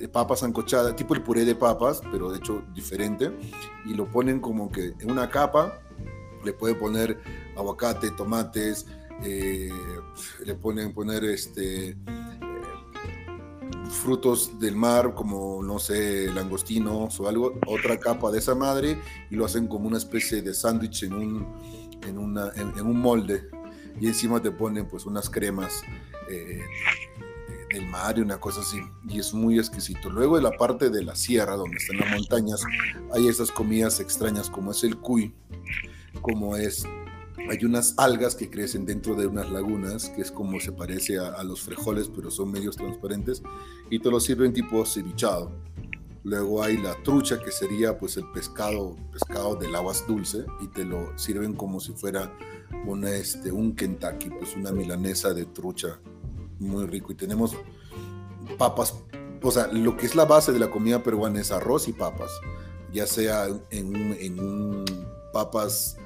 [0.00, 3.30] de- papas ancochadas tipo el puré de papas pero de hecho diferente
[3.84, 5.80] y lo ponen como que en una capa
[6.44, 7.18] le pueden poner
[7.56, 8.86] aguacate tomates
[9.24, 9.70] eh,
[10.44, 11.96] le ponen poner este eh,
[13.90, 18.98] frutos del mar como no sé langostinos o algo otra capa de esa madre
[19.30, 21.46] y lo hacen como una especie de sándwich en un
[22.06, 22.16] en,
[22.78, 23.48] en un molde
[24.00, 25.82] y encima te ponen pues unas cremas
[26.30, 26.62] eh,
[27.72, 30.10] del mar y una cosa así y es muy exquisito.
[30.10, 32.62] Luego de la parte de la sierra donde están las montañas
[33.14, 35.34] hay esas comidas extrañas como es el cuy
[36.22, 36.84] como es
[37.50, 41.28] hay unas algas que crecen dentro de unas lagunas que es como se parece a,
[41.28, 43.42] a los frijoles pero son medios transparentes
[43.90, 45.52] y te lo sirven tipo cevichado.
[46.24, 50.84] Luego hay la trucha, que sería pues el pescado, pescado del aguas dulce, y te
[50.84, 52.30] lo sirven como si fuera
[52.86, 56.00] una, este, un Kentucky, pues una milanesa de trucha,
[56.58, 57.12] muy rico.
[57.12, 57.56] Y tenemos
[58.56, 59.02] papas,
[59.42, 62.30] o sea, lo que es la base de la comida peruana es arroz y papas,
[62.92, 64.84] ya sea en un, en
[65.32, 65.96] papas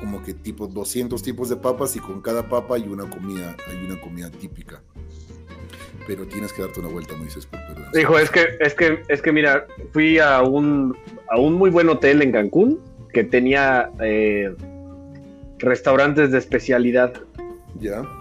[0.00, 3.84] como que tipo 200 tipos de papas y con cada papa hay una comida, hay
[3.84, 4.82] una comida típica.
[6.06, 7.60] Pero tienes que darte una vuelta, Moisés, por.
[7.92, 10.96] Dijo, es que, es que, es que mira, fui a un,
[11.28, 12.80] a un muy buen hotel en Cancún
[13.12, 14.54] que tenía eh,
[15.58, 17.12] restaurantes de especialidad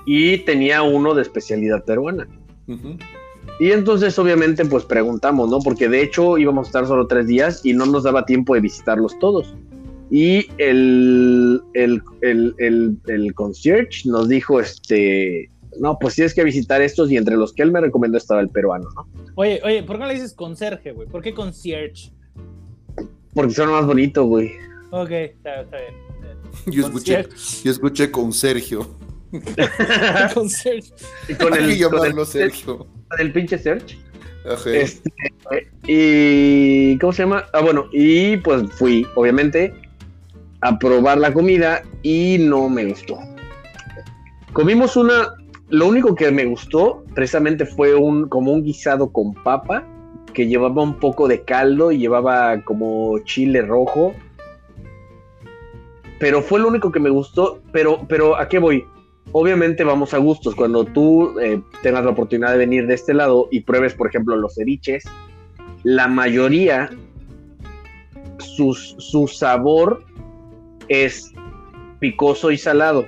[0.05, 2.27] Y tenía uno de especialidad peruana.
[3.59, 5.59] Y entonces obviamente pues preguntamos, ¿no?
[5.59, 8.61] Porque de hecho íbamos a estar solo tres días y no nos daba tiempo de
[8.61, 9.55] visitarlos todos.
[10.11, 16.81] Y el, el, el, el, el concierge nos dijo, este, no, pues tienes que visitar
[16.81, 19.07] estos y entre los que él me recomendó estaba el peruano, ¿no?
[19.35, 21.07] Oye, oye, ¿por qué no le dices conserje, güey?
[21.07, 22.11] ¿Por qué concierge?
[23.33, 24.51] Porque suena más bonito, güey.
[24.91, 25.93] Ok, está, está bien.
[26.65, 27.27] Yo escuché,
[27.63, 28.87] yo escuché con Sergio.
[31.27, 32.77] Y con el, que con el, Sergio.
[32.77, 33.97] con el pinche Serge.
[34.65, 35.11] Este,
[35.85, 37.45] y ¿cómo se llama?
[37.53, 39.73] Ah, bueno, y pues fui, obviamente,
[40.61, 43.19] a probar la comida y no me gustó.
[44.53, 45.35] Comimos una,
[45.69, 49.85] lo único que me gustó precisamente fue un como un guisado con papa
[50.33, 54.13] que llevaba un poco de caldo y llevaba como chile rojo.
[56.19, 58.85] Pero fue lo único que me gustó, pero pero ¿a qué voy?
[59.31, 60.55] Obviamente vamos a gustos.
[60.55, 64.35] Cuando tú eh, tengas la oportunidad de venir de este lado y pruebes, por ejemplo,
[64.35, 65.03] los ceviches,
[65.83, 66.89] la mayoría,
[68.39, 70.03] sus- su sabor
[70.87, 71.31] es
[71.99, 73.05] picoso y salado.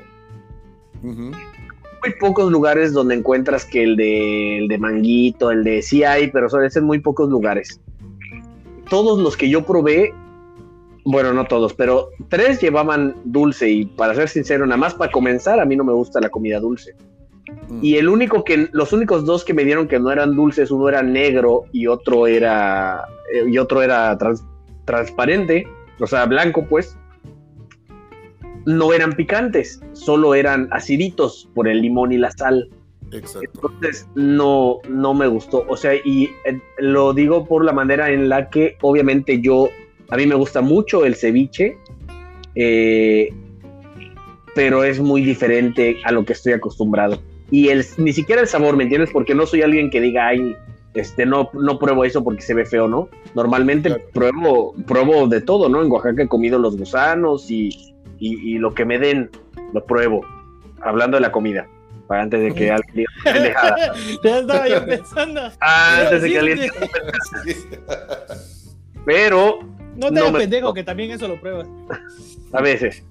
[1.01, 6.31] Muy pocos lugares donde encuentras que el de, el de manguito, el de sí hay,
[6.31, 7.79] pero son en muy pocos lugares.
[8.89, 10.13] Todos los que yo probé,
[11.05, 15.59] bueno, no todos, pero tres llevaban dulce y para ser sincero, nada más para comenzar,
[15.59, 16.95] a mí no me gusta la comida dulce.
[17.69, 17.79] Mm.
[17.81, 20.89] Y el único que, los únicos dos que me dieron que no eran dulces, uno
[20.89, 24.45] era negro y otro era, eh, y otro era trans-
[24.85, 25.67] transparente,
[25.99, 26.97] o sea, blanco, pues,
[28.65, 32.69] no eran picantes, solo eran aciditos por el limón y la sal.
[33.11, 33.49] Exacto.
[33.55, 35.65] Entonces, no, no me gustó.
[35.67, 39.69] O sea, y eh, lo digo por la manera en la que, obviamente, yo,
[40.11, 41.77] a mí me gusta mucho el ceviche,
[42.55, 43.33] eh,
[44.53, 47.19] pero es muy diferente a lo que estoy acostumbrado.
[47.49, 49.09] Y el, ni siquiera el sabor, ¿me entiendes?
[49.11, 50.55] Porque no soy alguien que diga, ay,
[50.93, 53.09] este, no, no pruebo eso porque se ve feo, ¿no?
[53.33, 54.03] Normalmente Claro.
[54.13, 55.81] pruebo, pruebo de todo, ¿no?
[55.81, 57.69] En Oaxaca he comido los gusanos y,
[58.19, 59.29] y, y lo que me den,
[59.73, 60.25] lo pruebo.
[60.81, 61.67] Hablando de la comida,
[62.07, 63.75] para antes de que alguien diga
[64.23, 65.41] ya estaba yo pensando.
[65.61, 66.71] Antes de que alguien.
[69.05, 69.59] Pero
[69.95, 71.67] No te No hagas me- pendejo, que también eso lo pruebas.
[72.53, 73.03] a veces,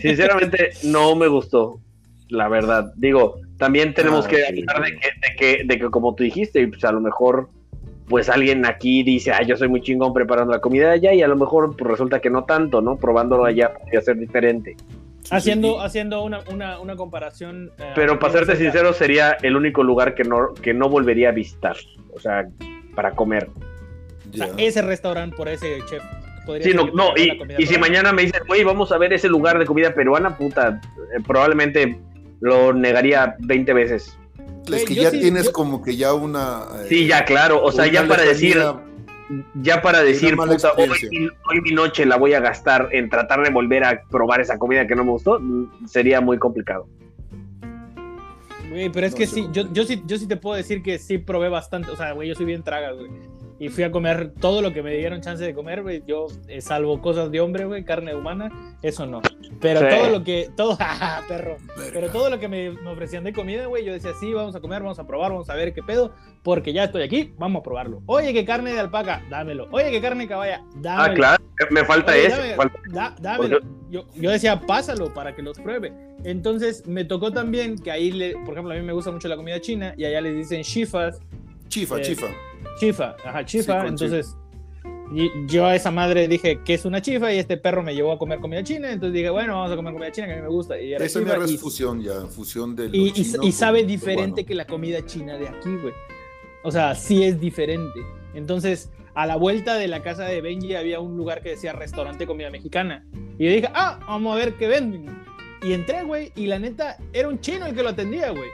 [0.00, 1.80] sinceramente, no me gustó.
[2.28, 4.64] La verdad, digo, también tenemos Ah, que sí.
[4.68, 7.48] hablar de que, de que, de que, como tú dijiste, pues a lo mejor,
[8.08, 11.28] pues alguien aquí dice, ah, yo soy muy chingón preparando la comida allá, y a
[11.28, 12.96] lo mejor pues, resulta que no tanto, ¿no?
[12.96, 14.76] Probándolo allá podría ser diferente.
[15.30, 17.70] Haciendo, Sí, haciendo una, una, una comparación.
[17.78, 21.32] eh, Pero para serte sincero, sería el único lugar que no, que no volvería a
[21.32, 21.76] visitar.
[22.14, 22.46] O sea,
[22.94, 23.48] para comer.
[24.32, 24.52] O sea, ya.
[24.58, 26.02] ese restaurante por ese chef.
[26.48, 29.28] Podría Sí, ser no, y, y si mañana me dicen, güey, vamos a ver ese
[29.28, 30.80] lugar de comida peruana, puta,
[31.16, 32.00] eh, probablemente
[32.40, 34.18] lo negaría 20 veces.
[34.72, 36.62] Es que yo ya sí- tienes yo- como que ya una.
[36.82, 38.58] eh, Sí, ya, claro, o sea, ya para decir,
[39.62, 43.42] ya para decir, puta, hoy, mi- hoy mi noche la voy a gastar en tratar
[43.44, 46.86] de volver a probar esa comida que no me gustó, mm, sería muy complicado.
[48.70, 50.98] Güey, pero es No que sí, yo, yo sí, yo sí te puedo decir que
[50.98, 51.90] sí probé bastante.
[51.90, 53.08] O sea, güey, yo soy bien traga, güey.
[53.60, 56.02] Y fui a comer todo lo que me dieron chance de comer, güey.
[56.06, 59.20] Yo, eh, salvo cosas de hombre, güey, carne humana, eso no.
[59.60, 59.86] Pero Sí.
[59.96, 60.78] todo lo que, todo,
[61.28, 61.56] perro.
[61.92, 64.60] Pero todo lo que me, me ofrecían de comida, güey, yo decía, sí, vamos a
[64.60, 67.62] comer, vamos a probar, vamos a ver qué pedo, porque ya estoy aquí, vamos a
[67.64, 68.02] probarlo.
[68.06, 69.66] Oye, que carne de alpaca, dámelo.
[69.72, 71.02] Oye, que carne de caballa, dámelo.
[71.12, 72.36] Ah, claro, me falta Oye, ese.
[72.36, 73.58] dame- falta- da- dámelo.
[73.90, 75.92] Yo, yo decía, pásalo para que los pruebe.
[76.24, 79.36] Entonces me tocó también que ahí, le, por ejemplo, a mí me gusta mucho la
[79.36, 81.20] comida china y allá les dicen shifas,
[81.68, 82.26] Chifa, Eh, chifa.
[82.78, 83.82] chifa, ajá, chifa.
[83.82, 84.36] Sí, entonces
[85.14, 88.12] y- yo a esa madre dije que es una chifa y este perro me llevó
[88.12, 88.90] a comer comida china.
[88.92, 90.78] Entonces dije, bueno, vamos a comer comida china que a mí me gusta.
[90.80, 94.44] Y era Esa chifa es fusión ya, fusión de y, y- chino y sabe diferente
[94.44, 95.94] que la comida china de aquí, güey.
[96.62, 98.00] O sea, sí es diferente.
[98.34, 102.26] Entonces, a la vuelta de la casa de Benji había un lugar que decía restaurante
[102.26, 103.06] comida mexicana.
[103.38, 105.06] Y yo dije, ah, vamos a ver qué venden.
[105.62, 108.48] Y entré, güey, y la neta, era un chino el que lo atendía, güey.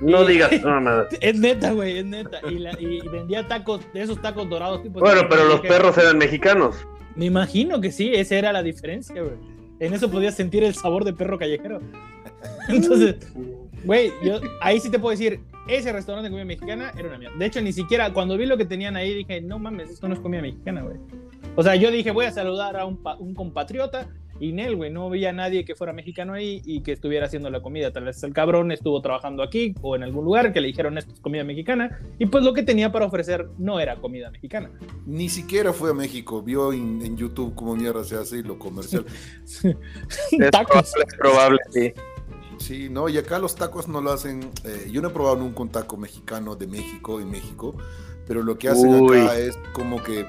[0.00, 1.04] No Y- digas, no, no.
[1.20, 2.40] Es neta, güey, es neta.
[2.48, 4.82] Y, la- y- vendía tacos, de esos tacos dorados.
[4.82, 6.76] Tipo Bueno, pero los perros eran mexicanos.
[7.16, 9.34] Me imagino que sí, esa era la diferencia, güey.
[9.80, 11.80] En eso podías sentir el sabor de perro callejero.
[12.68, 13.16] Entonces,
[13.84, 17.36] Güey, yo ahí sí te puedo decir, ese restaurante de comida mexicana era una mierda.
[17.38, 20.14] De hecho, ni siquiera cuando vi lo que tenían ahí dije, no mames, esto no
[20.14, 20.96] es comida mexicana, güey.
[21.54, 24.08] O sea, yo dije, voy a saludar a un, un compatriota
[24.40, 27.50] y Nel, güey, no veía a nadie que fuera mexicano ahí y que estuviera haciendo
[27.50, 27.92] la comida.
[27.92, 31.12] Tal vez el cabrón estuvo trabajando aquí o en algún lugar que le dijeron esto
[31.12, 34.70] es comida mexicana y pues lo que tenía para ofrecer no era comida mexicana.
[35.06, 38.58] Ni siquiera fue a México, vio en, en YouTube cómo mierda se hace y lo
[38.58, 39.04] comercial.
[40.38, 40.92] Es Tacos.
[40.92, 41.92] probable, es probable, sí.
[42.58, 44.50] Sí, no, y acá los tacos no lo hacen.
[44.64, 47.76] eh, yo no he probado nunca un taco mexicano de México, en México,
[48.26, 49.18] pero lo que hacen Uy.
[49.18, 50.26] acá es como que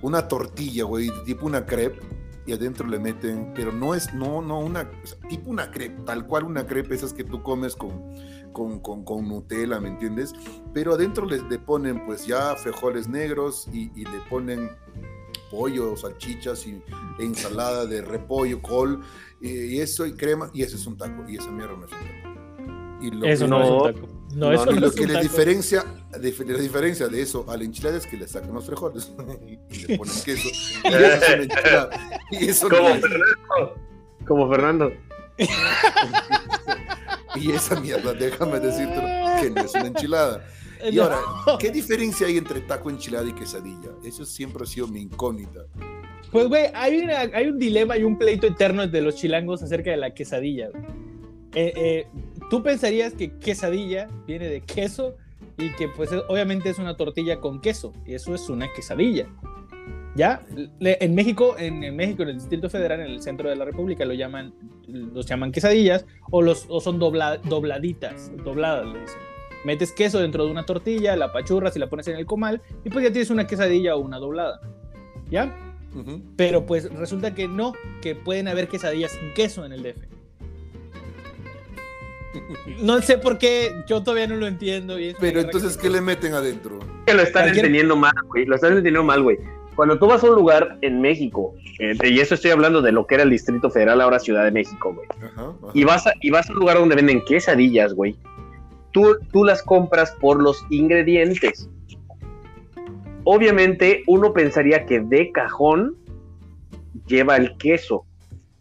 [0.00, 1.98] una tortilla, güey, tipo una crepe,
[2.46, 6.02] y adentro le meten, pero no es, no, no, una, o sea, tipo una crepe,
[6.04, 7.92] tal cual una crepe, esas que tú comes con,
[8.52, 10.32] con, con, con Nutella, ¿me entiendes?
[10.74, 14.70] Pero adentro le, le ponen, pues ya frijoles negros y, y le ponen
[15.50, 16.82] pollo, salchichas y
[17.18, 19.02] e ensalada de repollo, col,
[19.40, 21.92] y, y eso y crema, y ese es un taco, y esa mierda no es
[21.92, 23.02] un taco.
[23.02, 23.62] Y lo Eso No.
[23.62, 24.21] es un taco.
[24.34, 27.44] No, No, eso no lo es que un le diferencia, dif- la diferencia de eso
[27.50, 29.12] a la enchilada es que le sacan los frijoles
[29.70, 30.48] y le ponen queso.
[30.48, 31.90] Y eso es una enchilada.
[32.30, 33.00] Y eso no Como es.
[33.00, 33.74] Fernando.
[34.26, 34.92] Como Fernando.
[37.34, 38.94] Y esa mierda, déjame decirte
[39.40, 40.44] que no es una enchilada.
[40.90, 41.18] Y ahora,
[41.58, 43.90] ¿qué diferencia hay entre taco, enchilada y quesadilla?
[44.04, 45.60] Eso siempre ha sido mi incógnita.
[46.30, 49.90] Pues, güey, hay, una- hay un dilema y un pleito eterno de los chilangos acerca
[49.90, 50.68] de la quesadilla.
[51.54, 52.06] Eh, eh,
[52.52, 55.16] Tú pensarías que quesadilla viene de queso
[55.56, 57.94] y que, pues, es- obviamente es una tortilla con queso.
[58.04, 59.26] Y eso es una quesadilla.
[60.14, 60.42] ¿Ya?
[60.80, 64.04] En México, en, en México, en el Distrito Federal, en el centro de la República,
[64.04, 64.52] lo llaman,
[64.86, 69.18] los llaman quesadillas o, los, o son dobla- dobladitas, dobladas, le dicen.
[69.64, 72.90] Metes queso dentro de una tortilla, la pachurras y la pones en el comal y
[72.90, 74.60] pues ya tienes una quesadilla o una doblada.
[75.30, 75.56] ¿Ya?
[76.36, 77.72] Pero pues resulta que no,
[78.02, 80.04] que pueden haber quesadillas sin queso en el DF.
[82.80, 84.98] No sé por qué, yo todavía no lo entiendo.
[84.98, 86.78] Y Pero entonces, que- ¿qué le meten adentro?
[87.06, 88.46] Que lo están entendiendo mal, güey.
[88.46, 89.38] Lo están entendiendo mal, güey.
[89.74, 93.06] Cuando tú vas a un lugar en México, eh, y eso estoy hablando de lo
[93.06, 95.06] que era el Distrito Federal, ahora Ciudad de México, güey.
[95.10, 95.70] Ajá, ajá.
[95.72, 98.14] Y vas a, y vas a un lugar donde venden quesadillas, güey.
[98.92, 101.70] Tú, tú las compras por los ingredientes.
[103.24, 105.96] Obviamente, uno pensaría que de cajón
[107.06, 108.04] lleva el queso,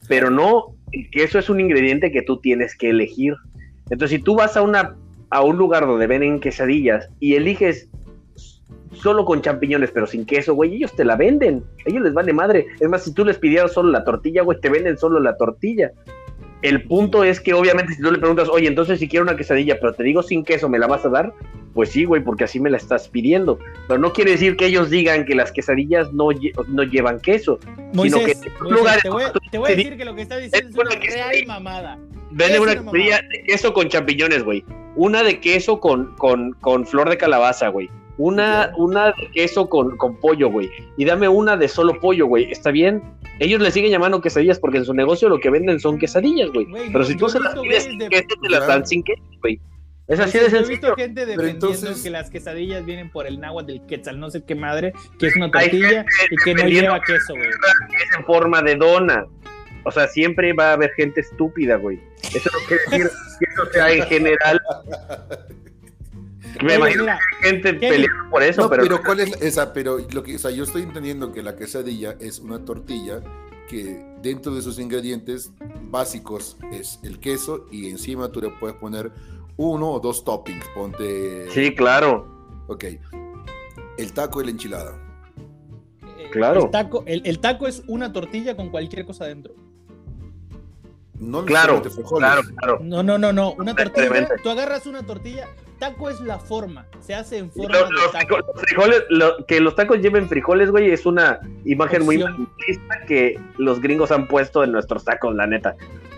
[0.07, 3.33] pero no, el queso es un ingrediente que tú tienes que elegir.
[3.91, 4.95] Entonces, si tú vas a, una,
[5.29, 7.89] a un lugar donde venden quesadillas y eliges
[8.93, 11.63] solo con champiñones, pero sin queso, güey, ellos te la venden.
[11.85, 12.65] Ellos les vale madre.
[12.79, 15.91] Es más, si tú les pidieras solo la tortilla, güey, te venden solo la tortilla.
[16.61, 19.77] El punto es que obviamente si tú le preguntas, oye, entonces si quiero una quesadilla,
[19.79, 21.33] pero te digo sin queso, ¿me la vas a dar?
[21.73, 23.57] Pues sí, güey, porque así me la estás pidiendo.
[23.87, 27.59] Pero no quiere decir que ellos digan que las quesadillas no, lle- no llevan queso.
[27.93, 30.21] Moisés, que en Moisés, lugares te, voy, donde te voy a decir que lo que
[30.21, 31.97] estás diciendo es es una real mamada.
[32.31, 34.63] Venden Es una quesadilla de queso con champiñones, güey.
[34.95, 37.89] Una de queso con, con, con flor de calabaza, güey.
[38.17, 40.69] Una, una de queso con, con pollo, güey.
[40.97, 42.51] Y dame una de solo pollo, güey.
[42.51, 43.01] ¿Está bien?
[43.39, 46.67] Ellos le siguen llamando quesadillas porque en su negocio lo que venden son quesadillas, güey.
[46.91, 49.59] Pero si tú se las pides sin de- queso, te las dan sin queso, güey.
[50.07, 50.69] Es así de Yo he sencillo.
[50.79, 54.43] visto gente defendiendo entonces- que las quesadillas vienen por el náhuatl del quetzal, no sé
[54.43, 57.47] qué madre, que es una tortilla y que no lleva queso, güey.
[57.47, 59.25] es en forma de dona.
[59.83, 61.99] O sea, siempre va a haber gente estúpida, güey.
[62.23, 64.61] Eso no quiere decir que eso sea en general.
[66.61, 67.89] Me Oye, imagino mira, que hay gente ¿qué?
[67.89, 69.73] peleando por eso, No, pero, pero, ¿cuál es la- esa?
[69.73, 73.21] Pero lo que, o sea, yo estoy entendiendo que la quesadilla es una tortilla
[73.67, 75.51] que dentro de sus ingredientes
[75.83, 79.11] básicos es el queso y encima tú le puedes poner
[79.57, 80.65] uno o dos toppings.
[80.75, 81.49] Ponte.
[81.51, 82.27] sí, claro.
[82.67, 82.85] Ok.
[83.97, 84.97] el taco y la enchilada.
[86.31, 86.65] Claro.
[86.65, 89.53] El taco, el, el taco es una tortilla con cualquier cosa dentro.
[91.21, 91.81] No Claro,
[92.17, 92.79] claro, claro.
[92.81, 93.53] No, no, no, no.
[93.53, 95.47] Una tortilla, tú agarras una tortilla,
[95.77, 98.35] taco es la forma, se hace en forma Los, de los taco.
[98.37, 103.01] frijo- los frijoles, lo- que los tacos lleven frijoles, güey, es una imagen muy machista
[103.07, 105.75] que los gringos han puesto en nuestros tacos, la neta.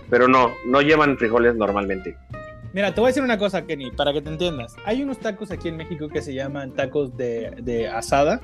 [0.08, 2.16] Pero no, no llevan frijoles normalmente.
[2.72, 4.74] Mira, te voy a decir una cosa, Kenny, para que te entiendas.
[4.86, 8.40] Hay unos tacos aquí en México que se llaman tacos de, de asada.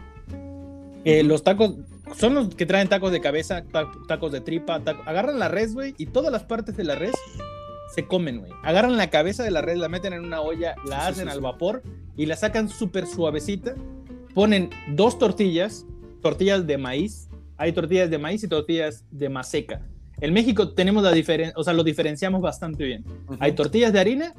[1.05, 1.75] Eh, los tacos
[2.17, 4.81] son los que traen tacos de cabeza, ta- tacos de tripa.
[4.81, 7.13] taco- Agarran la res, güey, y todas las partes de la res
[7.95, 8.53] se comen, güey.
[8.63, 11.31] Agarran la cabeza de la res, la meten en una olla, la Sí, hacen sí,
[11.33, 11.83] al vapor
[12.17, 13.75] y la sacan súper suavecita.
[14.35, 15.87] Ponen dos tortillas,
[16.23, 17.29] tortillas de maíz.
[17.57, 19.83] Hay tortillas de maíz y tortillas de maseca.
[20.21, 23.05] En México tenemos la diferencia, o sea, lo diferenciamos bastante bien.
[23.41, 24.35] Hay tortillas de harina,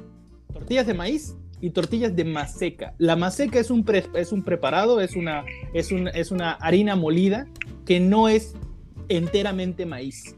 [0.52, 2.92] tortillas de maíz y tortillas de maseca.
[2.98, 6.96] La maseca es un, pre- es un preparado, es una, es, un- es una harina
[6.96, 7.46] molida
[7.86, 8.54] que no es
[9.08, 10.36] enteramente maíz.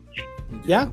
[0.66, 0.92] ¿Ya?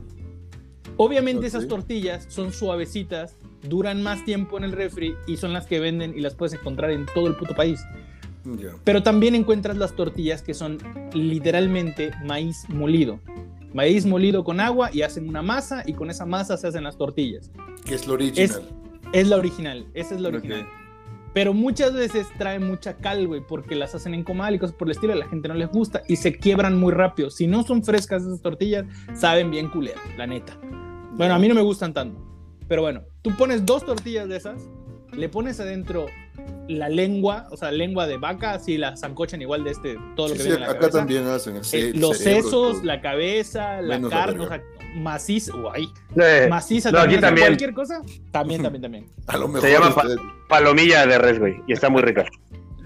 [0.97, 3.35] Obviamente esas tortillas son suavecitas,
[3.67, 6.91] duran más tiempo en el refri y son las que venden y las puedes encontrar
[6.91, 7.81] en todo el puto país.
[8.83, 10.79] Pero también encuentras las tortillas que son
[11.13, 13.19] literalmente maíz molido.
[13.73, 16.97] Maíz molido con agua y hacen una masa y con esa masa se hacen las
[16.97, 17.51] tortillas.
[17.85, 18.43] Que es lo original.
[18.45, 18.61] Es
[19.27, 20.67] la original, esa es la original.
[21.33, 24.87] Pero muchas veces traen mucha cal, güey, porque las hacen en comal y cosas por
[24.89, 27.29] el estilo, a la gente no les gusta y se quiebran muy rápido.
[27.29, 30.57] Si no son frescas esas tortillas, saben bien culero, la neta.
[31.13, 32.21] Bueno, a mí no me gustan tanto.
[32.67, 34.61] Pero bueno, tú pones dos tortillas de esas,
[35.13, 36.07] le pones adentro
[36.67, 40.33] la lengua, o sea, lengua de vaca, así la zancochan igual de este, todo lo
[40.35, 40.97] Sí, que sí, viene en la acá cabeza.
[40.97, 42.83] también hacen el, ce- Eh, los cerebro, sesos, todo.
[42.83, 44.63] la cabeza, la Menos la carne, o sea,
[44.95, 45.87] maciza, guay,
[46.21, 49.05] Eh, maciza, no, aquí también, cualquier cosa, también, también, también.
[49.27, 50.03] A lo mejor llama pa-
[50.47, 52.25] palomilla de res, güey, y está muy rica.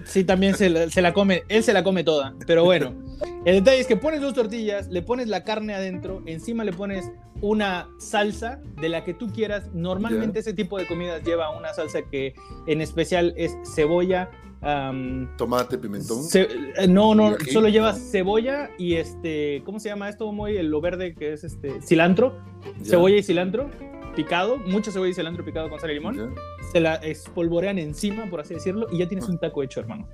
[0.04, 2.94] Sí, también se la, se la come, él se la come toda, pero bueno,
[3.44, 7.10] el detalle es que pones dos tortillas, le pones la carne adentro, encima le pones
[7.40, 9.68] una salsa de la que tú quieras.
[9.74, 12.34] Normalmente ese tipo de comidas lleva una salsa que
[12.68, 14.30] en especial es cebolla.
[15.36, 16.22] Tomate, pimentón.
[16.24, 20.30] ce- eh, no, no, solo lleva cebolla y este, ¿cómo se llama esto?
[20.32, 22.36] Muy lo verde que es este cilantro,
[22.84, 23.70] cebolla y cilantro
[24.14, 26.34] picado, mucha cebolla y cilantro picado con sal y limón
[26.72, 30.08] se la espolvorean encima, por así decirlo, y ya tienes un taco hecho, hermano.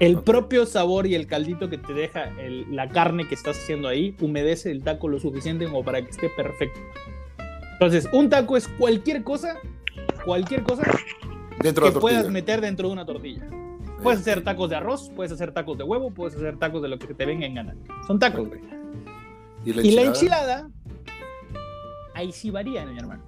[0.00, 3.88] El propio sabor y el caldito que te deja el- la carne que estás haciendo
[3.88, 6.78] ahí humedece el taco lo suficiente como para que esté perfecto.
[7.72, 9.56] Entonces, un taco es cualquier cosa,
[10.24, 10.82] cualquier cosa
[11.62, 13.48] Dentro de que puedas meter dentro de una tortilla.
[14.02, 16.98] Puedes hacer tacos de arroz, puedes hacer tacos de huevo, puedes hacer tacos de lo
[16.98, 17.76] que te venga en gana.
[18.06, 18.60] Son tacos, güey.
[19.64, 20.70] ¿Y la Y la enchilada?
[22.18, 23.22] ahí sí varía, mi hermano.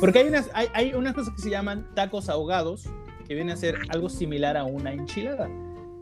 [0.00, 2.88] Porque hay unas, hay, hay unas cosas que se llaman tacos ahogados,
[3.28, 5.48] que viene a ser algo similar a una enchilada.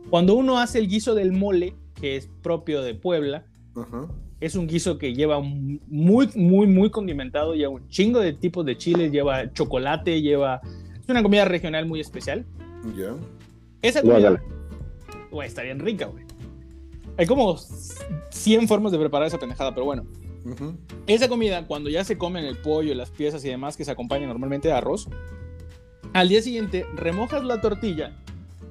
[0.09, 3.45] Cuando uno hace el guiso del mole, que es propio de Puebla,
[4.41, 8.77] es un guiso que lleva muy, muy, muy condimentado, lleva un chingo de tipos de
[8.77, 10.61] chiles, lleva chocolate, lleva...
[11.01, 12.47] Es una comida regional muy especial.
[12.97, 13.15] Ya.
[13.83, 14.43] Esa comida,
[15.31, 16.25] güey, está bien rica, güey.
[17.17, 17.57] Hay como
[18.31, 20.05] 100 formas de preparar esa pendejada, pero bueno.
[21.07, 24.29] Esa comida, cuando ya se comen el pollo, las piezas y demás que se acompañan
[24.29, 25.09] normalmente de arroz,
[26.15, 28.17] al día siguiente remojas la tortilla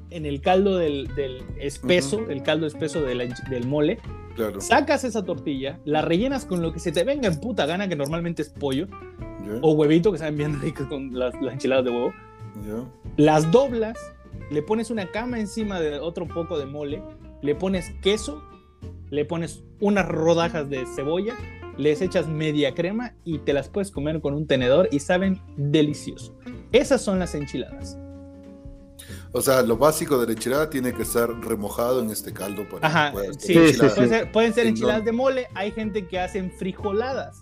[0.09, 3.99] en el caldo del, del espeso, el caldo espeso de la del mole,
[4.35, 4.61] Claro.
[4.61, 7.95] sacas esa tortilla, la rellenas con lo que se te venga en puta gana, que
[7.95, 8.87] normalmente es pollo,
[9.61, 12.13] o huevito, que saben bien ricos con las, las enchiladas de huevo,
[12.65, 12.83] Ya.
[13.17, 13.97] las doblas,
[14.49, 17.01] le pones una cama encima de otro poco de mole,
[17.41, 18.41] le pones queso,
[19.09, 21.35] le pones unas rodajas de cebolla,
[21.77, 26.35] les echas media crema y te las puedes comer con un tenedor y saben delicioso.
[26.71, 27.97] Esas son las enchiladas.
[29.31, 32.87] O sea, lo básico de la enchilada tiene que estar remojado en este caldo para
[32.87, 33.93] Ajá, que pueda sí, sí, enchilada.
[33.95, 37.41] Pueden ser, pueden ser En enchiladas de mole, hay gente que hacen frijoladas,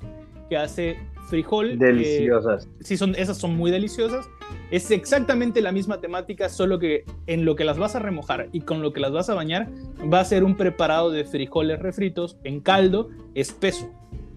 [0.49, 0.97] que hace
[1.29, 1.71] frijol.
[1.71, 2.67] eh, Deliciosas.
[2.81, 4.27] sí, son, esas son muy deliciosas.
[4.71, 8.61] Es exactamente la misma temática, solo que en lo que las vas a remojar y
[8.61, 9.69] con lo que las vas a bañar,
[10.11, 13.89] va a ser un preparado de frijoles refritos en caldo espeso.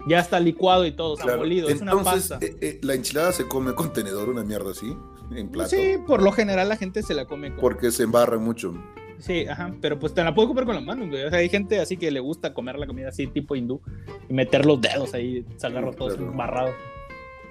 [0.07, 2.47] Ya está licuado y todo, está molido, es una Entonces, pasta.
[2.47, 4.95] eh, eh, la enchilada se come con tenedor, una mierda así,
[5.35, 5.70] en plato.
[5.70, 7.61] Sí, por lo general la gente se la come con.
[7.61, 8.74] Porque se embarra mucho.
[9.18, 11.24] Sí, ajá, pero pues te la puedes comer con las manos, güey.
[11.24, 13.81] O sea, hay gente así que le gusta comer la comida así, tipo hindú,
[14.29, 16.31] y meter los dedos ahí, sacarlos todos Claro.
[16.31, 16.74] embarrados.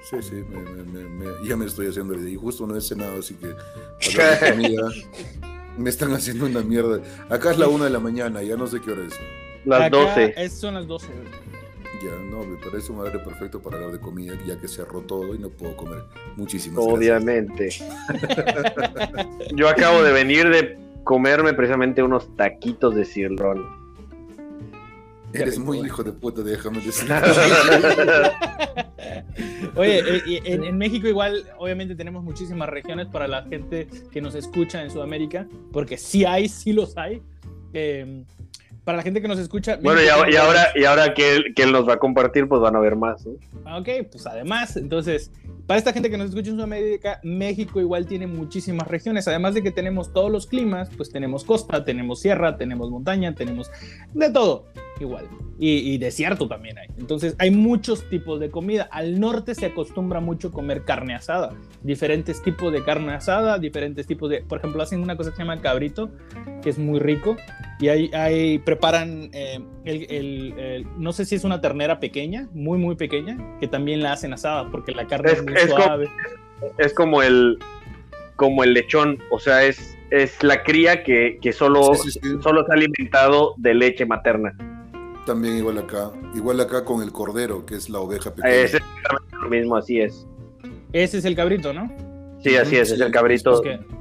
[0.10, 2.82] Sí, sí, me- me- me- me- ya me estoy haciendo el- Y justo no he
[2.82, 3.48] cenado, así que
[4.52, 4.90] comida,
[5.78, 7.02] me están haciendo una mierda.
[7.30, 9.14] Acá es la una de la mañana, ya no sé qué hora es.
[9.66, 10.34] Las Acá 12.
[10.38, 11.48] es- son las 12, güey.
[12.04, 15.34] Ya, no, me parece un horario perfecto para hablar de comida, ya que cerró todo
[15.34, 16.04] y no puedo comer
[16.36, 16.98] muchísimas gracias.
[17.00, 17.70] Obviamente.
[19.56, 23.66] Yo acabo de venir de comerme precisamente unos taquitos de cirlón.
[25.34, 27.10] Eres muy hijo de puta, déjame decir.
[29.76, 34.36] Oye, eh, en, en México igual, obviamente tenemos muchísimas regiones para la gente que nos
[34.36, 37.22] escucha en Sudamérica, porque sí hay, sí los hay.
[37.74, 38.24] Eh,
[38.84, 39.78] para la gente que nos escucha.
[39.82, 42.48] Bueno, y, ahora- y ahora, y ahora que, él, que él nos va a compartir,
[42.48, 43.28] pues van a ver más.
[43.66, 45.30] Ah, Ok, pues además, entonces,
[45.68, 49.28] para esta gente que nos escucha en Sudamérica, México igual tiene muchísimas regiones.
[49.28, 53.70] Además de que tenemos todos los climas, pues tenemos costa, tenemos sierra, tenemos montaña, tenemos
[54.14, 54.66] de todo,
[55.00, 55.28] igual.
[55.60, 56.88] Y, y desierto también hay.
[57.00, 58.88] Entonces, hay muchos tipos de comida.
[58.92, 61.54] Al norte se acostumbra mucho comer carne asada.
[61.82, 64.42] Diferentes tipos de carne asada, diferentes tipos de.
[64.42, 66.12] Por ejemplo, hacen una cosa que se llama cabrito,
[66.62, 67.36] que es muy rico.
[67.80, 72.48] Y ahí, ahí preparan eh, el, el- el- no sé si es una ternera pequeña,
[72.54, 75.74] muy, muy pequeña, que también la hacen asada porque la carne es, Es- muy es
[75.74, 76.04] como-.
[76.78, 77.60] Es como el,
[78.36, 82.30] como el lechón, o sea, es, es la cría que, que solo, Sí, sí, sí.
[82.42, 84.54] solo está alimentado de leche materna.
[85.26, 86.12] También igual acá.
[86.36, 88.56] Igual acá con el cordero, que es la oveja pequeña.
[88.56, 90.26] Es exactamente lo mismo, así es.
[90.94, 91.92] Ese es el cabrito, ¿no?
[92.42, 93.54] Sí, así es, es el cabrito.
[93.56, 93.97] Es que-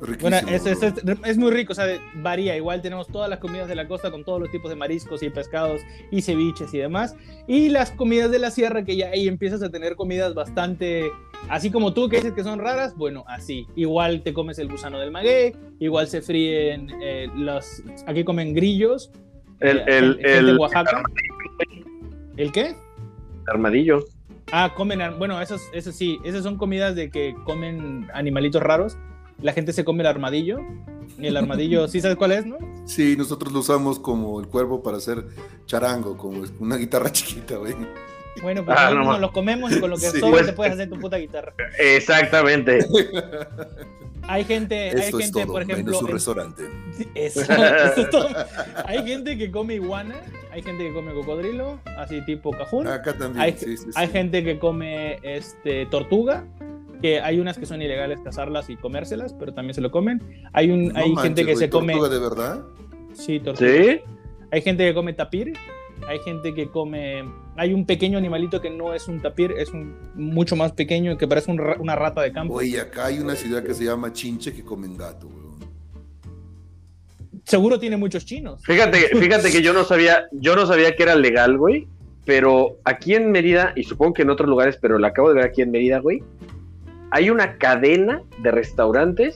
[0.00, 0.30] Riquísimo.
[0.30, 0.94] bueno, es, es- es-
[1.24, 2.56] es muy rico, o sea, varía.
[2.56, 5.30] Igual tenemos todas las comidas de la costa con todos los tipos de mariscos y
[5.30, 5.80] pescados
[6.10, 7.14] y ceviches y demás.
[7.46, 11.10] Y las comidas de la sierra, que ya ahí empiezas a tener comidas bastante,
[11.48, 13.66] así como tú que dices que son raras, bueno, así.
[13.76, 19.10] Igual te comes el gusano del maguey, igual se fríen eh, los, aquí comen grillos.
[19.60, 21.02] El, eh, el, gente el de Oaxaca.
[22.36, 22.74] ¿El qué?
[23.46, 24.04] armadillo.
[24.52, 28.96] Ah, comen, ar- bueno, esos, esos sí, esas son comidas de que comen animalitos raros.
[29.42, 30.58] La gente se come el armadillo.
[31.18, 32.56] Y el armadillo, ¿sí sabes cuál es, no?
[32.86, 35.24] Sí, nosotros lo usamos como el cuervo para hacer
[35.66, 37.74] charango, como una guitarra chiquita, güey.
[38.42, 40.18] Bueno, pues Ah, no nos ma- lo comemos y con lo que Sí.
[40.20, 41.52] sobra Pues- te puedes hacer tu puta guitarra.
[41.78, 42.78] Exactamente.
[44.22, 46.62] Hay gente, hay gente, todo, por ejemplo, menos un en- restaurante.
[47.16, 48.28] Eso, eso es todo.
[48.84, 50.14] Hay gente que come iguana,
[50.52, 52.86] hay gente que come cocodrilo, así tipo cajún.
[52.86, 53.90] Acá también, Hay, sí, sí, sí.
[53.96, 56.44] hay gente que come este, tortuga,
[57.00, 60.22] que hay unas que son ilegales cazarlas y comérselas, pero también se lo comen.
[60.52, 61.92] Hay, un, No hay manches, gente que se come...
[61.94, 62.62] ¿Tortuga de verdad?
[63.14, 63.70] Sí, tortuga.
[63.70, 64.00] ¿Sí?
[64.52, 65.52] Hay gente que come tapir,
[66.08, 67.24] hay gente que come...
[67.56, 71.28] Hay un pequeño animalito que no es un tapir, es un mucho más pequeño, que
[71.28, 72.54] parece un ra- una rata de campo.
[72.54, 75.40] Oye, acá hay una ciudad que se llama Chinche que comen gato, güey.
[77.44, 78.62] Seguro tiene muchos chinos.
[78.64, 81.86] Fíjate, fíjate que yo no sabía, yo no sabía que era legal, güey.
[82.24, 85.44] Pero aquí en Mérida, y supongo que en otros lugares, pero la acabo de ver
[85.44, 86.22] aquí en Mérida, güey.
[87.10, 89.34] Hay una cadena de restaurantes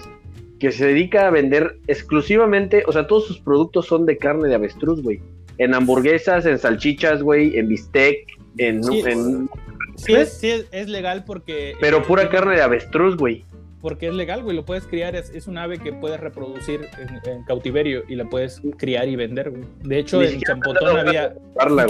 [0.60, 4.54] que se dedica a vender exclusivamente, o sea, todos sus productos son de carne de
[4.54, 5.20] avestruz, güey.
[5.58, 8.26] En hamburguesas, en salchichas, güey, en bistec,
[8.58, 9.02] en, Sí.
[9.06, 9.48] en-
[9.96, 11.74] Sí, es, sí es, es legal porque...
[11.80, 13.44] pero eh, pura carne de avestruz, güey.
[13.84, 17.30] Porque es legal, güey, lo puedes criar, es, es un ave que puedes reproducir en,
[17.30, 19.64] en cautiverio y la puedes criar y vender, güey.
[19.82, 21.34] De hecho, Ni en Champotón había...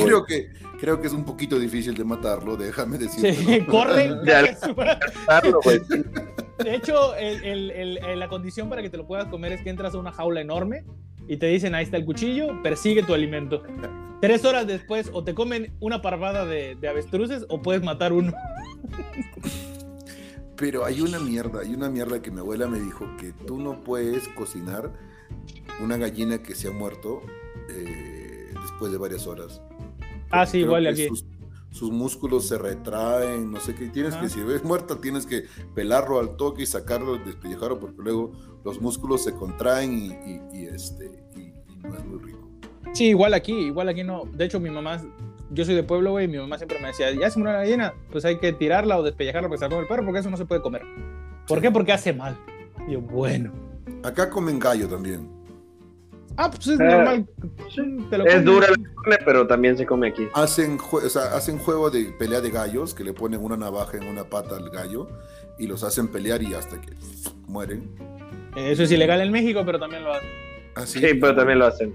[0.03, 0.49] Creo que,
[0.81, 3.33] creo que es un poquito difícil de matarlo, déjame decirte.
[3.33, 3.61] Sí,
[5.29, 5.79] Darlo, güey.
[6.65, 9.71] De hecho, el- el- el- la condición para que te lo puedas comer es que
[9.71, 10.83] entras a una jaula enorme
[11.29, 13.63] y te dicen, ahí está el cuchillo, persigue tu alimento.
[14.21, 18.33] Tres horas después, o te comen una parvada de, de avestruces o puedes matar uno.
[20.65, 23.85] Pero hay una mierda, hay una mierda que mi abuela me dijo que tú no
[23.85, 24.95] puedes cocinar
[25.83, 27.21] una gallina que se ha muerto
[27.69, 29.61] eh, después de varias horas.
[30.31, 31.07] Ah, sí, igual aquí.
[31.09, 31.27] Sus,
[31.71, 33.89] sus músculos se retraen, no sé qué.
[33.91, 35.45] Tienes que, si ves muerta, tienes que
[35.75, 38.33] pelarlo al toque y sacarlo, despellejarlo, porque luego
[38.65, 42.49] los músculos se contraen y, y- y, este, y, y no es muy rico.
[42.95, 44.23] Sí, igual aquí, igual aquí no.
[44.33, 44.99] De hecho, mi mamá,
[45.55, 47.61] yo soy de pueblo, güey, y mi mamá siempre me decía, ya se murió la
[47.61, 50.21] gallina, pues hay que tirarla o despellejarla para que se la coma el perro, porque
[50.21, 50.83] eso no se puede comer.
[51.47, 51.71] ¿Por qué?
[51.71, 52.37] Porque hace mal.
[52.89, 53.53] Y yo, bueno.
[54.03, 55.29] Acá comen gallo también.
[56.37, 57.27] Ah, pues es Ah, normal.
[58.11, 60.27] Te lo Es dura la carne, pero también se come aquí.
[60.35, 63.97] Hacen, jue- o sea, hacen juego de pelea de gallos, que le ponen una navaja
[63.99, 65.07] en una pata al gallo
[65.59, 66.93] y los hacen pelear y hasta que
[67.47, 67.89] mueren.
[68.57, 70.29] Eso es ilegal en México, pero también lo hacen.
[70.75, 70.99] Así.
[70.99, 71.95] Sí, pero también lo hacen.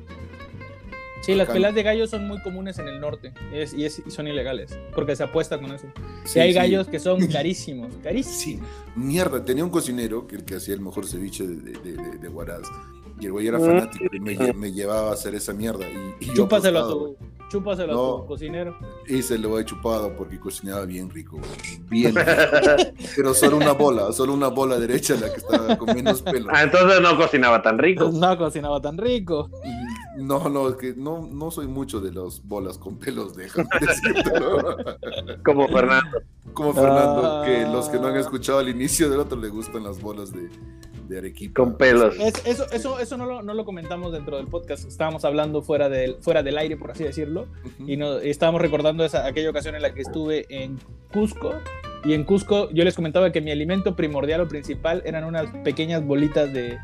[1.21, 4.09] Sí, las peleas de gallos son muy comunes en el norte es- y, es- y
[4.11, 5.85] son ilegales, porque se apuesta con eso.
[6.23, 6.57] Sí, y hay sí.
[6.57, 8.37] gallos que son carísimos, carísimos.
[8.37, 8.59] Sí,
[8.95, 12.17] mierda, tenía un cocinero que el que hacía el mejor ceviche de, de, de, de-
[12.17, 12.67] de Huaraz.
[13.19, 13.65] Y el güey era Mm.
[13.65, 15.85] fanático y me, me llevaba a hacer esa mierda.
[15.89, 17.17] Y, y yo Chúpaselo a tu,
[17.51, 18.21] chúpaselo a No.
[18.21, 18.77] tu cocinero.
[19.07, 22.29] Y se lo he chupado porque cocinaba bien rico, güey, bien rico.
[23.17, 26.47] Pero solo una bola, solo una bola derecha la que estaba con menos pelo.
[26.49, 28.09] Ah, entonces no cocinaba tan rico.
[28.09, 29.49] No cocinaba tan rico.
[29.65, 29.78] Y
[30.19, 34.77] No, no, es que no, no soy mucho de las bolas con pelos, decírtelo.
[35.45, 36.21] Como Fernando.
[36.53, 37.43] Como Fernando, Ah.
[37.45, 40.49] que los que no han escuchado al inicio del otro le gustan las bolas de,
[41.07, 41.63] de Arequipa.
[41.63, 42.15] Con pelos.
[42.19, 44.87] Es- eso eso, eso no, lo, no lo comentamos dentro del podcast.
[44.87, 47.47] Estábamos hablando fuera del, fuera del aire, por así decirlo.
[47.85, 50.79] Y, no, y estábamos recordando esa, aquella ocasión en la que estuve en
[51.13, 51.53] Cusco.
[52.03, 56.03] Y en Cusco yo les comentaba que mi alimento primordial o principal eran unas pequeñas
[56.05, 56.77] bolitas de,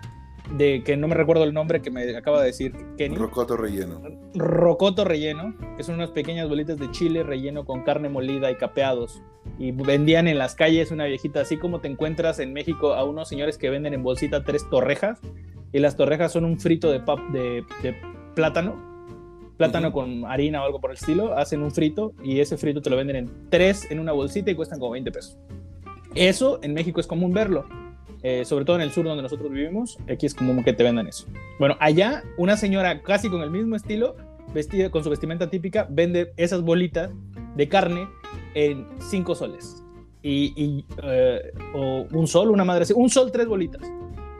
[0.57, 3.15] de que no me recuerdo el nombre que me acaba de decir Kenny.
[3.15, 4.01] Rocoto relleno.
[4.35, 9.21] rocoto relleno, que son unas pequeñas bolitas de chile relleno con carne molida y capeados.
[9.59, 13.27] Y vendían en las calles una viejita, así como te encuentras en México a unos
[13.29, 15.19] señores que venden en bolsita tres torrejas.
[15.71, 17.95] Y las torrejas son un frito de, pap- de, de
[18.33, 18.75] plátano,
[19.57, 19.99] plátano Ujú.
[19.99, 21.33] con harina o algo por el estilo.
[21.37, 24.55] Hacen un frito y ese frito te lo venden en tres en una bolsita y
[24.55, 25.37] cuestan como 20 pesos.
[26.13, 27.65] Eso en México es común verlo.
[28.27, 31.05] Eh, sobre todo en el sur donde nosotros vivimos, aquí es común que te vendan
[31.05, 31.27] eso.
[31.59, 34.15] Bueno, allá una señora casi con el mismo estilo
[34.51, 37.11] vestida con su vestimenta típica, vende esas bolitas
[37.55, 38.07] de carne
[38.55, 39.83] en 5 soles.
[40.23, 42.85] Y, y, eh, o un sol, una madre.
[42.95, 43.83] Un sol, tres bolitas.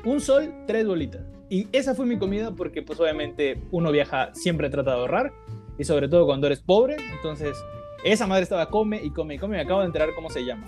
[0.04, 1.22] Un sol, tres bolitas.
[1.48, 5.32] Y esa fue mi comida porque pues obviamente uno viaja, siempre trata de ahorrar.
[5.78, 6.98] Y sobre todo cuando eres pobre.
[7.18, 7.56] Entonces,
[8.04, 9.58] esa madre estaba come y come y come.
[9.58, 10.66] Me acabo de enterar cómo se llama.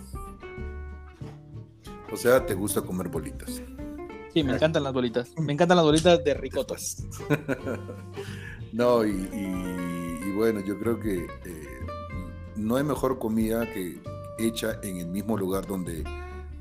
[2.12, 3.62] O sea, te gusta comer bolitas.
[4.34, 5.32] Sí, me encantan las bolitas.
[5.38, 6.76] Me encantan las bolitas de ricoto.
[8.74, 11.68] No, y, y- y bueno, yo creo que eh,
[12.58, 14.00] no hay mejor comida que
[14.38, 16.04] hecha en el mismo lugar donde,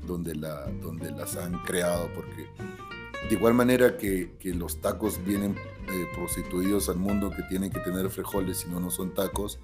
[0.05, 2.47] donde, la, donde las han creado, porque
[3.29, 5.55] de igual manera que, que los tacos vienen
[5.89, 9.59] eh, prostituidos al mundo, que tienen que tener frijoles, si no, no son tacos,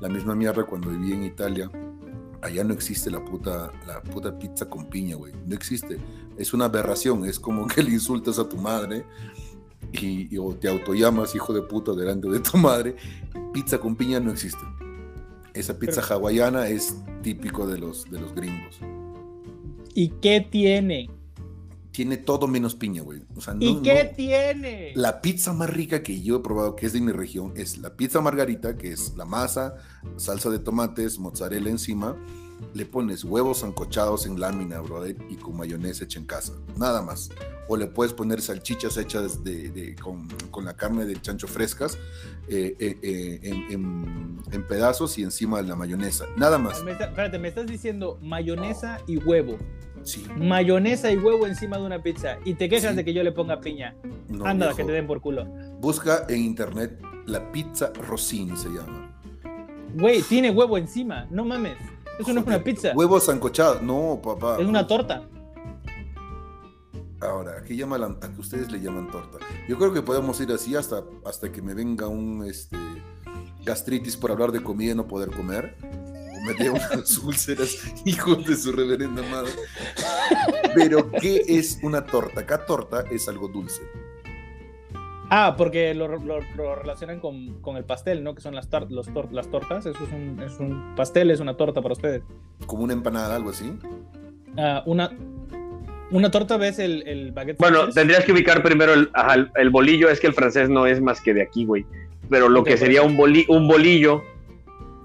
[0.00, 1.68] la misma mierda cuando viví en Italia,
[2.42, 5.98] allá no existe la puta, la puta pizza con piña, güey, no existe,
[6.36, 9.04] es una aberración, es como que le insultas a tu madre
[9.92, 12.96] y, y- o te autollamas hijo de puta delante de tu madre,
[13.52, 14.60] pizza con piña no existe.
[15.54, 18.78] Esa pizza hawaiana es típico de los, de los gringos.
[19.94, 21.10] ¿Y qué tiene?
[21.98, 23.22] Tiene todo menos piña, güey.
[23.36, 24.92] O sea, no- ¿Y qué no- tiene?
[24.94, 27.96] La pizza más rica que yo he probado, que es de mi región, es la
[27.96, 29.74] pizza margarita, que es la masa,
[30.16, 32.14] salsa de tomates, mozzarella encima.
[32.72, 36.52] Le pones huevos ancochados en lámina, brother, y con mayonesa hecha en casa.
[36.76, 37.30] Nada más.
[37.66, 41.98] O le puedes poner salchichas hechas de, de- con, con la carne del chancho frescas
[42.48, 46.26] eh, eh, eh, en, en- en pedazos y encima la mayonesa.
[46.36, 46.82] Nada más.
[46.84, 49.58] Me está- espérate, me estás diciendo mayonesa y huevo.
[50.08, 50.26] Sí.
[50.36, 52.38] Mayonesa y huevo encima de una pizza.
[52.44, 52.96] Y te quejas Sí.
[52.96, 53.94] de que yo le ponga piña.
[54.28, 55.44] No, Anda, que te den por culo.
[55.80, 59.20] Busca en internet la pizza Rossini se llama.
[59.94, 61.26] Güey, tiene huevo encima.
[61.30, 61.76] No mames.
[62.18, 62.92] Eso no es una pizza.
[62.94, 63.82] Huevos ancochados.
[63.82, 64.56] No, papá.
[64.58, 65.22] Es una torta.
[67.20, 69.38] Ahora, ¿a qué, llama la- a qué ustedes le llaman torta?
[69.68, 72.76] Yo creo que podemos ir así hasta, hasta que me venga un este,
[73.64, 75.76] gastritis por hablar de comida y no poder comer.
[76.94, 79.52] Unas úlceras, hijos de su reverenda madre.
[80.74, 82.40] Pero, ¿qué es una torta?
[82.40, 83.82] Acá torta es algo dulce.
[85.30, 88.34] Ah, porque lo, lo- lo relacionan con, con el pastel, ¿no?
[88.34, 89.84] Que son las, tar- los tor- las tortas.
[89.84, 92.22] Eso es un, es un pastel, es una torta para ustedes.
[92.66, 93.74] Como una empanada, algo así.
[94.56, 95.10] Ah, una,
[96.10, 97.58] una torta, ¿ves el, el baguette?
[97.58, 97.94] Bueno, francés?
[97.96, 101.20] tendrías que ubicar primero el, ajá, el- bolillo, es que el francés no es más
[101.20, 101.84] que de aquí, güey.
[102.30, 104.22] Pero lo que sería un, boli- un bolillo,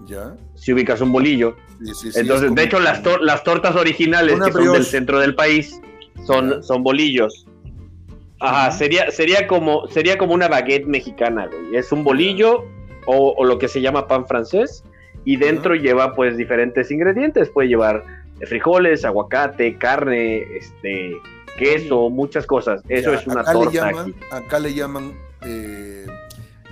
[0.05, 0.35] ¿Ya?
[0.63, 1.55] Si ubicas un bolillo.
[1.83, 4.85] Sí, sí, sí, Entonces, de hecho, las, tor- las tortas originales Una que son del
[4.85, 5.81] centro del país
[6.25, 7.45] son, son bolillos.
[8.39, 11.75] Ajá, sería, sería, como, sería como una baguette mexicana, güey.
[11.75, 12.65] Es un bolillo
[13.05, 14.83] o, o lo que se llama pan francés
[15.25, 17.49] y dentro lleva pues diferentes ingredientes.
[17.49, 18.03] Puede llevar
[18.47, 21.15] frijoles, aguacate, carne, este,
[21.57, 22.81] queso, muchas cosas.
[22.89, 24.15] Eso Ya, es una acá Le torta llaman, aquí.
[24.31, 25.13] acá le llaman,
[25.45, 26.05] eh,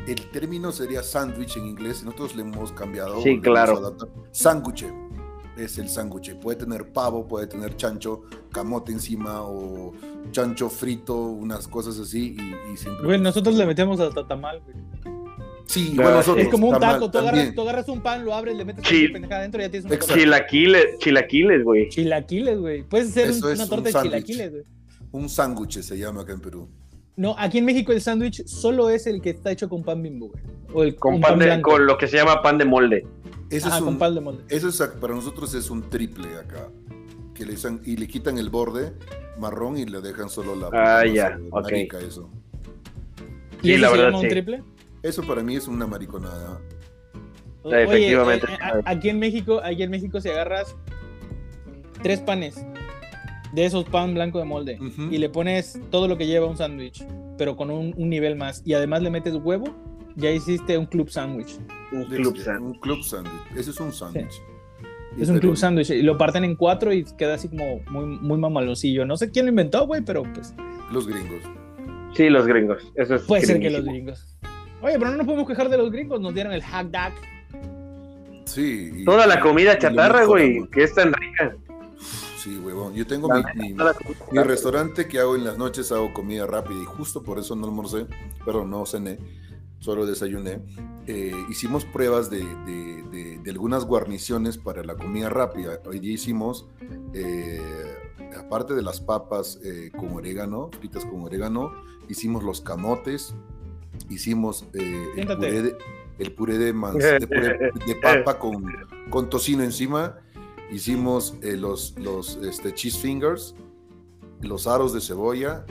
[0.08, 3.22] el término sería sándwich en inglés, nosotros le hemos cambiado.
[3.22, 3.96] Sí, claro.
[4.32, 4.86] Sándwich
[5.58, 6.36] es el sándwich.
[6.36, 9.94] Puede tener pavo, puede tener chancho, camote encima o
[10.32, 13.06] chancho frito, unas cosas así y, y siempre.
[13.06, 14.76] Güey, nosotros le metemos hasta tamal, güey.
[15.66, 16.44] Sí, bueno, nosotros.
[16.46, 17.56] Es como un tamal taco, tú agarras, también.
[17.56, 20.00] tú agarras un pan, lo abres, le metes cualquier pendejada adentro y ya tienes una
[20.00, 20.14] torta.
[20.16, 21.90] Chilaquiles, chilaquiles, güey.
[21.90, 22.84] Chilaquiles, güey.
[22.84, 24.64] Puedes hacer un- una un torta de chilaquiles, güey.
[25.14, 26.68] Un sándwich se llama acá en Perú.
[27.22, 30.32] No, aquí en México el sándwich solo es el que está hecho con pan bimbo.
[30.74, 31.70] O el Con un pan de, blanco.
[31.70, 33.06] con lo que se llama pan de molde.
[33.52, 34.44] Eso Ajá, es con un, pan de molde.
[34.50, 36.70] Eso es, para nosotros es un triple acá.
[37.36, 38.94] Que le dicen- y le quitan el borde
[39.38, 40.70] marrón y le dejan solo la.
[40.74, 41.62] Ah, ya, ok.
[41.64, 42.28] marica, eso.
[43.62, 44.30] ¿Y Sí, eso la se verdad, llama un sí.
[44.30, 44.64] triple?
[45.04, 46.60] eso para mí es una mariconada.
[47.62, 48.48] O- Efectivamente.
[48.52, 50.76] eh, a- aquí en México, aquí en México si agarras
[52.02, 52.56] tres panes
[53.54, 54.80] de esos pan blanco de molde
[55.12, 57.06] y le pones todo lo que lleva un sándwich,
[57.38, 59.66] pero con un, un nivel más y además le metes huevo,
[60.16, 61.58] ya hiciste un club sándwich.
[61.92, 62.62] Un club sand.
[62.62, 63.42] un club sándwich.
[63.56, 64.42] Ese es un sándwich.
[65.20, 68.38] Es un club sándwich y lo parten en cuatro y queda así como muy, muy
[68.38, 69.06] mamaloncillo.
[69.06, 70.54] No sé quién lo inventó, güey, pero pues
[70.92, 71.42] Los gringos.
[72.14, 72.92] Sí, los gringos.
[72.96, 74.38] Eso es puede ser que los gringos.
[74.82, 77.14] Oye, pero no nos podemos quejar de los gringos, nos dieron el hack duck.
[78.46, 79.04] Sí.
[79.06, 80.68] Toda la comida chatarra, güey.
[80.72, 81.56] que es tan rica.
[82.44, 82.94] Sí, huevón.
[82.94, 83.74] Yo tengo mi, mi-
[84.32, 87.66] mi restaurante que hago en las noches, hago comida rápida y justo por eso no
[87.68, 88.08] almorcé,
[88.46, 89.20] pero no cené,
[89.80, 90.60] solo desayuné.
[91.08, 95.80] Eh, hicimos pruebas de, de- de- de algunas guarniciones para la comida rápida.
[95.86, 96.68] Hoy día hicimos,
[97.14, 97.62] eh,
[98.38, 101.72] aparte de las papas eh, con orégano, fritas con orégano,
[102.10, 103.36] hicimos los camotes,
[104.10, 105.78] hicimos eh, el, puré de,
[106.20, 108.64] el puré de, manz- de puré de papa con,
[109.12, 110.18] con tocino encima.
[110.72, 113.56] Hicimos eh, los, los este, cheese fingers,
[114.42, 115.66] los aros de cebolla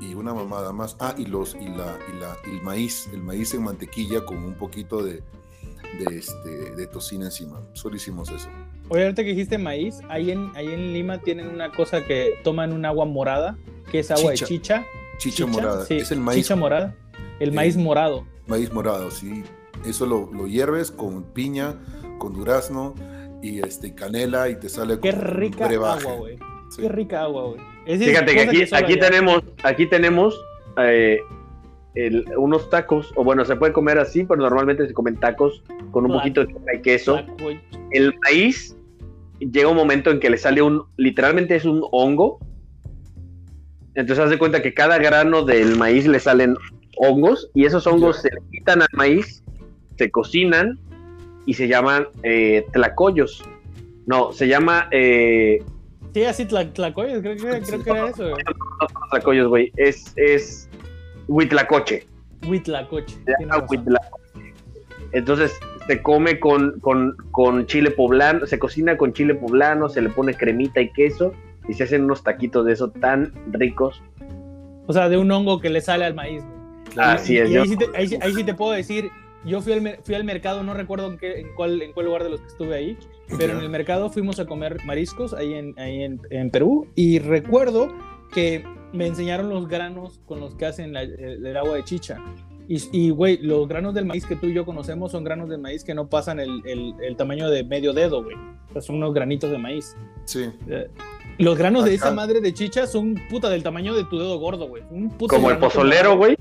[0.00, 0.96] y una mamada más.
[1.00, 4.54] Ah, y los y la, y la el maíz, el maíz en mantequilla con un
[4.54, 5.22] poquito de,
[5.98, 7.62] de, este, de tocino encima.
[7.72, 8.48] Solo hicimos eso.
[8.90, 12.72] Oye, ahorita que dijiste maíz, ahí en, ahí en Lima tienen una cosa que toman
[12.74, 13.56] un agua morada,
[13.90, 14.44] que es agua Chicha.
[14.44, 14.86] de chicha.
[15.18, 15.86] Chicha, morada.
[15.86, 16.94] sí, es el maíz, Chicha morada.
[17.40, 18.26] El Eh, maíz morado.
[18.46, 19.42] maíz morado, sí.
[19.86, 21.76] Eso lo, lo hierves con piña,
[22.18, 22.94] con durazno
[23.44, 26.00] y este canela y te sale Qué con rica brebaje.
[26.08, 26.38] agua, güey.
[26.70, 26.82] Sí.
[26.82, 27.98] Qué rica agua, güey.
[27.98, 30.40] Fíjate que aquí, aquí tenemos, aquí tenemos
[30.78, 31.20] eh,
[31.94, 36.06] el- unos tacos, o bueno, se puede comer así, pero normalmente se comen tacos con
[36.06, 37.20] un poquito de queso.
[37.90, 38.76] El maíz
[39.38, 42.38] llega un momento en que le sale un, literalmente es un hongo.
[43.94, 46.56] Entonces haz de cuenta que cada grano del maíz le salen
[46.96, 49.44] hongos y esos hongos se le quitan al maíz,
[49.98, 50.78] se cocinan
[51.46, 53.42] y se llaman eh, tlacoyos.
[54.06, 55.62] No, se llama eh,
[56.12, 58.44] Sí, así tla- tlacoyos, creo, que- creo que era eso, güey.
[59.10, 59.72] tlacoyos, güey.
[59.76, 60.68] Es, es
[61.26, 62.06] huitlacoche.
[62.46, 63.16] Huitlacoche.
[65.12, 65.52] Entonces
[65.86, 70.34] se come con, con, con chile poblano, se cocina con chile poblano, se le pone
[70.34, 71.32] cremita y queso
[71.68, 74.02] y se hacen unos taquitos de eso tan ricos.
[74.86, 76.54] O sea, de un hongo que le sale al maíz, güey.
[77.08, 77.50] Así Y- es.
[77.50, 79.10] y ahí, sí te, ahí ahí sí te puedo decir,
[79.46, 82.24] yo fui al, fui al mercado, no recuerdo en, qué, en, cuál, en cuál lugar
[82.24, 82.98] de los que estuve ahí,
[83.38, 87.18] pero en el mercado fuimos a comer mariscos ahí en, ahí en, en Perú y
[87.18, 87.88] recuerdo
[88.32, 92.18] que me enseñaron los granos con los que hacen la- el, el agua de chicha.
[92.66, 95.58] Y, y, güey, los granos del maíz que tú y yo conocemos son granos de
[95.58, 98.36] maíz que no pasan el, el- el tamaño de medio dedo, güey.
[98.70, 99.94] O sea, son unos granitos de maíz.
[100.24, 100.46] Sí.
[100.70, 100.88] Eh,
[101.38, 102.06] Los granos de Ajá.
[102.06, 104.82] esa madre de chicha son puta del tamaño de tu dedo gordo, güey.
[105.28, 106.36] Como el pozolero, güey.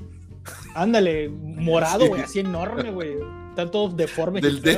[0.76, 2.08] Ándale, morado, Sí.
[2.10, 3.16] güey, así enorme, güey.
[3.50, 4.44] Están todos deformes.
[4.44, 4.76] y Del, de-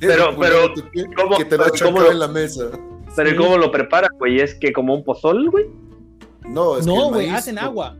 [0.00, 2.28] Pero- dedo pero, que, ¿cómo- que te lo ha pero cómo chocado lo- en la
[2.28, 2.70] mesa.
[3.16, 3.36] Pero Sí.
[3.36, 4.40] ¿cómo lo preparan, güey?
[4.40, 5.66] Es que como un pozol, güey.
[6.48, 7.96] No, es que No, güey, hacen agua.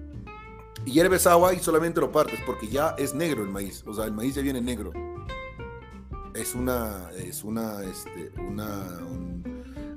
[0.85, 3.85] hierves agua y solamente lo partes porque ya es negro el maíz.
[3.86, 4.93] O sea, el maíz ya viene negro.
[6.35, 8.66] Es una, es una, este, una,
[9.10, 9.43] un,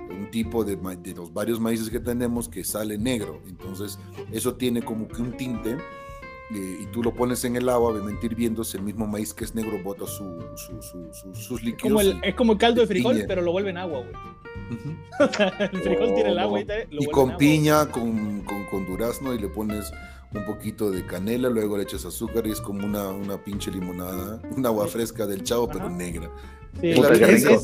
[0.10, 3.42] un tipo de, de los varios maíces que tenemos que sale negro.
[3.48, 3.98] Entonces,
[4.32, 5.78] eso tiene como que un tinte
[6.54, 9.56] eh, y tú lo pones en el agua, obviamente hirviéndose, el mismo maíz que es
[9.56, 11.82] negro bota su, su- su- su- sus líquidos.
[11.92, 13.26] Como el, y- es como el caldo de frijol, piña.
[13.28, 14.14] pero lo vuelven agua, güey.
[15.72, 17.38] El frijol tiene el agua y, te- lo y con agua.
[17.38, 19.92] piña, con, con, con durazno y le pones
[20.34, 24.42] un poquito de canela, luego le echas azúcar y es como una, una pinche limonada,
[24.56, 26.30] un agua fresca del chavo, pero negra.
[26.82, 27.60] Sí, qué es el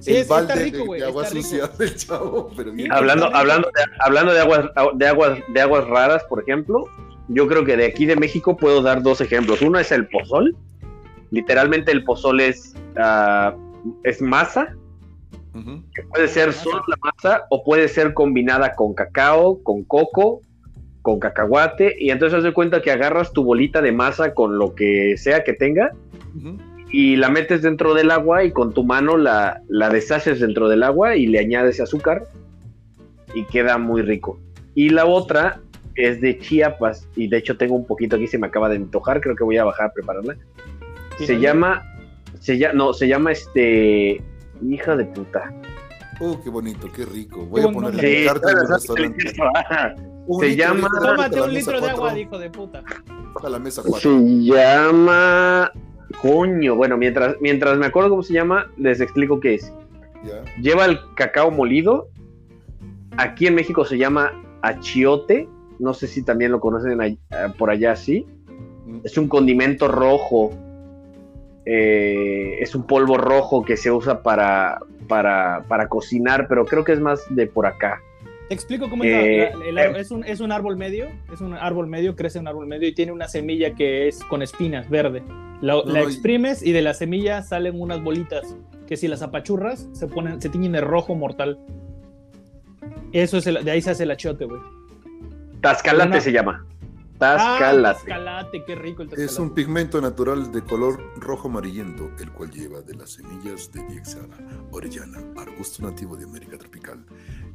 [0.00, 1.48] Sí, el balde rico, de- agua está rico.
[1.48, 2.90] sucia del chavo, pero bien.
[2.92, 6.84] Hablando, hablando, de, hablando de aguas, de aguas, de aguas raras, por ejemplo,
[7.28, 9.62] yo creo que de aquí de México puedo dar dos ejemplos.
[9.62, 10.56] Uno es el pozol.
[11.30, 13.54] Literalmente el pozol es, ah,
[14.02, 14.74] es masa,
[15.94, 20.40] que puede ser solo la masa o puede ser combinada con cacao, con coco,
[21.02, 21.96] con cacahuate.
[21.98, 25.44] Y entonces haz de cuenta que agarras tu bolita de masa con lo que sea
[25.44, 25.92] que tenga
[26.90, 30.82] y la metes dentro del agua y con tu mano la, la deshaces dentro del
[30.82, 32.26] agua y le añades azúcar
[33.34, 34.38] y queda muy rico.
[34.74, 35.60] Y la otra
[35.96, 39.20] es de Chiapas y de hecho tengo un poquito aquí, se me acaba de antojar,
[39.20, 40.36] creo que voy a bajar a prepararla.
[41.18, 41.40] Sí, Se ¿no?
[41.40, 41.82] llama,
[42.40, 44.20] se llama, no, se llama este,
[44.66, 45.52] hija de puta.
[46.20, 47.44] Uh, qué bonito, qué rico.
[47.46, 48.24] Voy Qué a buen poner nombre.
[48.24, 49.24] la carta del restaurante.
[50.26, 52.82] Un Se litro, llama- Tómate un litro de agua, hijo de puta.
[53.42, 53.98] A la mesa 4.
[54.10, 55.70] Se llama,
[56.22, 59.70] coño, bueno, mientras, mientras me acuerdo cómo se llama, les explico qué es.
[60.62, 62.08] lleva el cacao molido.
[63.18, 65.46] Aquí en México se llama achiote.
[65.84, 68.26] No sé si también lo conocen ahí- eh, por allá así.
[69.04, 70.50] Es un condimento rojo.
[71.66, 74.78] Eh, es un polvo rojo que se usa para,
[75.08, 78.00] para, para cocinar, pero creo que es más de por acá.
[78.48, 79.96] Te explico cómo es Eh, la- la- el árbol.
[80.00, 82.94] Es un, es un árbol medio, es un árbol medio, crece un árbol medio y
[82.94, 85.22] tiene una semilla que es con espinas, verde.
[85.60, 88.56] La, exprimes y de la semilla salen unas bolitas
[88.86, 91.58] que si las apachurras se ponen, se tiñen de rojo mortal.
[93.12, 94.60] Eso es el- de ahí se hace el achiote, güey.
[95.64, 96.66] Tascalate Una- se llama.
[96.66, 97.98] Ah, Tascalate.
[98.00, 99.42] tascalate, qué rico el Es tascalate.
[99.42, 104.36] un pigmento natural de color rojo amarillento, el cual lleva de las semillas de Diexana
[104.72, 107.04] orellana, arbusto nativo de América tropical,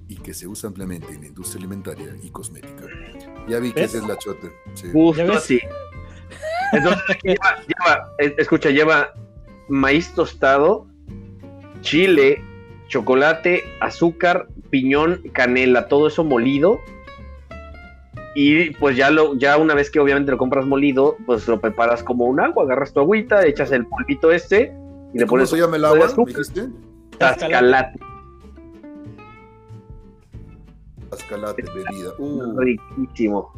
[0.07, 2.85] y que se usa ampliamente en la industria alimentaria y cosmética.
[3.47, 3.89] Ya vi que ¿Ves?
[3.93, 4.51] ese es la chote.
[4.73, 4.87] sí.
[4.87, 5.59] ¿Ya Justo así.
[6.71, 9.13] Entonces, aquí lleva, lleva- escucha, lleva
[9.67, 10.87] maíz tostado,
[11.81, 12.41] chile,
[12.87, 16.79] chocolate, azúcar, piñón, canela, todo eso molido.
[18.41, 22.01] Y pues ya lo, ya una vez que obviamente lo compras molido, pues lo preparas
[22.03, 24.73] como un agua, agarras tu agüita, echas el polvito este
[25.13, 26.07] y le ¿Cómo pones se llama el agua?
[26.25, 26.69] ¿Dijiste?
[27.17, 27.99] tascalate,
[31.09, 32.11] Pascalate, bebida.
[32.19, 33.51] Uh, riquísimo.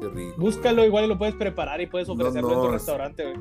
[0.00, 0.34] qué rico.
[0.38, 3.36] Búscalo, igual y lo puedes preparar y puedes ofrecerlo en no, tu es- restaurante, güey.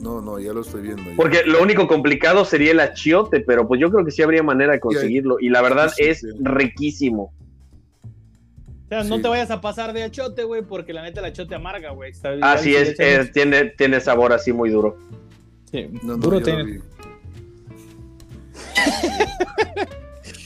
[0.00, 1.02] No, no, ya lo estoy viendo.
[1.02, 1.16] ya.
[1.16, 4.72] Porque lo único complicado sería el achiote, pero pues yo creo que sí habría manera
[4.74, 5.40] de conseguirlo.
[5.40, 6.28] Y la verdad Sí, sí, es sí.
[6.42, 7.32] riquísimo.
[8.88, 9.22] O sea, no Sí.
[9.22, 12.12] te vayas a pasar de achote, güey, porque la neta el achote amarga, güey.
[12.40, 14.96] Así es, es- tiene, tiene sabor así muy duro.
[15.70, 16.80] Sí, No, no, duro tiene.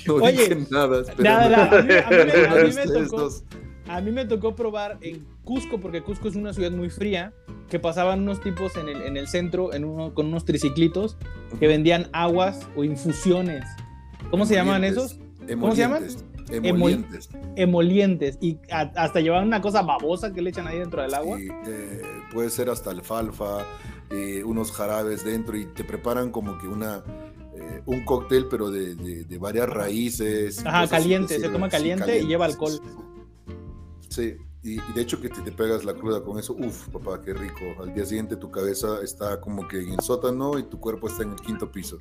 [0.06, 1.00] No Oye, dije nada.
[1.02, 1.22] espérame.
[1.22, 3.44] Nada, nada, a mí, a mí me- a mí me Ustedes tocó, dos.
[3.86, 7.32] a mí me tocó probar en Cusco, porque Cusco es una ciudad muy fría,
[7.70, 11.16] que pasaban unos tipos en el, en el centro en uno, con unos triciclitos
[11.60, 13.64] que vendían aguas o infusiones.
[14.30, 15.04] ¿Cómo se llaman Emolientes.
[15.12, 15.56] esos?
[15.60, 16.04] ¿Cómo se llaman?
[16.56, 17.28] Emolientes.
[17.56, 18.38] Emolientes.
[18.40, 21.38] Y a- hasta llevaban una cosa babosa que le echan ahí dentro del agua.
[21.38, 22.02] Sí, eh,
[22.32, 23.64] puede ser hasta alfalfa,
[24.10, 27.02] eh, unos jarabes dentro y te preparan como que una
[27.54, 30.64] eh, un cóctel, pero de, de- de varias raíces.
[30.64, 32.72] Ajá, caliente, se toma sí, caliente y lleva alcohol.
[34.08, 37.20] Sí, y, y de hecho que te, te pegas la cruda con eso, uff, papá,
[37.22, 37.60] qué rico.
[37.80, 41.22] Al día siguiente tu cabeza está como que en el sótano y tu cuerpo está
[41.24, 41.98] en el quinto piso.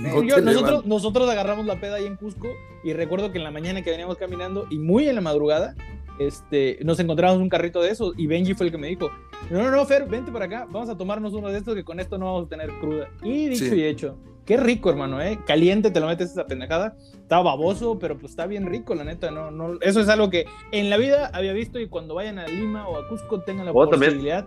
[0.00, 0.42] No Yo- te
[0.86, 2.48] nosotros, agarramos la peda ahí en Cusco
[2.84, 5.74] y recuerdo que en la mañana que veníamos caminando y muy en la madrugada,
[6.18, 9.10] este, nos encontramos un carrito de esos y Benji fue el que me dijo,
[9.50, 12.00] no, no, no, Fer, vente para acá, vamos a tomarnos uno de estos que con
[12.00, 13.08] esto no vamos a tener cruda.
[13.22, 13.74] Y dicho Sí.
[13.76, 15.38] y hecho, qué rico, hermano, ¿eh?
[15.46, 16.96] Caliente, te lo metes esa pendejada.
[17.14, 20.46] Está baboso, pero pues está bien rico, la neta, no, no, eso es algo que
[20.72, 23.72] en la vida había visto y cuando vayan a Lima o a Cusco tengan la
[23.72, 24.12] Oh, también.
[24.12, 24.46] posibilidad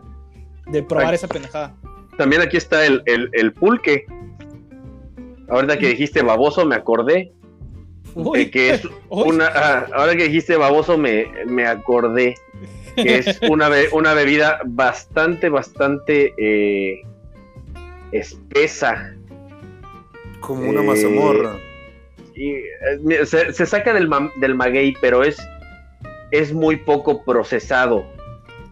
[0.67, 1.15] de probar Ay.
[1.15, 1.75] esa pendejada.
[2.17, 4.05] También aquí está el, el, el pulque.
[5.49, 7.31] Ahorita que dijiste baboso, me acordé.
[8.15, 9.47] Uy, eh, que es una.
[9.47, 12.35] ah, ahora que dijiste baboso, me, me acordé.
[12.95, 17.01] Que es una, be- una bebida bastante, bastante eh,
[18.11, 19.13] espesa.
[20.39, 21.57] Como una eh, mazamorra.
[22.35, 25.37] Y, eh, se, se saca del, ma- del maguey, pero es,
[26.31, 28.05] es muy poco procesado.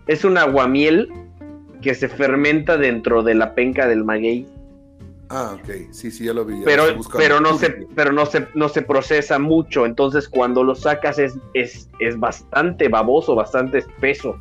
[0.08, 1.10] Es un aguamiel
[1.82, 4.48] que se fermenta dentro de la penca del maguey.
[5.30, 6.60] Ah, ok, sí, sí, ya lo vi.
[6.60, 9.86] ya pero, lo pero no se pero no se no se procesa mucho.
[9.86, 14.38] Entonces cuando lo sacas es, es, es bastante baboso bastante espeso.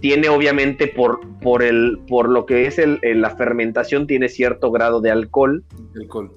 [0.00, 4.70] Tiene obviamente por por el por lo que es el, el- la fermentación tiene cierto
[4.70, 5.62] grado de alcohol.
[5.94, 6.32] Alcohol.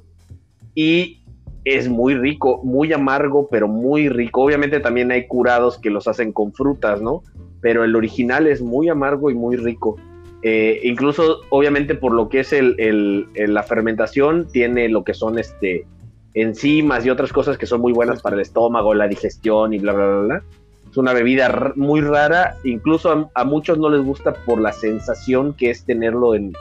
[0.76, 1.24] y
[1.66, 4.42] es muy rico muy amargo pero muy rico.
[4.44, 7.24] Obviamente también hay curados que los hacen con frutas no
[7.60, 9.96] pero el original es muy amargo y muy rico
[10.44, 15.14] eh, incluso, obviamente, por lo que es el, el- el- la fermentación, tiene lo que
[15.14, 15.86] son este
[16.34, 19.94] enzimas y otras cosas que son muy buenas para el estómago, la digestión y bla,
[19.94, 20.44] bla, bla, bla.
[20.90, 25.54] Es una bebida muy rara, incluso a, a muchos no les gusta por la sensación
[25.54, 26.54] que es tenerlo en,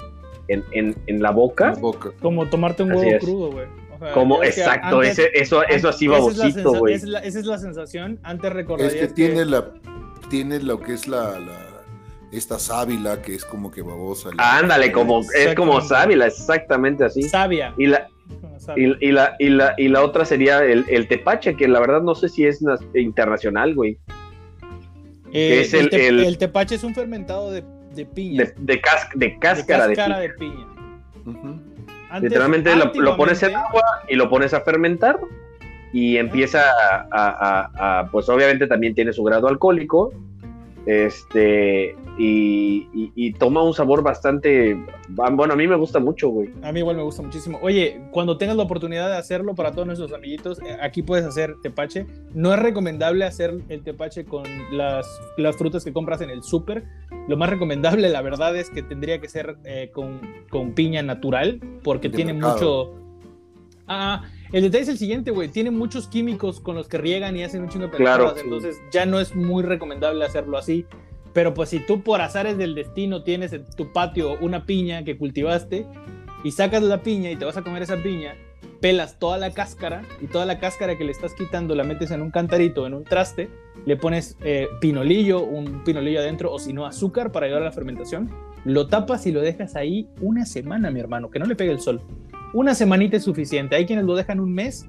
[0.49, 1.73] en, en- en la boca.
[1.73, 2.11] la boca.
[2.23, 3.67] Como tomarte un huevo crudo, güey.
[3.95, 6.95] O sea, Como, exacto, antes- ese, eso, eso así babosito, güey.
[6.95, 8.19] Esa es, la, esa es la sensación.
[8.23, 9.71] Antes recordarías Es que tiene la
[10.31, 11.66] tiene lo que es la, la-
[12.39, 14.31] esta sábila que es como que babosa.
[14.39, 15.89] Ándale, como, es como Exactamente.
[15.89, 17.23] sábila, exactamente así.
[17.25, 17.75] Sabia.
[17.79, 18.09] Y la.
[18.77, 22.03] Y, y la, y, la, y la otra sería el, el tepache, que la verdad
[22.03, 23.97] no sé si es na- internacional, güey.
[25.33, 27.63] Eh, es el, el- te- el- el tepache es un fermentado de,
[27.95, 28.45] de piña.
[28.45, 30.21] De, de, cas- de cáscara de, cáscara piña.
[30.21, 30.67] de piña.
[31.27, 31.61] Ujú.
[32.11, 35.19] Antes- Literalmente lo, lo pones en agua y lo pones a fermentar
[35.93, 40.13] y empieza a, a- a- a- pues obviamente también tiene su grado alcohólico,
[40.87, 44.77] este, y, y- y toma un sabor bastante,
[45.09, 46.51] bueno, a mí me gusta mucho, güey.
[46.63, 47.59] A mí igual me gusta muchísimo.
[47.61, 51.57] Oye, cuando tengas la oportunidad de hacerlo para todos nuestros amiguitos, eh, aquí puedes hacer
[51.63, 52.07] tepache.
[52.35, 55.07] No es recomendable hacer el tepache con las,
[55.37, 56.85] las frutas que compras en el súper.
[57.29, 61.61] Lo más recomendable, la verdad, es que tendría que ser eh, con, con piña natural,
[61.83, 62.55] porque De tiene mercado.
[62.55, 63.03] mucho...
[63.89, 65.49] Ah, el detalle es el siguiente, güey.
[65.49, 68.43] Tiene muchos químicos con los que riegan y hacen un chingo de Claro, sí.
[68.45, 70.87] Entonces ya no es muy recomendable hacerlo así.
[71.33, 75.19] Pero pues si tú por azares del destino tienes en tu patio una piña que
[75.19, 75.87] cultivaste
[76.45, 78.37] y sacas la piña y te vas a comer esa piña
[78.81, 82.23] pelas toda la cáscara y toda la cáscara que le estás quitando la metes en
[82.23, 83.51] un cantarito, en un traste,
[83.85, 87.73] le pones eh, pinolillo, un pinolillo adentro o si no azúcar para ayudar a la
[87.73, 88.31] fermentación,
[88.65, 91.81] lo tapas y lo dejas ahí una semana, mi hermano, que no le pegue el
[91.81, 92.01] sol.
[92.53, 93.77] Una semanita es suficiente.
[93.77, 94.89] Hay quienes lo dejan un mes.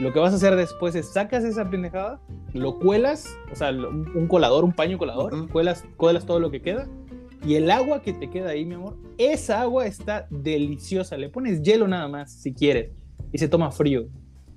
[0.00, 2.20] Lo que vas a hacer después es sacas esa pendejada,
[2.54, 6.88] lo cuelas, o sea, un, colador, un paño colador, cuelas, cuelas todo lo que queda
[7.46, 11.16] y el agua que te queda ahí, mi amor, esa agua está deliciosa.
[11.16, 12.90] Le pones hielo nada más, si quieres,
[13.32, 14.08] y se toma frío.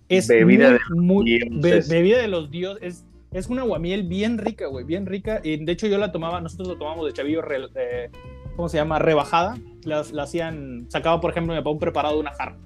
[0.09, 3.05] Es bebida, muy, de, bebida de los dioses.
[3.31, 5.39] Es, una aguamiel bien rica, güey, bien rica.
[5.43, 7.41] Y de hecho yo la tomaba, nosotros lo tomamos de chavillo,
[8.61, 8.99] ¿cómo se llama?
[8.99, 9.57] Rebajada.
[9.85, 12.59] La, hacían, sacaba, por ejemplo, mi papá un preparado de una jarra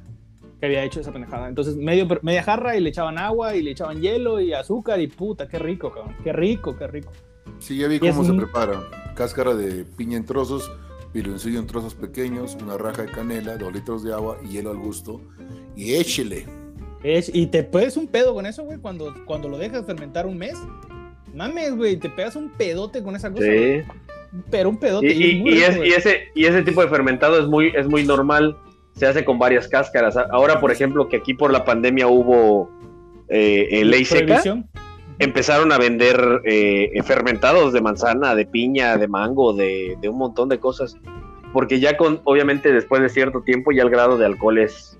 [0.59, 1.47] que había hecho esa pendejada.
[1.47, 5.07] Entonces, medio, media jarra y le echaban agua y le echaban hielo y azúcar y
[5.07, 6.17] puta, qué rico, cabrón.
[6.21, 7.13] Qué rico, qué rico.
[7.59, 8.83] Sí, ya vi cómo se prepara.
[9.15, 10.69] Cáscara de piña en trozos,
[11.13, 14.77] piloncillo en trozos pequeños, una raja de canela, dos litros de agua y hielo al
[14.77, 15.21] gusto.
[15.77, 16.45] Y échele.
[17.05, 20.57] y te puedes un pedo con eso, güey, cuando, cuando lo dejas fermentar un mes.
[21.33, 23.45] Mames, güey, te pegas un pedote con esa cosa.
[23.45, 23.81] Sí.
[24.49, 25.13] Pero un pedote.
[25.13, 25.61] Y,
[25.93, 28.57] ese, y ese tipo de fermentado es muy, es muy normal.
[28.95, 30.15] Se hace con varias cáscaras.
[30.17, 32.69] Ahora, por ejemplo, que aquí por la pandemia hubo
[33.27, 34.41] eh, ley seca
[35.19, 40.59] empezaron a vender eh, fermentados de manzana, de piña, de mango, de, un montón de
[40.59, 40.97] cosas.
[41.53, 44.97] Porque ya con, obviamente, después de cierto tiempo, ya el grado de alcohol es,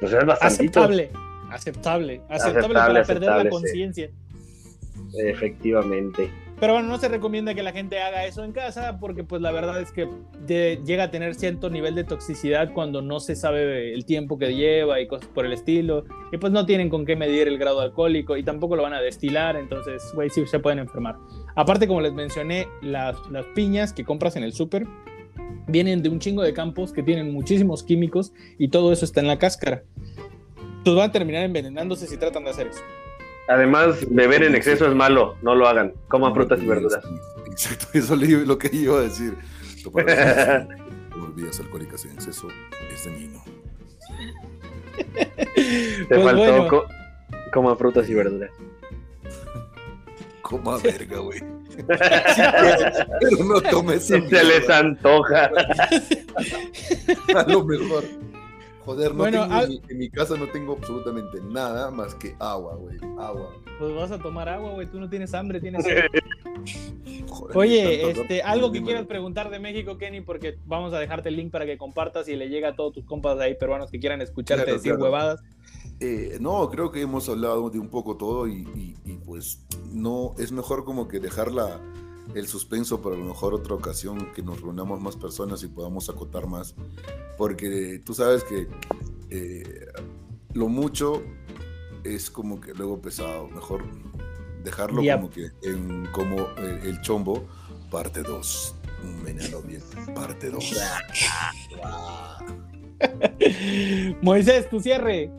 [0.00, 0.54] pues es bastante.
[0.54, 1.10] Aceptable,
[1.50, 4.10] aceptable, aceptable, para perder la conciencia.
[5.14, 6.30] Efectivamente.
[6.62, 9.50] Pero bueno, no se recomienda que la gente haga eso en casa porque pues la
[9.50, 10.08] verdad es que
[10.46, 15.00] llega a tener cierto nivel de toxicidad cuando no se sabe el tiempo que lleva
[15.00, 16.04] y cosas por el estilo.
[16.30, 19.00] Y pues no tienen con qué medir el grado alcohólico y tampoco lo van a
[19.00, 21.16] destilar, entonces, güey, sí se pueden enfermar.
[21.56, 24.86] Aparte, como les mencioné, las, las piñas que compras en el súper
[25.66, 29.26] vienen de un chingo de campos que tienen muchísimos químicos y todo eso está en
[29.26, 29.82] la cáscara.
[30.78, 32.82] Entonces van a terminar envenenándose si tratan de hacer eso.
[33.48, 35.92] Además, beber en exceso es malo, no lo hagan.
[36.08, 37.04] Coman frutas y verduras.
[37.50, 39.36] Exacto, eso es lo que iba a decir.
[39.82, 42.48] Tomar bebidas alcohólicas en exceso
[42.92, 43.42] es dañino.
[45.54, 46.86] Te pues faltó
[47.52, 48.50] coman frutas y verduras.
[50.42, 51.40] Coma verga, güey.
[51.86, 55.50] pero no tomes Si se les antoja.
[57.34, 58.04] a lo mejor.
[58.84, 62.98] Joder, no tengo, en, mi, casa no tengo absolutamente nada más que agua, güey.
[63.18, 63.54] Agua.
[63.78, 64.88] Pues vas a tomar agua, güey.
[64.88, 65.84] Tú no tienes hambre, tienes.
[67.54, 71.50] Oye, este, algo que quieras preguntar de México, Kenny, porque vamos a dejarte el link
[71.50, 74.20] para que compartas y le llegue a todos tus compas de ahí peruanos que quieran
[74.20, 75.40] escucharte decir huevadas.
[76.00, 80.50] Eh, no, creo que hemos hablado de un poco todo y, y, pues no, es
[80.50, 81.80] mejor como que dejarla
[82.34, 86.08] el suspenso para a lo mejor otra ocasión que nos reunamos más personas y podamos
[86.08, 86.74] acotar más.
[87.36, 88.68] Porque tú sabes que
[89.30, 89.86] eh,
[90.54, 91.22] lo mucho
[92.04, 93.48] es como que luego pesado.
[93.48, 93.84] Mejor
[94.64, 97.46] dejarlo como que en como eh, el chombo,
[97.90, 98.76] parte 2.
[99.04, 99.82] Un veneno bien,
[100.14, 100.74] parte 2.
[104.22, 105.30] Moisés, tu cierre.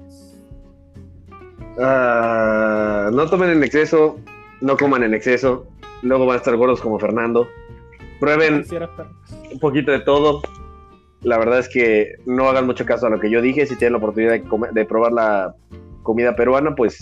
[1.80, 4.20] Ah, no tomen en exceso,
[4.62, 5.66] no coman en exceso,
[6.04, 7.48] luego van a estar gordos como Fernando.
[8.20, 8.66] Prueben
[9.52, 10.42] un poquito de todo.
[11.22, 13.66] La verdad es que no hagan mucho caso a lo que yo dije.
[13.66, 14.40] Si tienen la oportunidad
[14.72, 15.56] de, probar la
[16.04, 17.00] comida peruana, pues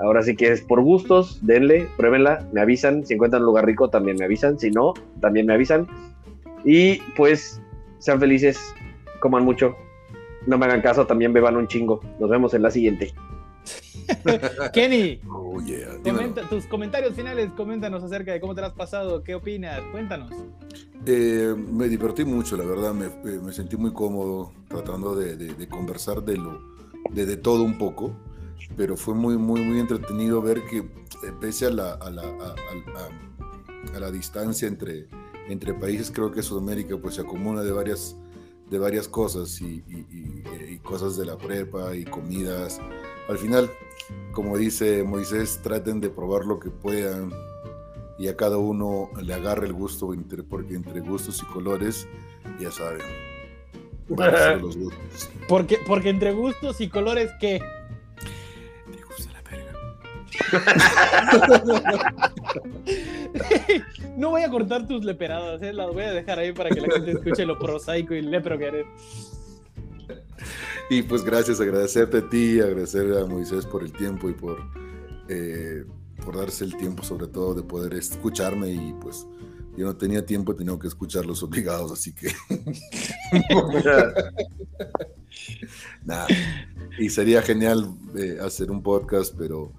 [0.00, 3.04] ahora sí que es por gustos, denle, pruébenla, me avisan.
[3.04, 4.58] Si encuentran un lugar rico, también me avisan.
[4.58, 5.86] Si no, también me avisan.
[6.64, 7.60] Y pues
[7.98, 8.74] sean felices,
[9.20, 9.76] coman mucho.
[10.46, 12.00] No me hagan caso, también beban un chingo.
[12.20, 13.12] Nos vemos en la siguiente.
[14.72, 15.60] Kenny, oh,
[16.48, 20.32] tus comentarios finales, coméntanos acerca de cómo te lo has pasado, qué opinas, cuéntanos.
[21.06, 26.36] Eh, me divertí mucho, la verdad, me, eh, sentí muy cómodo tratando de, conversar de,
[26.36, 26.60] lo,
[27.10, 28.14] de, todo un poco,
[28.76, 30.84] pero fue muy, muy, muy entretenido ver que eh,
[31.40, 35.08] pese a la, a la, a, la distancia entre,
[35.48, 38.16] entre países, creo que Sudamérica pues se acumula de varias
[38.72, 42.80] de varias cosas y, y, cosas de la prepa y comidas
[43.28, 43.70] al final,
[44.32, 47.32] como dice Moisés, traten de probar lo que puedan
[48.18, 50.14] y a cada uno le agarre el gusto,
[50.48, 52.06] porque entre gustos y colores,
[52.60, 53.00] ya saben.
[54.60, 55.30] Los gustos.
[55.48, 57.60] Porque, porque entre gustos y colores, ¿qué?
[58.90, 59.72] Te gusta la verga.
[64.16, 65.72] no voy a cortar tus leperadas, ¿eh?
[65.72, 68.66] las voy a dejar ahí para que la gente escuche lo prosaico y lepro que
[68.66, 68.86] eres.
[70.90, 74.58] Y pues gracias, agradecerte a ti, agradecer a Moisés por el tiempo y por,
[75.28, 75.86] eh,
[76.22, 79.26] por darse el tiempo sobre todo de poder escucharme y pues
[79.76, 82.30] yo no tenía tiempo, tenía que escucharlos obligados, así que...
[86.04, 86.26] Nada.
[86.98, 89.72] y sería genial eh, hacer un podcast, pero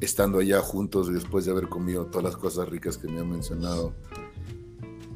[0.00, 3.94] estando allá juntos después de haber comido todas las cosas ricas que me han mencionado.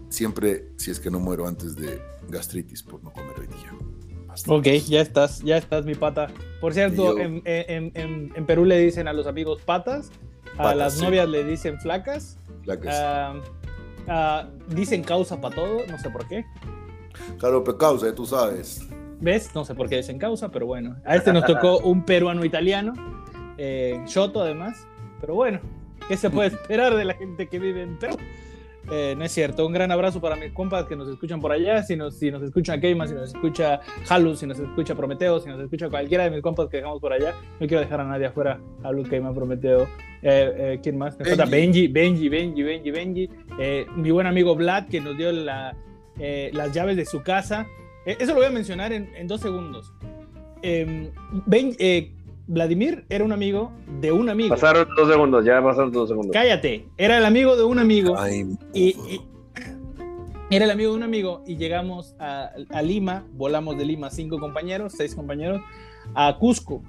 [0.09, 3.73] Siempre, si es que no muero antes de gastritis por no comer hoy día.
[4.49, 6.29] Ok, ya estás, ya estás, mi pata.
[6.61, 10.11] Por cierto, en, en, Perú le dicen a los amigos patas,
[10.59, 12.39] a las novias le dicen flacas.
[12.63, 12.95] Flacas.
[12.97, 13.35] Ah,
[14.09, 16.45] ah, dicen causa para todo, no sé por qué.
[17.39, 18.87] Claro, pero causa, tú sabes.
[19.21, 19.51] ¿Ves?
[19.55, 20.97] No sé por qué dicen causa, pero bueno.
[21.05, 22.93] A este nos tocó un peruano-italiano,
[23.59, 24.87] eh, Shoto además.
[25.21, 25.61] Pero bueno,
[26.09, 28.17] ¿qué se puede esperar de la gente que vive en Perú?
[28.91, 29.67] Eh, no es cierto.
[29.67, 31.83] Un gran abrazo para mis compas que nos escuchan por allá.
[31.83, 35.49] Si nos, si nos escucha Keima, si nos escucha Halus, si nos escucha Prometeo, si
[35.49, 37.35] nos escucha cualquiera de mis compas que dejamos por allá.
[37.61, 38.61] No quiero dejar a nadie afuera.
[38.83, 39.83] Halus, Keima, Prometeo.
[40.23, 41.19] Eh, eh, ¿Quién más?
[41.19, 43.31] Me falta Benji, Benji, Benji, Benji, Benji.
[43.97, 45.77] mi buen amigo Vlad que nos dio la,
[46.17, 47.67] las llaves de su casa.
[48.07, 49.93] eso lo voy a mencionar en, en dos segundos.
[50.63, 51.11] Em,
[51.47, 51.75] ben,
[52.47, 54.51] Vladimir era un amigo de un amigo.
[54.51, 56.33] Pasaron dos segundos, ya pasaron dos segundos.
[56.33, 58.17] Cállate, era el amigo de un amigo.
[58.75, 58.97] y,
[60.51, 62.53] era el amigo de un amigo y llegamos a,
[62.83, 65.63] Lima, volamos de Lima cinco compañeros, seis compañeros,
[66.15, 66.83] a Cusco.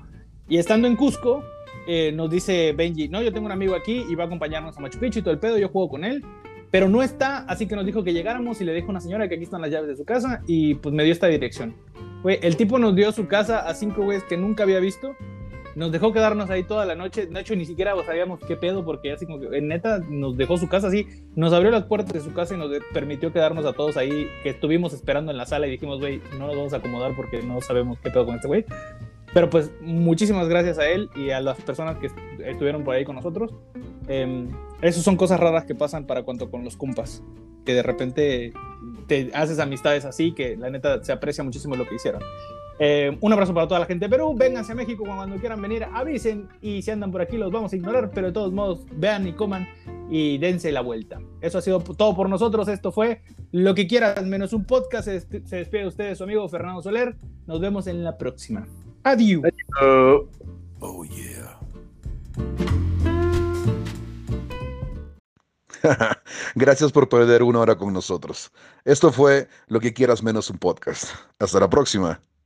[0.50, 1.42] Y estando en Cusco,
[1.88, 4.82] eh, nos dice Benji, no, yo tengo un amigo aquí y va a acompañarnos a
[4.82, 6.24] Machu Picchu y todo el pedo, yo juego con él,
[6.70, 9.30] pero no está, así que nos dijo que llegáramos y le dijo a una señora
[9.30, 11.76] que aquí están las llaves de su casa y pues me dio esta dirección.
[12.26, 15.16] el tipo nos dio su casa a cinco güeyes que nunca había visto
[15.76, 17.26] nos dejó quedarnos ahí toda la noche.
[17.28, 20.58] De hecho, ni siquiera sabíamos qué pedo, porque así como que en neta nos dejó
[20.58, 23.74] su casa así, nos abrió las puertas de su casa y nos permitió quedarnos a
[23.74, 26.78] todos ahí, que estuvimos esperando en la sala y dijimos, güey, no nos vamos a
[26.78, 28.66] acomodar porque no sabemos qué pedo con este güey.
[29.34, 32.10] Pero pues muchísimas gracias a él y a las personas que
[32.46, 33.54] estuvieron por ahí con nosotros.
[34.08, 34.48] Eh,
[34.82, 37.22] esas son cosas raras que pasan para cuanto con los compas,
[37.66, 38.54] que de repente
[39.08, 42.22] te haces amistades así, que la neta se aprecia muchísimo lo que hicieron.
[42.78, 44.34] Eh, un abrazo para toda la gente de Perú.
[44.36, 46.50] Vénganse a México cuando quieran venir, avisen.
[46.62, 48.12] Y si andan por aquí, los vamos a ignorar.
[48.14, 49.68] Pero de todos modos, vean y coman
[50.10, 51.20] y dense la vuelta.
[51.42, 52.68] Eso ha sido todo por nosotros.
[52.68, 53.22] Esto fue
[53.52, 55.06] Lo que quieras, menos un podcast.
[55.06, 55.20] Se,
[55.58, 57.16] despide de ustedes su amigo Fernando Soler.
[57.48, 58.68] Nos vemos en la próxima.
[59.04, 59.44] Adiós.
[60.80, 61.60] Oh, yeah.
[66.56, 68.52] Gracias por perder una hora con nosotros.
[68.84, 71.06] Esto fue Lo que quieras menos un podcast.
[71.40, 72.20] Hasta la próxima.